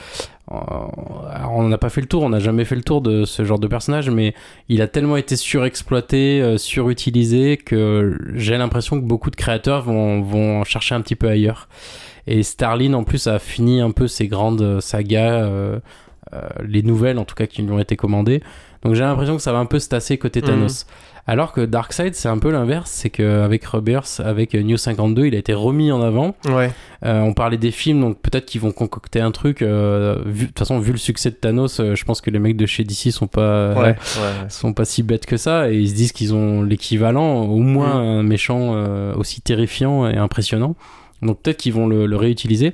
euh, 0.50 0.54
on 1.50 1.68
n'a 1.68 1.78
pas 1.78 1.90
fait 1.90 2.00
le 2.00 2.06
tour, 2.06 2.22
on 2.22 2.30
n'a 2.30 2.40
jamais 2.40 2.64
fait 2.64 2.74
le 2.74 2.82
tour 2.82 3.02
de 3.02 3.24
ce 3.24 3.44
genre 3.44 3.58
de 3.58 3.68
personnage, 3.68 4.10
mais 4.10 4.34
il 4.68 4.82
a 4.82 4.88
tellement 4.88 5.16
été 5.16 5.36
surexploité, 5.36 6.56
surutilisé 6.58 7.56
que 7.56 8.18
j'ai 8.34 8.58
l'impression 8.58 9.00
que 9.00 9.06
beaucoup 9.06 9.30
de 9.30 9.36
créateurs 9.36 9.82
vont, 9.84 10.20
vont 10.20 10.64
chercher 10.64 10.94
un 10.94 11.00
petit 11.00 11.16
peu 11.16 11.28
ailleurs. 11.28 11.68
Et 12.26 12.42
Starlin 12.42 12.94
en 12.94 13.04
plus 13.04 13.26
a 13.26 13.38
fini 13.38 13.80
un 13.80 13.90
peu 13.90 14.06
ses 14.06 14.28
grandes 14.28 14.80
sagas, 14.80 15.44
euh, 15.44 15.80
les 16.66 16.82
nouvelles 16.82 17.18
en 17.18 17.24
tout 17.24 17.34
cas 17.34 17.46
qui 17.46 17.62
lui 17.62 17.70
ont 17.72 17.78
été 17.78 17.96
commandées. 17.96 18.42
Donc 18.82 18.94
j'ai 18.94 19.02
l'impression 19.02 19.36
que 19.36 19.42
ça 19.42 19.52
va 19.52 19.58
un 19.58 19.66
peu 19.66 19.78
se 19.78 19.88
tasser 19.88 20.18
côté 20.18 20.40
Thanos. 20.42 20.86
Alors 21.28 21.52
que 21.52 21.60
Darkseid 21.60 22.14
c'est 22.16 22.28
un 22.28 22.38
peu 22.38 22.50
l'inverse, 22.50 22.90
c'est 22.90 23.08
qu'avec 23.10 23.64
Rebirth, 23.64 24.20
avec 24.24 24.54
New 24.54 24.76
52, 24.76 25.26
il 25.26 25.36
a 25.36 25.38
été 25.38 25.54
remis 25.54 25.92
en 25.92 26.02
avant. 26.02 26.34
Ouais. 26.48 26.72
Euh, 27.04 27.20
on 27.20 27.32
parlait 27.32 27.58
des 27.58 27.70
films, 27.70 28.00
donc 28.00 28.20
peut-être 28.20 28.44
qu'ils 28.46 28.60
vont 28.60 28.72
concocter 28.72 29.20
un 29.20 29.30
truc. 29.30 29.62
euh, 29.62 30.16
De 30.24 30.46
toute 30.46 30.58
façon, 30.58 30.80
vu 30.80 30.90
le 30.90 30.98
succès 30.98 31.30
de 31.30 31.36
Thanos, 31.36 31.78
euh, 31.78 31.94
je 31.94 32.04
pense 32.04 32.20
que 32.20 32.30
les 32.30 32.40
mecs 32.40 32.56
de 32.56 32.66
chez 32.66 32.82
DC 32.82 33.12
sont 33.12 33.28
pas, 33.28 33.72
Ouais, 33.74 33.82
ouais, 33.90 33.94
sont 34.48 34.72
pas 34.72 34.84
si 34.84 35.04
bêtes 35.04 35.26
que 35.26 35.36
ça, 35.36 35.70
et 35.70 35.76
ils 35.76 35.90
se 35.90 35.94
disent 35.94 36.10
qu'ils 36.12 36.34
ont 36.34 36.62
l'équivalent, 36.62 37.42
au 37.42 37.58
moins 37.60 37.94
Mm. 38.02 38.06
un 38.18 38.22
méchant 38.24 38.72
euh, 38.74 39.14
aussi 39.14 39.40
terrifiant 39.42 40.08
et 40.08 40.16
impressionnant. 40.16 40.74
Donc 41.22 41.40
peut-être 41.40 41.58
qu'ils 41.58 41.72
vont 41.72 41.86
le, 41.86 42.06
le 42.06 42.16
réutiliser. 42.16 42.72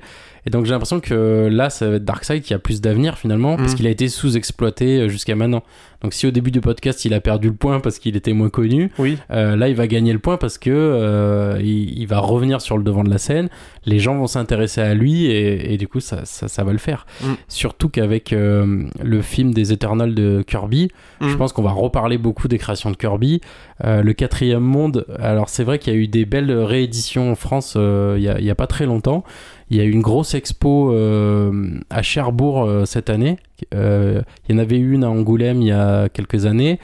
Et 0.48 0.50
donc 0.50 0.64
j'ai 0.64 0.70
l'impression 0.70 0.98
que 0.98 1.46
là, 1.52 1.68
ça 1.68 1.90
va 1.90 1.96
être 1.96 2.06
Darkseid 2.06 2.40
qui 2.42 2.54
a 2.54 2.58
plus 2.58 2.80
d'avenir 2.80 3.18
finalement, 3.18 3.58
parce 3.58 3.74
Mm. 3.74 3.76
qu'il 3.76 3.86
a 3.86 3.90
été 3.90 4.08
sous-exploité 4.08 5.00
euh, 5.00 5.08
jusqu'à 5.10 5.34
maintenant. 5.36 5.62
Donc 6.00 6.14
si 6.14 6.26
au 6.26 6.30
début 6.30 6.50
du 6.50 6.62
podcast 6.62 7.04
il 7.04 7.12
a 7.12 7.20
perdu 7.20 7.48
le 7.48 7.54
point 7.54 7.80
parce 7.80 7.98
qu'il 7.98 8.16
était 8.16 8.32
moins 8.32 8.48
connu, 8.48 8.90
Oui. 8.98 9.18
euh, 9.30 9.56
là 9.56 9.68
il 9.68 9.74
va 9.74 9.86
gagner 9.88 10.12
le 10.14 10.20
point 10.20 10.38
parce 10.38 10.56
que 10.56 10.70
euh, 10.70 11.58
il, 11.60 11.98
il 11.98 12.06
va 12.06 12.20
revenir 12.20 12.62
sur 12.62 12.78
le 12.78 12.82
devant 12.84 13.04
de 13.04 13.10
la 13.10 13.18
scène, 13.18 13.50
les 13.84 13.98
gens 13.98 14.16
vont 14.16 14.28
s'intéresser 14.28 14.80
à 14.80 14.94
lui 14.94 15.26
et, 15.26 15.74
et 15.74 15.76
du 15.76 15.86
coup 15.86 16.00
ça, 16.00 16.24
ça, 16.24 16.48
ça 16.48 16.64
va 16.64 16.72
le 16.72 16.78
faire. 16.78 17.04
Mm. 17.22 17.26
Surtout 17.48 17.90
qu'avec 17.90 18.32
euh, 18.32 18.84
le 19.02 19.20
film 19.20 19.52
des 19.52 19.72
Eternals 19.74 20.14
de 20.14 20.42
Kirby, 20.46 20.88
Mm. 21.20 21.28
je 21.30 21.36
pense 21.36 21.52
qu'on 21.52 21.62
va 21.62 21.72
reparler 21.72 22.16
beaucoup 22.16 22.48
des 22.48 22.56
créations 22.58 22.90
de 22.92 22.96
Kirby. 22.96 23.40
Le 23.84 24.12
quatrième 24.12 24.62
monde, 24.62 25.04
alors 25.20 25.48
c'est 25.48 25.62
vrai 25.64 25.78
qu'il 25.78 25.92
y 25.92 25.96
a 25.96 25.98
eu 25.98 26.06
des 26.08 26.24
belles 26.24 26.50
rééditions 26.52 27.30
en 27.30 27.34
France 27.34 27.76
il 27.76 28.22
y, 28.22 28.28
a, 28.28 28.38
il 28.38 28.44
y 28.44 28.50
a 28.50 28.54
pas 28.54 28.66
très 28.68 28.86
longtemps. 28.86 29.24
Il 29.70 29.76
y 29.76 29.80
a 29.80 29.84
eu 29.84 29.90
une 29.90 30.00
grosse 30.02 30.34
expo 30.34 30.92
euh, 30.92 31.78
à 31.90 32.02
Cherbourg 32.02 32.64
euh, 32.64 32.84
cette 32.86 33.10
année. 33.10 33.36
Euh, 33.74 34.22
il 34.48 34.54
y 34.54 34.58
en 34.58 34.62
avait 34.62 34.78
une 34.78 35.04
à 35.04 35.10
Angoulême 35.10 35.60
il 35.60 35.68
y 35.68 35.72
a 35.72 36.08
quelques 36.08 36.46
années. 36.46 36.78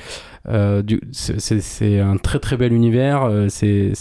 Euh, 0.49 0.83
c'est- 1.13 1.99
un 2.01 2.17
très 2.19 2.39
très 2.39 2.57
bel 2.59 2.73
univers, 2.73 3.23
euh, 3.25 3.47
c'est 3.49 3.95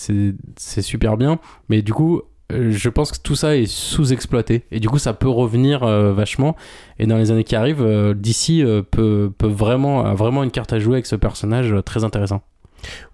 super 0.81 1.15
bien. 1.17 1.39
Mais 1.69 1.81
du 1.81 1.93
coup, 1.93 2.21
je 2.49 2.89
pense 2.89 3.11
que 3.13 3.19
tout 3.23 3.35
ça 3.35 3.55
est 3.55 3.65
sous-exploité. 3.65 4.63
Et 4.71 4.79
du 4.81 4.89
coup, 4.89 4.99
ça 4.99 5.13
peut 5.13 5.29
revenir 5.29 5.83
euh, 5.83 6.11
vachement. 6.13 6.55
Et 6.99 7.07
dans 7.07 7.17
les 7.17 7.31
années 7.31 7.45
qui 7.45 7.55
arrivent, 7.55 7.81
euh, 7.81 8.13
DC 8.13 8.61
euh, 8.61 8.81
peut, 8.83 9.31
peut 9.37 9.47
vraiment, 9.47 10.05
a 10.05 10.13
vraiment 10.13 10.43
une 10.43 10.51
carte 10.51 10.73
à 10.73 10.79
jouer 10.79 10.95
avec 10.95 11.05
ce 11.05 11.15
personnage 11.15 11.73
très 11.85 12.03
intéressant. 12.03 12.41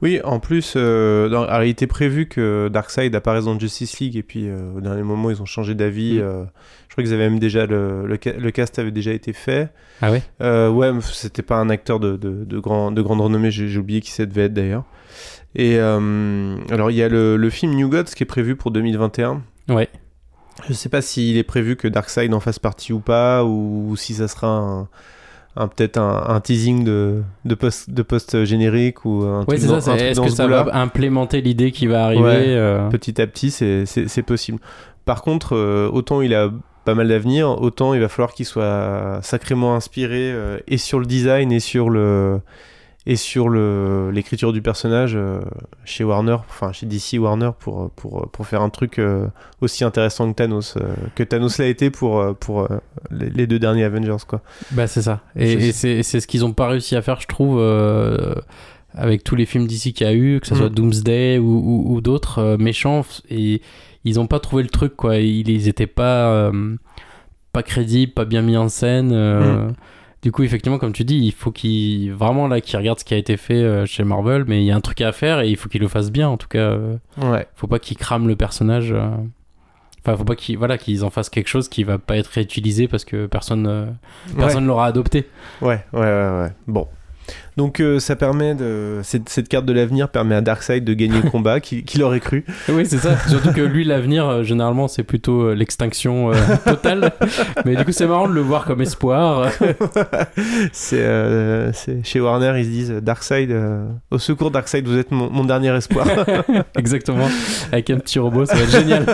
Oui, 0.01 0.20
en 0.24 0.39
plus, 0.39 0.74
euh, 0.76 1.30
dans, 1.30 1.43
alors, 1.43 1.63
il 1.63 1.70
était 1.70 1.88
prévu 1.88 2.28
que 2.28 2.70
Darkseid 2.72 3.13
apparaisse 3.15 3.45
dans 3.45 3.59
Justice 3.59 3.99
League, 3.99 4.15
et 4.15 4.24
puis 4.24 4.47
euh, 4.49 4.72
au 4.76 4.82
dernier 4.82 5.03
moment, 5.03 5.30
ils 5.30 5.41
ont 5.41 5.45
changé 5.45 5.76
d'avis. 5.76 6.15
Mm. 6.15 6.22
euh, 6.22 6.43
je 6.88 6.93
crois 6.95 7.03
qu'ils 7.03 7.13
avaient 7.13 7.30
même 7.30 7.39
déjà. 7.39 7.65
Le, 7.65 8.05
le, 8.07 8.17
ca- 8.22 8.34
le 8.38 8.51
cast 8.51 8.80
avait 8.80 8.91
déjà 8.91 9.11
été 9.13 9.34
fait. 9.34 9.70
Ah 10.01 10.11
ouais? 10.11 10.24
Euh, 10.41 10.70
Ouais, 10.70 10.91
mais 10.91 11.01
c'était 11.01 11.41
pas 11.43 11.57
un 11.57 11.70
acteur 11.70 11.99
de, 11.99 12.17
de, 12.17 12.43
de, 12.45 12.59
grand, 12.59 12.91
de 12.91 13.01
grande 13.01 13.22
renommée, 13.22 13.51
j'ai 13.51 13.67
j'ai 13.67 13.80
oublié 13.80 14.01
qui 14.01 14.11
ça 14.11 14.26
devait 14.26 14.43
être 14.45 14.53
d'ailleurs. 14.53 14.86
Et 15.55 15.78
euh, 15.80 16.55
alors, 16.70 16.91
il 16.91 16.97
y 16.97 17.03
a 17.03 17.09
le, 17.09 17.36
le 17.38 17.49
film 17.49 17.74
New 17.76 17.89
Gods 17.89 18.05
qui 18.15 18.24
est 18.24 18.26
prévu 18.28 18.55
pour 18.55 18.72
2021. 18.72 19.41
Ouais. 19.70 19.89
Je 20.67 20.74
sais 20.74 20.89
pas 20.89 21.01
s'il 21.01 21.38
est 21.38 21.43
prévu 21.43 21.76
que 21.76 21.88
Darkseid 21.88 22.34
en 22.34 22.39
fasse 22.39 22.59
partie 22.59 22.91
ou 22.91 22.99
pas, 22.99 23.43
ou, 23.45 23.95
si 23.95 24.13
ça 24.15 24.28
sera 24.28 24.47
un, 24.47 24.89
un- 25.60 25.68
peut-être 25.68 25.97
un, 25.97 26.24
un 26.28 26.39
teasing 26.39 26.84
de, 26.84 27.22
de 27.45 27.55
post, 27.55 27.89
de 27.91 28.01
post 28.01 28.43
générique 28.45 29.05
ou 29.05 29.24
un 29.24 29.41
Ouais, 29.45 29.57
truc 29.57 29.82
ça. 29.82 29.95
Est-ce 29.97 30.20
que 30.22 30.30
ça 30.30 30.47
va 30.47 30.68
implémenter 30.74 31.41
l'idée 31.41 31.72
qui 31.72 31.86
va 31.88 32.05
arriver 32.05 32.22
Ouais. 32.24 32.43
euh, 32.47 32.89
Petit 32.89 33.22
à 33.22 33.28
petit, 33.28 33.51
c'est 33.51 34.24
possible. 34.24 34.60
Par 35.05 35.22
contre, 35.22 35.55
euh, 35.55 35.89
autant 35.91 36.22
il 36.22 36.34
a 36.34 36.49
pas 36.86 36.95
mal 36.95 37.07
d'avenir, 37.10 37.62
autant 37.62 37.93
il 37.93 37.99
va 38.01 38.07
falloir 38.07 38.34
qu'il 38.34 38.45
soit 38.45 39.20
sacrément 39.22 39.76
inspiré 39.76 40.32
euh, 40.32 40.57
et 40.68 40.78
sur 40.78 40.99
le 40.99 41.05
design 41.05 41.51
et 41.51 41.60
sur 41.60 41.89
le 41.89 42.39
et 43.10 43.16
sur 43.16 43.49
le 43.49 44.12
l'écriture 44.14 44.53
du 44.53 44.62
personnage 44.62 45.14
euh, 45.16 45.39
chez 45.84 46.03
Warner, 46.03 46.38
enfin 46.47 46.72
chez 46.72 46.86
DC 46.86 47.20
Warner 47.20 47.49
pour 47.60 47.89
pour 47.95 48.30
pour 48.30 48.45
faire 48.45 48.62
un 48.62 48.70
truc 48.70 48.99
euh, 48.99 49.26
aussi 49.62 49.84
intéressant 49.84 50.32
que 50.32 50.36
Thanos 50.36 50.78
euh, 50.78 50.93
que 51.16 51.24
Thanos 51.24 51.57
l'a 51.57 51.66
été 51.66 51.89
pour 51.89 52.36
pour 52.39 52.68
les, 53.10 53.32
les 53.32 53.47
deux 53.47 53.57
derniers 53.57 53.84
Avengers 53.84 54.24
quoi. 54.28 54.41
Bah 54.72 54.86
c'est 54.86 55.01
ça. 55.01 55.22
Et, 55.36 55.72
c'est 55.72 56.03
c'est 56.03 56.20
ce 56.20 56.28
qu'ils 56.28 56.45
ont 56.45 56.53
pas 56.53 56.68
réussi 56.68 56.95
à 56.95 57.01
faire, 57.01 57.20
je 57.20 57.26
trouve, 57.26 57.60
avec 58.93 59.24
tous 59.24 59.36
les 59.36 59.47
films 59.47 59.66
d'ici 59.66 59.91
qu'il 59.93 60.05
y 60.05 60.10
a 60.10 60.14
eu, 60.14 60.39
que 60.39 60.45
ce 60.45 60.53
Mm. 60.53 60.57
soit 60.57 60.70
Doomsday 60.70 61.39
ou, 61.39 61.47
ou, 61.47 61.95
ou 61.95 62.01
d'autres 62.01 62.57
méchants, 62.60 63.03
et 63.32 63.64
ils 64.05 64.20
ont 64.20 64.28
pas 64.28 64.39
trouvé 64.39 64.62
le 64.62 64.70
truc 64.70 64.95
quoi. 64.95 65.18
Ils, 65.18 65.49
ils 65.49 65.68
étaient 65.68 65.88
pas 65.88 66.51
pas 67.53 67.64
crédibles, 67.64 68.14
pas 68.14 68.26
bien 68.26 68.43
mis 68.43 68.55
en 68.55 68.70
scène. 68.70 69.16
Mm. 69.16 69.74
Du 70.22 70.32
coup, 70.34 70.43
effectivement, 70.43 70.78
comme 70.80 70.91
tu 70.91 71.05
dis, 71.05 71.17
il 71.17 71.32
faut 71.32 71.51
qu'ils 71.51 72.11
vraiment 72.13 72.47
là 72.49 72.59
qu'ils 72.59 72.78
regardent 72.78 72.99
ce 72.99 73.05
qui 73.05 73.13
a 73.13 73.17
été 73.17 73.38
fait 73.38 73.53
euh, 73.63 73.86
chez 73.86 74.03
Marvel, 74.03 74.43
mais 74.47 74.61
il 74.61 74.65
y 74.65 74.72
a 74.72 74.76
un 74.76 74.82
truc 74.82 74.99
à 75.01 75.13
faire 75.13 75.39
et 75.39 75.49
il 75.49 75.55
faut 75.55 75.70
qu'ils 75.70 75.80
le 75.82 75.88
fassent 75.88 76.11
bien. 76.11 76.28
En 76.28 76.36
tout 76.36 76.49
cas, 76.49 76.59
euh, 76.59 76.97
Ouais. 77.22 77.47
faut 77.55 77.67
pas 77.67 77.80
qu'ils 77.80 77.95
crament 77.97 78.28
le 78.28 78.36
personnage. 78.36 78.91
euh. 78.91 79.09
Enfin, 80.01 80.17
faut 80.17 80.24
pas 80.26 80.36
qu'ils 80.36 80.57
voilà 80.57 80.78
qu'ils 80.78 81.03
en 81.05 81.09
fassent 81.09 81.30
quelque 81.30 81.47
chose 81.47 81.67
qui 81.70 81.84
va 81.84 81.97
pas 81.97 82.17
être 82.17 82.28
réutilisé 82.28 82.88
parce 82.88 83.03
que 83.05 83.28
personne 83.28 83.67
euh, 83.67 83.86
personne 84.38 84.65
l'aura 84.65 84.86
adopté. 84.88 85.28
Ouais, 85.61 85.84
ouais, 85.93 85.99
ouais, 85.99 86.39
ouais. 86.41 86.51
Bon. 86.67 86.88
Donc 87.57 87.80
euh, 87.80 87.99
ça 87.99 88.15
permet 88.15 88.55
de 88.55 88.99
cette, 89.03 89.27
cette 89.30 89.47
carte 89.49 89.65
de 89.65 89.73
l'avenir 89.73 90.09
permet 90.09 90.36
à 90.36 90.41
Darkseid 90.41 90.84
de 90.84 90.93
gagner 90.93 91.21
le 91.21 91.30
combat, 91.32 91.59
qui, 91.59 91.84
qui 91.84 91.97
l'aurait 91.97 92.19
cru. 92.19 92.45
Oui, 92.69 92.86
c'est 92.86 92.97
ça. 92.99 93.17
Surtout 93.27 93.51
que 93.51 93.61
lui, 93.61 93.84
l'avenir, 93.84 94.27
euh, 94.27 94.43
généralement, 94.43 94.88
c'est 94.88 95.03
plutôt 95.03 95.41
euh, 95.43 95.53
l'extinction 95.55 96.32
euh, 96.32 96.36
totale. 96.65 97.11
Mais 97.65 97.75
du 97.75 97.84
coup, 97.86 97.91
c'est 97.91 98.07
marrant 98.07 98.27
de 98.27 98.34
le 98.34 98.41
voir 98.41 98.65
comme 98.65 98.82
espoir. 98.82 99.51
c'est 100.71 100.99
euh, 101.01 101.71
c'est- 101.73 102.03
chez 102.05 102.19
Warner, 102.19 102.53
ils 102.57 102.65
se 102.65 102.69
disent 102.69 102.91
Darkseid, 103.01 103.51
euh, 103.51 103.86
au 104.11 104.17
secours 104.19 104.51
Darkseid, 104.51 104.88
vous 104.88 104.97
êtes 104.97 105.11
mon, 105.11 105.30
mon 105.30 105.43
dernier 105.43 105.75
espoir. 105.75 106.07
Exactement. 106.77 107.27
Avec 107.71 107.89
un 107.89 107.97
petit 107.97 108.19
robot, 108.19 108.45
ça 108.45 108.55
va 108.55 108.61
être 108.61 108.71
génial. 108.71 109.05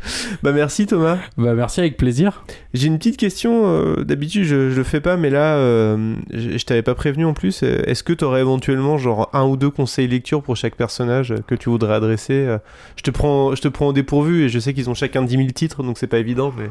bah 0.42 0.52
merci 0.52 0.86
Thomas. 0.86 1.18
Bah 1.36 1.54
merci, 1.54 1.80
avec 1.80 1.96
plaisir. 1.96 2.44
J'ai 2.74 2.86
une 2.86 2.98
petite 2.98 3.16
question. 3.16 3.62
euh, 3.66 4.04
D'habitude, 4.04 4.44
je, 4.44 4.70
je 4.70 4.76
le 4.76 4.84
fais 4.84 5.00
pas, 5.00 5.16
mais 5.16 5.30
là, 5.30 5.56
euh, 5.56 6.14
je, 6.32 6.56
je 6.58 6.64
t'avais 6.64 6.82
pas 6.82 6.94
prévenu 6.94 7.24
en 7.24 7.34
plus. 7.34 7.62
Est-ce 7.62 8.02
que 8.02 8.12
tu 8.12 8.24
aurais 8.24 8.40
éventuellement 8.40 8.98
genre 8.98 9.30
un 9.32 9.44
ou 9.44 9.56
deux 9.56 9.70
conseils 9.70 10.08
lecture 10.08 10.42
pour 10.42 10.56
chaque 10.56 10.76
personnage 10.76 11.34
que 11.46 11.54
tu 11.54 11.68
voudrais 11.70 11.94
adresser? 11.94 12.34
Euh 12.46 12.58
Je 12.96 13.02
te 13.02 13.10
prends, 13.10 13.54
je 13.54 13.60
te 13.62 13.68
prends 13.68 13.88
au 13.88 13.92
dépourvu 13.92 14.44
et 14.44 14.48
je 14.48 14.58
sais 14.58 14.74
qu'ils 14.74 14.88
ont 14.90 14.94
chacun 14.94 15.22
10 15.22 15.36
000 15.36 15.48
titres, 15.48 15.82
donc 15.82 15.98
c'est 15.98 16.06
pas 16.06 16.18
évident. 16.18 16.52
Mais 16.56 16.68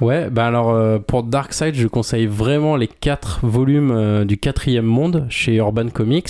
Ouais, 0.00 0.30
bah 0.30 0.46
alors 0.46 0.70
euh, 0.70 1.00
pour 1.00 1.24
Darkseid, 1.24 1.74
je 1.74 1.88
conseille 1.88 2.26
vraiment 2.26 2.76
les 2.76 2.86
quatre 2.86 3.44
volumes 3.44 3.90
euh, 3.90 4.24
du 4.24 4.38
quatrième 4.38 4.84
monde 4.84 5.26
chez 5.28 5.56
Urban 5.56 5.88
Comics 5.88 6.28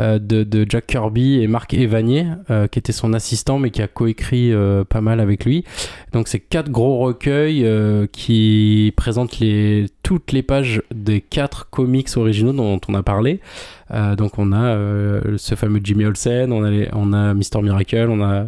euh, 0.00 0.18
de, 0.18 0.42
de 0.42 0.66
Jack 0.68 0.88
Kirby 0.88 1.40
et 1.40 1.46
Marc 1.46 1.72
Evanier, 1.72 2.26
euh, 2.50 2.66
qui 2.66 2.80
était 2.80 2.90
son 2.90 3.12
assistant 3.12 3.60
mais 3.60 3.70
qui 3.70 3.80
a 3.80 3.86
coécrit 3.86 4.52
euh, 4.52 4.82
pas 4.82 5.00
mal 5.00 5.20
avec 5.20 5.44
lui. 5.44 5.64
Donc 6.12 6.26
c'est 6.26 6.40
quatre 6.40 6.68
gros 6.68 6.98
recueils 6.98 7.64
qui 8.10 8.92
présentent 8.96 9.38
les, 9.38 9.86
toutes 10.06 10.30
les 10.30 10.44
pages 10.44 10.84
des 10.94 11.20
quatre 11.20 11.68
comics 11.68 12.16
originaux 12.16 12.52
dont 12.52 12.80
on 12.88 12.94
a 12.94 13.02
parlé. 13.02 13.40
Euh, 13.90 14.14
donc 14.14 14.38
on 14.38 14.52
a 14.52 14.66
euh, 14.66 15.36
ce 15.36 15.56
fameux 15.56 15.80
Jimmy 15.82 16.04
Olsen, 16.04 16.52
on 16.52 16.64
a, 16.64 16.70
on 16.92 17.12
a 17.12 17.34
Mister 17.34 17.60
Miracle, 17.60 18.06
on 18.08 18.22
a 18.22 18.46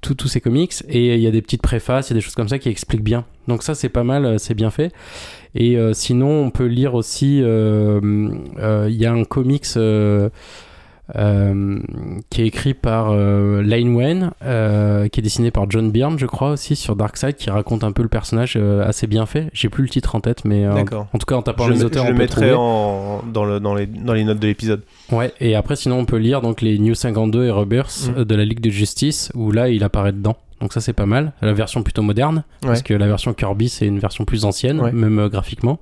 tous 0.00 0.26
ces 0.26 0.40
comics 0.40 0.74
et 0.88 1.14
il 1.14 1.20
y 1.20 1.28
a 1.28 1.30
des 1.30 1.42
petites 1.42 1.62
préfaces, 1.62 2.10
il 2.10 2.14
y 2.14 2.14
a 2.14 2.18
des 2.18 2.22
choses 2.22 2.34
comme 2.34 2.48
ça 2.48 2.58
qui 2.58 2.70
expliquent 2.70 3.04
bien. 3.04 3.24
Donc 3.46 3.62
ça 3.62 3.76
c'est 3.76 3.88
pas 3.88 4.02
mal, 4.02 4.24
euh, 4.24 4.38
c'est 4.38 4.54
bien 4.54 4.70
fait. 4.70 4.92
Et 5.54 5.78
sinon 5.92 6.44
on 6.46 6.50
peut 6.50 6.66
lire 6.66 6.94
aussi, 6.94 7.38
il 7.38 7.42
y 7.42 9.06
a 9.06 9.12
un 9.12 9.24
comics 9.24 9.64
euh, 11.14 11.78
qui 12.30 12.42
est 12.42 12.46
écrit 12.46 12.74
par 12.74 13.10
euh, 13.12 13.62
Lane 13.62 13.94
Wayne, 13.94 14.30
euh, 14.44 15.06
qui 15.08 15.20
est 15.20 15.22
dessiné 15.22 15.50
par 15.50 15.70
John 15.70 15.90
Byrne, 15.92 16.18
je 16.18 16.26
crois 16.26 16.50
aussi, 16.50 16.74
sur 16.74 16.96
Darkseid, 16.96 17.36
qui 17.36 17.50
raconte 17.50 17.84
un 17.84 17.92
peu 17.92 18.02
le 18.02 18.08
personnage 18.08 18.54
euh, 18.56 18.86
assez 18.86 19.06
bien 19.06 19.24
fait. 19.26 19.48
J'ai 19.52 19.68
plus 19.68 19.84
le 19.84 19.88
titre 19.88 20.14
en 20.16 20.20
tête, 20.20 20.44
mais 20.44 20.64
euh, 20.64 20.72
en 20.74 21.18
tout 21.18 21.26
cas 21.26 21.36
en 21.36 21.42
tapant 21.42 21.66
je, 21.66 21.72
les 21.72 21.78
le- 21.78 21.84
auteurs, 21.86 22.04
je 22.04 22.08
on 22.08 22.12
le 22.12 22.16
peut 22.16 22.22
mettrai 22.22 22.52
en, 22.54 23.22
dans, 23.32 23.44
le, 23.44 23.60
dans, 23.60 23.74
les, 23.74 23.86
dans 23.86 24.12
les 24.14 24.24
notes 24.24 24.40
de 24.40 24.46
l'épisode. 24.46 24.82
Ouais, 25.12 25.32
et 25.40 25.54
après, 25.54 25.76
sinon, 25.76 25.98
on 25.98 26.04
peut 26.04 26.16
lire 26.18 26.40
donc 26.40 26.60
les 26.60 26.78
New 26.78 26.94
52 26.94 27.44
et 27.44 27.50
Rebirth 27.50 28.10
Mm. 28.16 28.24
de 28.24 28.34
la 28.34 28.44
Ligue 28.44 28.60
de 28.60 28.70
Justice, 28.70 29.30
où 29.34 29.52
là, 29.52 29.68
il 29.68 29.84
apparaît 29.84 30.12
dedans. 30.12 30.36
Donc 30.60 30.72
ça, 30.72 30.80
c'est 30.80 30.92
pas 30.94 31.06
mal. 31.06 31.32
La 31.42 31.52
version 31.52 31.82
plutôt 31.82 32.02
moderne, 32.02 32.42
parce 32.62 32.78
Ouais. 32.80 32.84
que 32.84 32.94
la 32.94 33.06
version 33.06 33.32
Kirby, 33.34 33.68
c'est 33.68 33.86
une 33.86 33.98
version 33.98 34.24
plus 34.24 34.44
ancienne, 34.44 34.80
Ouais. 34.80 34.90
même 34.92 35.28
graphiquement. 35.28 35.78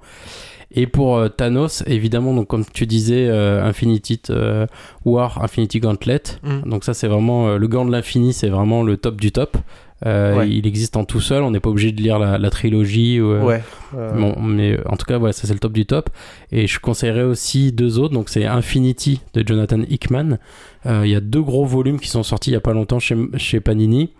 Et 0.75 0.87
pour 0.89 1.16
euh, 1.16 1.29
Thanos, 1.29 1.85
évidemment, 1.87 2.35
donc 2.35 2.49
comme 2.49 2.64
tu 2.64 2.87
disais, 2.87 3.29
euh, 3.29 3.64
Infinity 3.64 4.20
euh, 4.31 4.66
War, 5.05 5.43
Infinity 5.43 5.79
Gauntlet. 5.79 6.22
Mm. 6.43 6.68
Donc 6.68 6.85
ça, 6.85 6.95
c'est 6.95 7.07
vraiment 7.07 7.57
le 7.57 7.68
gant 7.68 7.85
de 7.85 7.93
l'infini, 7.93 8.33
c'est 8.33 8.49
vraiment 8.49 8.83
le 8.83 8.97
top 8.97 9.20
du 9.20 9.33
top. 9.33 9.57
Ouais. 10.05 10.51
Il 10.51 10.66
existe 10.66 10.99
en 10.99 11.05
tout 11.07 11.20
seul, 11.22 11.43
on 11.43 11.51
n'est 11.51 11.61
pas 11.61 11.70
obligé 11.70 11.91
de 11.91 12.03
lire 12.03 12.18
la, 12.18 12.37
la 12.37 12.51
trilogie. 12.51 13.22
Ou, 13.22 13.33
Ouais. 13.43 13.62
Bon, 13.95 14.39
mais 14.39 14.79
en 14.87 14.99
tout 14.99 15.07
cas, 15.07 15.16
voilà, 15.16 15.33
ça 15.33 15.47
c'est 15.47 15.55
le 15.55 15.61
top 15.61 15.72
du 15.72 15.87
top. 15.87 16.11
Et 16.53 16.66
je 16.66 16.79
conseillerais 16.79 17.22
aussi 17.22 17.72
deux 17.72 17.99
autres. 17.99 18.12
Donc, 18.12 18.29
c'est 18.29 18.45
Infinity 18.45 19.22
de 19.33 19.43
Jonathan 19.47 19.81
Hickman. 19.89 20.37
Il 20.85 21.07
y 21.07 21.14
a 21.14 21.20
deux 21.20 21.41
gros 21.41 21.64
volumes 21.64 21.99
qui 22.01 22.09
sont 22.11 22.22
sortis 22.22 22.51
il 22.51 22.53
y 22.53 22.57
a 22.57 22.61
pas 22.61 22.75
longtemps 22.75 22.99
chez, 22.99 23.16
chez 23.39 23.61
Panini. 23.61 24.11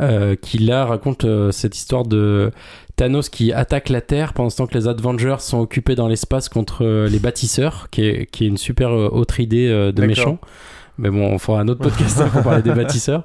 euh, 0.00 0.34
qui 0.34 0.58
là 0.58 0.86
raconte 0.86 1.24
euh, 1.24 1.52
cette 1.52 1.76
histoire 1.76 2.04
de 2.04 2.50
Thanos 3.00 3.30
qui 3.30 3.50
attaque 3.50 3.88
la 3.88 4.02
Terre 4.02 4.34
pendant 4.34 4.50
ce 4.50 4.58
temps 4.58 4.66
que 4.66 4.76
les 4.76 4.86
Avengers 4.86 5.36
sont 5.38 5.58
occupés 5.58 5.94
dans 5.94 6.06
l'espace 6.06 6.50
contre 6.50 6.84
euh, 6.84 7.08
les 7.08 7.18
bâtisseurs, 7.18 7.88
qui 7.90 8.04
est, 8.04 8.30
qui 8.30 8.44
est 8.44 8.48
une 8.48 8.58
super 8.58 8.90
euh, 8.90 9.08
autre 9.10 9.40
idée 9.40 9.70
euh, 9.70 9.90
de 9.90 10.04
méchant. 10.04 10.38
Mais 10.98 11.08
bon, 11.08 11.24
on 11.24 11.38
fera 11.38 11.60
un 11.62 11.68
autre 11.68 11.80
podcast 11.80 12.22
pour 12.30 12.42
parler 12.42 12.60
des 12.60 12.74
bâtisseurs. 12.74 13.22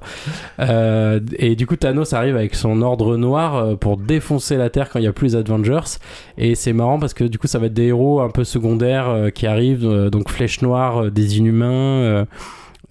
Euh, 0.61 1.19
et 1.37 1.57
du 1.57 1.67
coup, 1.67 1.75
Thanos 1.75 2.13
arrive 2.13 2.37
avec 2.37 2.55
son 2.55 2.81
ordre 2.81 3.17
noir 3.17 3.77
pour 3.79 3.97
défoncer 3.97 4.55
la 4.55 4.69
Terre 4.69 4.89
quand 4.89 4.99
il 4.99 5.01
n'y 5.01 5.09
a 5.09 5.11
plus 5.11 5.33
les 5.33 5.35
Avengers. 5.35 5.97
Et 6.37 6.55
c'est 6.55 6.71
marrant 6.71 6.97
parce 6.97 7.13
que 7.13 7.25
du 7.25 7.37
coup, 7.37 7.47
ça 7.47 7.59
va 7.59 7.65
être 7.65 7.73
des 7.73 7.87
héros 7.87 8.21
un 8.21 8.29
peu 8.29 8.45
secondaires 8.45 9.29
qui 9.35 9.45
arrivent. 9.45 10.09
donc, 10.09 10.29
Flèche 10.29 10.61
Noire, 10.61 11.11
des 11.11 11.37
Inhumains, 11.37 12.25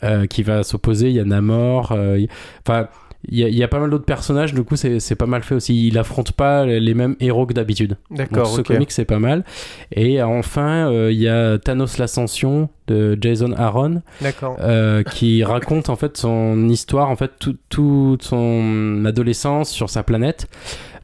euh, 0.05 0.27
qui 0.27 0.43
va 0.43 0.63
s'opposer. 0.65 1.09
Il 1.09 1.15
y 1.15 1.21
a 1.21 1.25
Namor. 1.25 1.93
euh, 1.93 2.27
il- 3.29 3.39
y, 3.39 3.45
a, 3.45 3.49
il 3.49 3.55
y 3.57 3.63
a 3.63 3.69
pas 3.69 3.79
mal 3.81 3.91
d'autres 3.91 4.05
personnages, 4.05 4.55
du 4.55 4.63
coup 4.65 4.77
c'est 4.77 5.17
pas 5.17 5.27
mal 5.27 5.43
fait 5.43 5.55
aussi. 5.55 5.87
Il 5.89 5.99
affronte 5.99 6.33
pas 6.33 6.65
les 6.67 6.95
mêmes 6.95 7.17
héros 7.21 7.47
que 7.47 7.53
d'habitude. 7.55 7.97
D'accord, 8.11 8.45
Donc, 8.47 8.55
ce 8.57 8.61
ok. 8.61 8.67
comic 8.67 8.93
c'est 8.93 9.05
pas 9.05 9.19
mal. 9.19 9.45
Et 9.93 10.23
enfin, 10.23 10.91
euh, 10.91 11.11
il 11.13 11.19
y 11.21 11.29
a 11.29 11.59
Thanos 11.59 11.99
l'Ascension 11.99 12.69
de 12.87 13.17
Jason 13.21 13.53
Aaron 13.57 14.03
euh, 14.61 15.03
qui 15.03 15.43
raconte 15.45 15.89
en 15.89 15.97
fait 15.97 16.17
son 16.17 16.69
histoire, 16.69 17.11
en 17.11 17.17
fait 17.17 17.33
tout- 17.39 17.57
toute 17.69 18.23
son 18.23 19.05
adolescence 19.07 19.71
sur 19.71 19.91
sa 19.91 20.03
planète. 20.03 20.47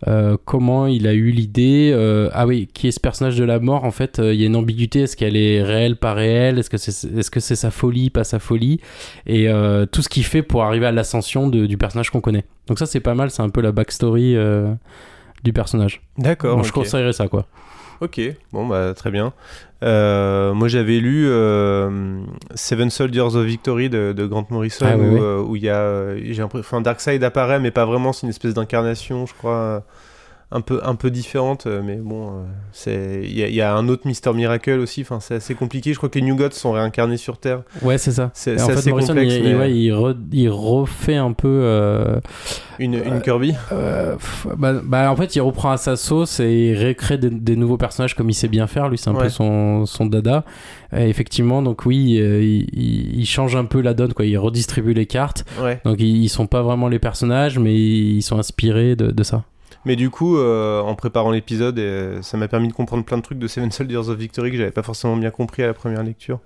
Euh, 0.09 0.39
comment 0.47 0.87
il 0.87 1.07
a 1.07 1.12
eu 1.12 1.31
l'idée 1.31 1.91
euh, 1.93 2.31
ah 2.33 2.47
oui 2.47 2.70
qui 2.72 2.89
est 2.89 2.91
ce 2.91 3.01
personnage 3.01 3.37
de 3.37 3.45
la 3.45 3.59
mort 3.61 3.85
en 3.85 3.91
fait 3.91 4.18
il 4.18 4.33
y 4.41 4.45
a 4.45 4.47
une 4.47 4.57
ambiguïté 4.57 5.01
est-ce 5.03 5.14
qu'elle 5.14 5.37
est 5.37 5.62
réelle 5.62 5.95
pas 5.97 6.14
réelle 6.14 6.59
est-ce 6.59 6.70
que 6.70 6.78
c'est 6.78 7.05
est-ce 7.18 7.31
que 7.31 7.39
c'est 7.39 7.55
sa 7.55 7.70
folie 7.70 8.09
pas 8.09 8.24
sa 8.24 8.39
folie 8.39 8.81
et 9.26 9.47
tout 9.93 10.01
ce 10.01 10.09
qu'il 10.09 10.24
fait 10.24 10.41
pour 10.41 10.62
arriver 10.64 10.87
à 10.87 10.93
l'ascension 10.93 11.49
du 11.49 11.76
personnage 11.76 12.09
qu'on 12.09 12.22
connaît 12.22 12.47
donc 12.66 12.78
ça 12.78 12.87
c'est 12.87 13.01
pas 13.01 13.14
mal 13.14 13.31
c'est 13.31 13.43
un 13.43 13.51
peu 13.51 13.61
la 13.61 13.72
backstory 13.72 14.37
du 15.45 15.53
personnage 15.53 16.01
D'accord. 16.16 16.57
Donc, 16.57 16.64
je 16.64 16.72
conseillerais 16.72 17.12
ça 17.12 17.28
quoi 17.28 17.47
Ok, 18.01 18.18
bon 18.55 18.66
bah 18.66 18.95
très 18.95 19.11
bien. 19.11 19.35
Euh, 19.83 20.53
moi 20.53 20.68
j'avais 20.68 20.99
lu 21.01 21.24
euh, 21.26 22.20
Seven 22.55 22.91
Soldiers 22.91 23.20
of 23.35 23.45
Victory 23.47 23.89
de, 23.89 24.12
de 24.12 24.26
Grant 24.26 24.47
Morrison 24.51 24.85
Ah, 24.87 24.97
oui. 24.99 25.18
euh, 25.20 25.41
où 25.41 25.57
il 25.57 25.62
y 25.62 25.70
a, 25.70 25.76
euh, 25.78 26.20
j'ai 26.22 26.43
enfin 26.43 26.83
Darkseid 26.83 27.24
apparaît 27.24 27.59
mais 27.61 27.70
pas 27.70 27.87
vraiment, 27.87 28.12
c'est 28.12 28.24
une 28.24 28.31
espèce 28.31 28.53
d'incarnation, 28.55 29.24
je 29.26 29.33
crois, 29.35 29.83
un 30.53 30.61
peu 30.62 30.80
un 30.82 30.96
peu 30.96 31.11
différente, 31.12 31.66
euh, 31.66 31.80
mais 31.84 31.94
bon, 31.96 32.28
euh, 32.28 32.30
c'est 32.72 33.20
il 33.22 33.38
y, 33.38 33.42
a- 33.44 33.48
il 33.48 33.55
y 33.55 33.61
a 33.61 33.72
un 33.74 33.86
autre 33.88 34.03
Mister 34.07 34.32
Miracle 34.32 34.80
aussi, 34.80 35.03
enfin 35.03 35.20
c'est 35.20 35.34
assez 35.36 35.55
compliqué. 35.55 35.92
Je 35.92 35.98
crois 35.98 36.09
que 36.09 36.18
les 36.18 36.24
New 36.24 36.34
Gods 36.34 36.51
sont 36.53 36.72
réincarnés 36.72 37.18
sur 37.18 37.38
Terre. 37.38 37.62
ouais 37.82 37.98
c'est 37.98 38.11
ça 38.11 38.30
C'est 38.34 38.61
en 38.61 38.66
fait 38.66 38.72
assez 38.72 38.90
Morrison 38.90 39.14
complexe. 39.14 39.34
il, 39.36 39.42
mais, 39.44 39.51
il- 39.51 39.57
ouais, 39.57 39.72
il, 39.72 39.90
re- 39.92 40.16
il 40.32 40.48
refait 40.48 41.14
un 41.14 41.32
peu 41.32 41.46
euh, 41.48 42.18
Une, 42.80 42.94
une 42.94 43.20
Kirby. 43.20 43.55
Euh, 43.72 44.16
bah, 44.59 44.72
bah, 44.82 45.12
en 45.12 45.14
fait, 45.16 45.36
il 45.36 45.40
reprend 45.40 45.70
à 45.70 45.76
sa 45.76 45.94
sauce 45.96 46.40
et 46.40 46.70
il 46.70 46.74
récrée 46.74 47.16
des, 47.18 47.30
des 47.30 47.55
nouveaux 47.55 47.76
personnages 47.76 48.14
comme 48.16 48.28
il 48.30 48.34
sait 48.34 48.48
bien 48.48 48.66
faire. 48.66 48.88
Lui, 48.88 48.98
c'est 48.98 49.11
un 49.11 49.14
Ouais. 49.14 49.24
peu 49.24 49.28
son, 49.28 49.86
son 49.86 50.07
dada. 50.07 50.44
Et 50.96 51.09
effectivement, 51.09 51.62
donc 51.62 51.84
oui, 51.86 52.18
euh, 52.20 52.42
il, 52.42 53.24
change 53.26 53.55
un 53.55 53.66
peu 53.66 53.80
la 53.82 53.94
donne, 53.94 54.14
quoi. 54.14 54.24
Il 54.24 54.36
redistribue 54.38 54.94
les 54.94 55.07
cartes. 55.07 55.44
Ouais. 55.62 55.80
Donc 55.84 55.98
ils, 56.01 56.24
ils 56.24 56.28
sont 56.28 56.46
pas 56.48 56.62
vraiment 56.62 56.88
les 56.88 56.98
personnages, 56.98 57.59
mais 57.61 57.74
ils 57.76 58.22
sont 58.22 58.38
inspirés 58.38 58.96
de, 58.96 59.12
de 59.12 59.22
ça. 59.22 59.44
Mais 59.85 59.97
du 59.97 60.11
coup, 60.11 60.37
euh, 60.37 60.81
en 60.81 60.95
préparant 60.95 61.31
l'épisode, 61.31 61.78
euh, 61.78 62.20
ça 62.22 62.37
m'a 62.37 62.49
permis 62.49 62.68
de 62.68 62.72
comprendre 62.72 63.05
plein 63.05 63.16
de 63.16 63.22
trucs 63.22 63.39
de 63.39 63.47
Seven 63.47 63.70
Soldiers 63.70 64.09
of 64.09 64.18
Victory 64.18 64.51
que 64.51 64.59
j'avais 64.59 64.70
pas 64.70 64.83
forcément 64.83 65.16
bien 65.16 65.31
compris 65.31 65.62
à 65.62 65.66
la 65.66 65.74
première 65.74 66.03
lecture. 66.03 66.41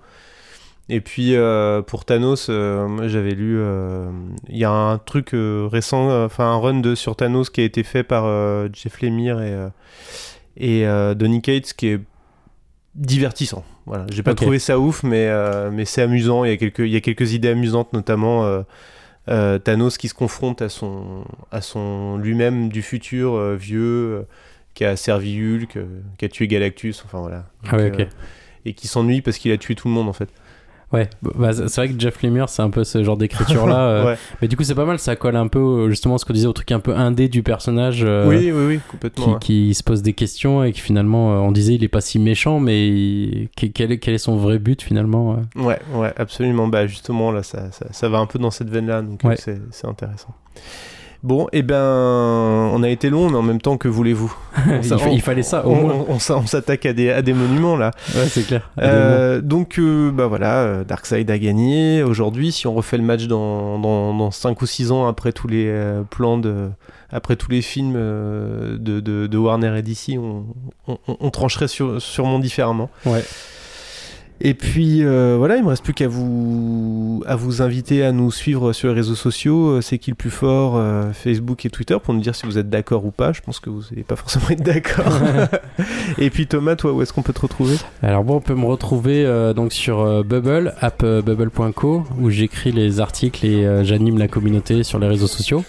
Et 0.87 1.01
puis 1.01 1.35
euh, 1.35 1.81
pour 1.81 2.05
Thanos, 2.05 2.45
j'avais 2.47 3.31
lu, 3.31 3.59
il 4.49 4.57
y 4.57 4.63
a 4.63 4.71
un 4.71 4.97
truc 4.99 5.31
récent, 5.33 6.25
enfin 6.25 6.45
un 6.45 6.57
run 6.59 6.79
de 6.79 6.95
sur 6.95 7.15
Thanos 7.15 7.49
qui 7.49 7.61
a 7.61 7.63
été 7.63 7.83
fait 7.83 8.03
par 8.03 8.25
Jeff 8.71 9.01
Lemire 9.01 9.41
et 9.41 9.55
et 10.57 10.85
Donny 11.15 11.41
Cates 11.41 11.73
qui 11.73 11.87
est 11.87 11.99
divertissant. 12.93 13.65
Voilà, 13.87 14.05
j'ai 14.11 14.21
pas 14.21 14.35
trouvé 14.35 14.59
ça 14.59 14.79
ouf, 14.79 15.01
mais 15.01 15.27
mais 15.71 15.85
c'est 15.85 16.03
amusant. 16.03 16.45
Il 16.45 16.51
y 16.51 16.53
a 16.53 16.57
quelques 16.57 16.79
il 16.79 16.91
y 16.91 16.97
a 16.97 17.01
quelques 17.01 17.33
idées 17.33 17.49
amusantes, 17.49 17.91
notamment 17.91 18.63
euh, 19.29 19.57
Thanos 19.57 19.97
qui 19.97 20.07
se 20.07 20.13
confronte 20.13 20.61
à 20.61 20.69
son 20.69 21.25
à 21.51 21.61
son 21.61 22.17
lui-même 22.17 22.69
du 22.69 22.81
futur 22.81 23.33
euh, 23.33 23.55
vieux 23.55 23.81
euh, 23.81 24.21
qui 24.73 24.85
a 24.85 24.95
servi 24.95 25.39
Hulk, 25.41 25.77
qui 26.17 26.25
a 26.25 26.29
tué 26.29 26.47
Galactus, 26.47 27.03
enfin 27.05 27.19
voilà. 27.19 27.45
Ah 27.67 27.77
ouais, 27.77 27.89
Donc, 27.89 28.01
ok. 28.01 28.07
et 28.65 28.73
qui 28.73 28.87
s'ennuie 28.87 29.21
parce 29.21 29.37
qu'il 29.37 29.51
a 29.51 29.57
tué 29.57 29.73
tout 29.75 29.87
le 29.87 29.93
monde 29.93 30.09
en 30.09 30.13
fait. 30.13 30.29
Ouais, 30.93 31.09
bah, 31.21 31.51
c'est 31.51 31.67
c'est 31.67 31.81
vrai 31.81 31.93
que 31.93 31.99
Jeff 31.99 32.21
Lemire, 32.21 32.47
c'est 32.47 32.61
un 32.61 32.69
peu 32.69 32.83
ce 32.83 33.03
genre 33.03 33.17
d'écriture-là. 33.17 33.79
euh, 33.87 34.05
Ouais. 34.05 34.17
Mais 34.41 34.47
du 34.47 34.55
coup, 34.55 34.63
c'est 34.63 34.75
pas 34.75 34.85
mal, 34.85 34.99
ça 34.99 35.15
colle 35.15 35.35
un 35.35 35.47
peu 35.47 35.89
justement 35.89 36.17
ce 36.17 36.25
qu'on 36.25 36.33
disait 36.33 36.47
au 36.47 36.53
truc 36.53 36.71
un 36.71 36.79
peu 36.79 36.95
indé 36.95 37.27
du 37.27 37.41
personnage. 37.43 38.03
euh, 38.03 38.27
oui, 38.27 38.51
oui, 38.51 38.65
oui, 38.67 38.79
complètement. 38.89 39.25
qui, 39.25 39.31
ouais. 39.31 39.39
qui 39.39 39.73
se 39.73 39.83
pose 39.83 40.01
des 40.03 40.13
questions 40.13 40.63
et 40.63 40.71
qui 40.71 40.81
finalement, 40.81 41.33
euh, 41.33 41.37
on 41.39 41.51
disait, 41.51 41.73
il 41.73 41.83
est 41.83 41.87
pas 41.89 42.01
si 42.01 42.19
méchant, 42.19 42.59
mais 42.59 42.87
il- 42.87 43.49
quel, 43.55 43.91
est, 43.91 43.97
quel 43.97 44.13
est 44.13 44.17
son 44.19 44.35
vrai 44.37 44.59
but 44.59 44.81
finalement 44.81 45.39
Ouais, 45.55 45.79
ouais, 45.93 46.13
absolument. 46.17 46.67
Bah 46.67 46.85
justement 46.87 47.31
là, 47.31 47.41
ça, 47.43 47.71
ça, 47.71 47.87
ça 47.91 48.07
va 48.09 48.19
un 48.19 48.27
peu 48.27 48.37
dans 48.39 48.51
cette 48.51 48.69
veine-là, 48.69 49.01
donc 49.01 49.21
Ouais. 49.23 49.35
c'est 49.37 49.59
c'est 49.71 49.87
intéressant. 49.87 50.35
Bon, 51.25 51.47
et 51.51 51.63
ben, 51.63 51.75
on 52.71 52.83
a 52.83 52.89
été 52.89 53.09
long, 53.09 53.31
mais 53.31 53.37
en 53.37 53.41
même 53.41 53.59
temps, 53.59 53.77
que 53.77 53.87
voulez-vous 53.87 54.31
il, 55.11 55.21
fallait 55.21 55.41
ça, 55.41 55.65
au 55.65 55.71
on, 55.71 55.75
moins. 55.75 55.93
on- 56.07 56.13
on 56.13 56.19
s'a- 56.19 56.37
on 56.37 56.45
s'attaque 56.45 56.85
à 56.85 56.93
des, 56.93 57.09
à 57.09 57.23
des 57.23 57.33
monuments 57.33 57.75
là. 57.75 57.89
Ouais, 58.15 58.27
c'est 58.27 58.45
clair. 58.45 58.69
Euh, 58.79 59.41
donc, 59.41 59.79
euh, 59.79 60.11
bah 60.11 60.27
voilà, 60.27 60.59
euh, 60.59 60.83
Darkseid 60.83 61.31
a 61.31 61.37
gagné. 61.39 62.03
Aujourd'hui, 62.03 62.51
si 62.51 62.67
on 62.67 62.75
refait 62.75 62.97
le 62.97 63.03
match 63.03 63.25
dans, 63.25 63.79
dans, 63.79 64.13
dans 64.13 64.29
5 64.29 64.61
ou 64.61 64.67
6 64.67 64.91
ans 64.91 65.07
après 65.07 65.31
tous 65.31 65.47
les 65.47 65.65
euh, 65.67 66.03
plans 66.07 66.37
de. 66.37 66.69
Après 67.11 67.35
tous 67.35 67.49
les 67.49 67.61
films 67.61 67.93
de, 67.93 68.77
de, 68.99 69.25
de 69.27 69.37
Warner 69.37 69.73
et 69.77 69.81
DC, 69.81 70.17
on, 70.19 70.43
on, 70.87 70.97
on 71.07 71.29
trancherait 71.31 71.67
sur, 71.67 72.01
sûrement 72.01 72.39
différemment. 72.39 72.89
Ouais. 73.05 73.23
Et 74.41 74.53
puis 74.53 75.03
euh, 75.03 75.35
voilà, 75.37 75.55
il 75.55 75.63
me 75.63 75.69
reste 75.69 75.83
plus 75.83 75.93
qu'à 75.93 76.07
vous 76.07 77.23
à 77.25 77.35
vous 77.35 77.61
inviter 77.61 78.03
à 78.03 78.11
nous 78.11 78.31
suivre 78.31 78.73
sur 78.73 78.89
les 78.89 78.93
réseaux 78.93 79.15
sociaux. 79.15 79.77
Euh, 79.77 79.81
C'est 79.81 79.97
qui 79.97 80.11
le 80.11 80.15
plus 80.15 80.29
fort 80.29 80.73
euh, 80.75 81.13
Facebook 81.13 81.65
et 81.65 81.69
Twitter 81.69 81.97
pour 82.03 82.13
nous 82.13 82.19
dire 82.19 82.35
si 82.35 82.45
vous 82.45 82.57
êtes 82.57 82.69
d'accord 82.69 83.05
ou 83.05 83.11
pas. 83.11 83.31
Je 83.31 83.41
pense 83.41 83.59
que 83.59 83.69
vous 83.69 83.81
n'allez 83.89 84.03
pas 84.03 84.15
forcément 84.15 84.49
être 84.49 84.61
d'accord. 84.63 85.13
et 86.17 86.29
puis 86.29 86.47
Thomas, 86.47 86.75
toi, 86.75 86.91
où 86.91 87.01
est-ce 87.01 87.13
qu'on 87.13 87.21
peut 87.21 87.33
te 87.33 87.41
retrouver? 87.41 87.75
Alors 88.01 88.23
bon, 88.23 88.35
on 88.35 88.41
peut 88.41 88.55
me 88.55 88.65
retrouver 88.65 89.25
euh, 89.25 89.53
donc 89.53 89.71
sur 89.71 90.01
euh, 90.01 90.23
Bubble, 90.23 90.73
app 90.81 91.01
euh, 91.03 91.21
bubble.co, 91.21 92.03
où 92.19 92.29
j'écris 92.29 92.71
les 92.71 92.99
articles 92.99 93.45
et 93.45 93.65
euh, 93.65 93.83
j'anime 93.83 94.17
la 94.17 94.27
communauté 94.27 94.83
sur 94.83 94.99
les 94.99 95.07
réseaux 95.07 95.27
sociaux. 95.27 95.63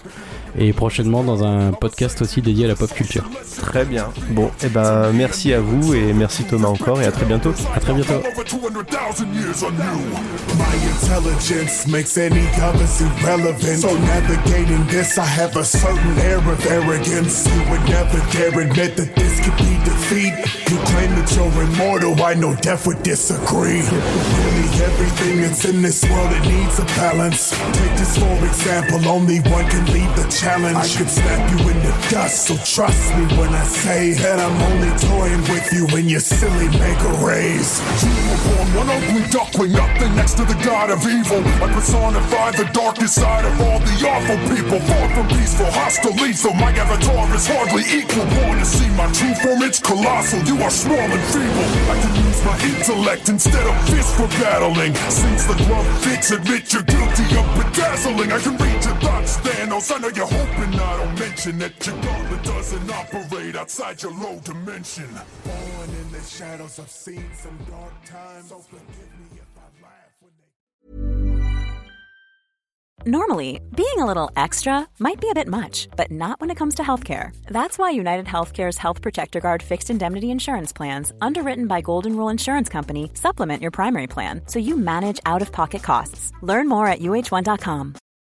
Et 0.59 0.73
prochainement 0.73 1.23
dans 1.23 1.45
un 1.45 1.73
podcast 1.73 2.23
aussi 2.23 2.43
dédié 2.43 2.65
à 2.65 2.69
la 2.69 2.75
pop 2.75 2.93
culture. 2.93 3.29
Très 3.57 3.85
bien. 3.85 4.09
Bon, 4.31 4.51
et 4.63 4.69
ben 4.69 5.13
merci 5.13 5.53
à 5.53 5.61
vous 5.61 5.95
et 5.95 6.13
merci 6.13 6.45
Thomas 6.45 6.69
encore 6.69 7.01
et 7.01 7.07
à 7.07 7.13
très 7.13 7.27
bientôt. 7.27 7.53
À 7.75 7.81
très 7.81 7.93
bientôt. 7.93 8.15
Over 8.15 8.45
200,000 8.45 9.35
years 9.35 9.63
on 9.63 9.73
you. 9.73 10.27
My 10.57 10.77
intelligence 10.93 11.87
makes 11.87 12.17
any 12.17 12.47
others 12.63 13.01
irrelevant. 13.01 13.81
So 13.81 13.97
navigating 13.99 14.87
this, 14.89 15.19
I 15.19 15.25
have 15.25 15.57
a 15.57 15.65
certain 15.65 16.19
air 16.21 16.39
of 16.39 16.67
arrogance. 16.67 17.47
You 17.47 17.71
would 17.71 17.85
never 17.89 18.19
dare 18.33 18.61
admit 18.61 18.97
that 18.97 19.15
this 19.15 19.41
could 19.41 19.57
be 19.59 19.77
defeat. 19.85 20.33
You 20.71 20.79
claim 20.91 21.11
that 21.17 21.31
you're 21.37 21.63
immortal, 21.63 22.21
I 22.23 22.35
know 22.35 22.55
death 22.57 22.87
would 22.87 23.03
disagree. 23.03 23.83
Nearly 23.83 24.69
everything 24.83 25.43
that's 25.43 25.65
in 25.65 25.83
this 25.83 26.03
world, 26.09 26.33
it 26.33 26.43
needs 26.49 26.79
a 26.79 26.85
balance. 26.97 27.51
Take 27.51 27.97
this 27.97 28.17
for 28.19 28.47
example, 28.47 29.09
only 29.09 29.41
one 29.41 29.67
can 29.69 29.85
lead 29.93 30.11
the 30.17 30.27
challenge. 30.47 30.79
I 30.79 30.87
could 30.99 31.11
snap 31.11 31.43
you 31.51 31.59
into 31.71 31.93
dust, 32.11 32.47
so 32.47 32.55
trust 32.63 33.11
me 33.17 33.25
when 33.39 33.51
I 33.51 33.65
say 33.65 34.13
that 34.23 34.39
I'm 34.39 34.57
only 34.71 34.93
toying 35.03 35.43
with 35.51 35.67
you 35.75 35.85
in 35.99 36.09
your 36.09 36.21
silly 36.21 36.69
rays. 37.27 37.83
You 38.03 38.15
were 38.31 38.41
born 38.47 38.69
one 38.79 38.91
ugly 38.95 39.27
duckling, 39.35 39.73
nothing 39.73 40.15
next 40.15 40.35
to 40.39 40.45
the 40.45 40.59
god 40.63 40.91
of 40.91 41.03
evil. 41.03 41.43
I 41.63 41.67
personify 41.75 42.51
the 42.53 42.69
darkest 42.73 43.15
side 43.17 43.45
of 43.45 43.55
all 43.61 43.81
the 43.81 43.97
awful 44.07 44.39
people. 44.55 44.79
Far 44.87 45.07
from 45.15 45.27
peaceful, 45.35 45.71
hostile, 45.75 46.15
lethal. 46.15 46.55
My 46.55 46.71
avatar 46.71 47.27
is 47.35 47.47
hardly 47.51 47.83
equal. 47.91 48.27
Born 48.39 48.59
to 48.59 48.67
see 48.67 48.91
my 48.95 49.11
true 49.11 49.35
form, 49.43 49.63
it's 49.67 49.81
colossal. 49.81 50.41
You 50.47 50.63
are 50.63 50.71
small 50.71 51.09
and 51.17 51.25
feeble. 51.35 51.69
I 51.91 51.95
can 51.99 52.15
use 52.23 52.41
my 52.47 52.57
intellect 52.71 53.29
instead 53.29 53.67
of 53.67 53.75
fist 53.91 54.15
for 54.15 54.29
battling. 54.39 54.95
Since 55.11 55.45
the 55.51 55.57
glove 55.67 55.89
fits, 56.05 56.31
admit 56.31 56.73
you're 56.73 56.87
guilty 56.87 57.27
of 57.35 57.47
bedazzling. 57.59 58.31
I 58.31 58.39
can 58.39 58.55
read 58.63 58.79
your 58.85 58.95
thoughts, 59.03 59.39
Thanos. 59.43 59.91
I 59.91 59.99
know 59.99 60.11
you're 60.31 60.39
hoping 60.39 60.81
I 60.81 60.97
don't 60.97 61.19
mention 61.19 61.59
that 61.59 61.87
your 61.87 61.97
gauntlet 62.03 62.43
doesn't 62.43 62.91
operate 62.91 63.57
outside 63.57 64.03
your 64.03 64.13
low 64.13 64.39
dimension. 64.45 65.09
Born 65.45 65.91
in 65.91 66.11
the 66.13 66.21
shadows, 66.21 66.79
I've 66.79 66.91
seen 66.91 67.25
some 67.35 67.59
dark 67.71 67.93
times. 68.05 68.49
So 68.49 68.59
forgive 68.59 68.83
me 68.83 69.37
if 69.37 69.47
I 69.57 69.83
laugh 69.83 70.13
when 70.21 70.31
they. 70.39 70.45
Normally, 73.11 73.61
being 73.77 73.99
a 73.99 74.07
little 74.07 74.31
extra 74.37 74.89
might 74.99 75.21
be 75.21 75.31
a 75.31 75.35
bit 75.35 75.49
much, 75.49 75.89
but 75.97 76.11
not 76.11 76.41
when 76.41 76.51
it 76.51 76.57
comes 76.57 76.75
to 76.77 76.83
healthcare. 76.83 77.35
That's 77.49 77.79
why 77.79 77.91
United 77.91 78.27
Healthcare's 78.27 78.79
Health 78.79 79.01
Protector 79.01 79.41
Guard 79.41 79.63
fixed 79.63 79.91
indemnity 79.91 80.31
insurance 80.31 80.73
plans, 80.73 81.13
underwritten 81.21 81.67
by 81.67 81.81
Golden 81.83 82.17
Rule 82.17 82.31
Insurance 82.31 82.69
Company, 82.69 83.11
supplement 83.15 83.63
your 83.63 83.71
primary 83.71 84.07
plan 84.07 84.43
so 84.47 84.59
you 84.59 84.77
manage 84.77 85.21
out 85.25 85.43
of 85.43 85.53
pocket 85.53 85.83
costs. 85.83 86.33
Learn 86.43 86.69
more 86.69 86.89
at 86.89 87.01
uh1.com. 87.01 87.95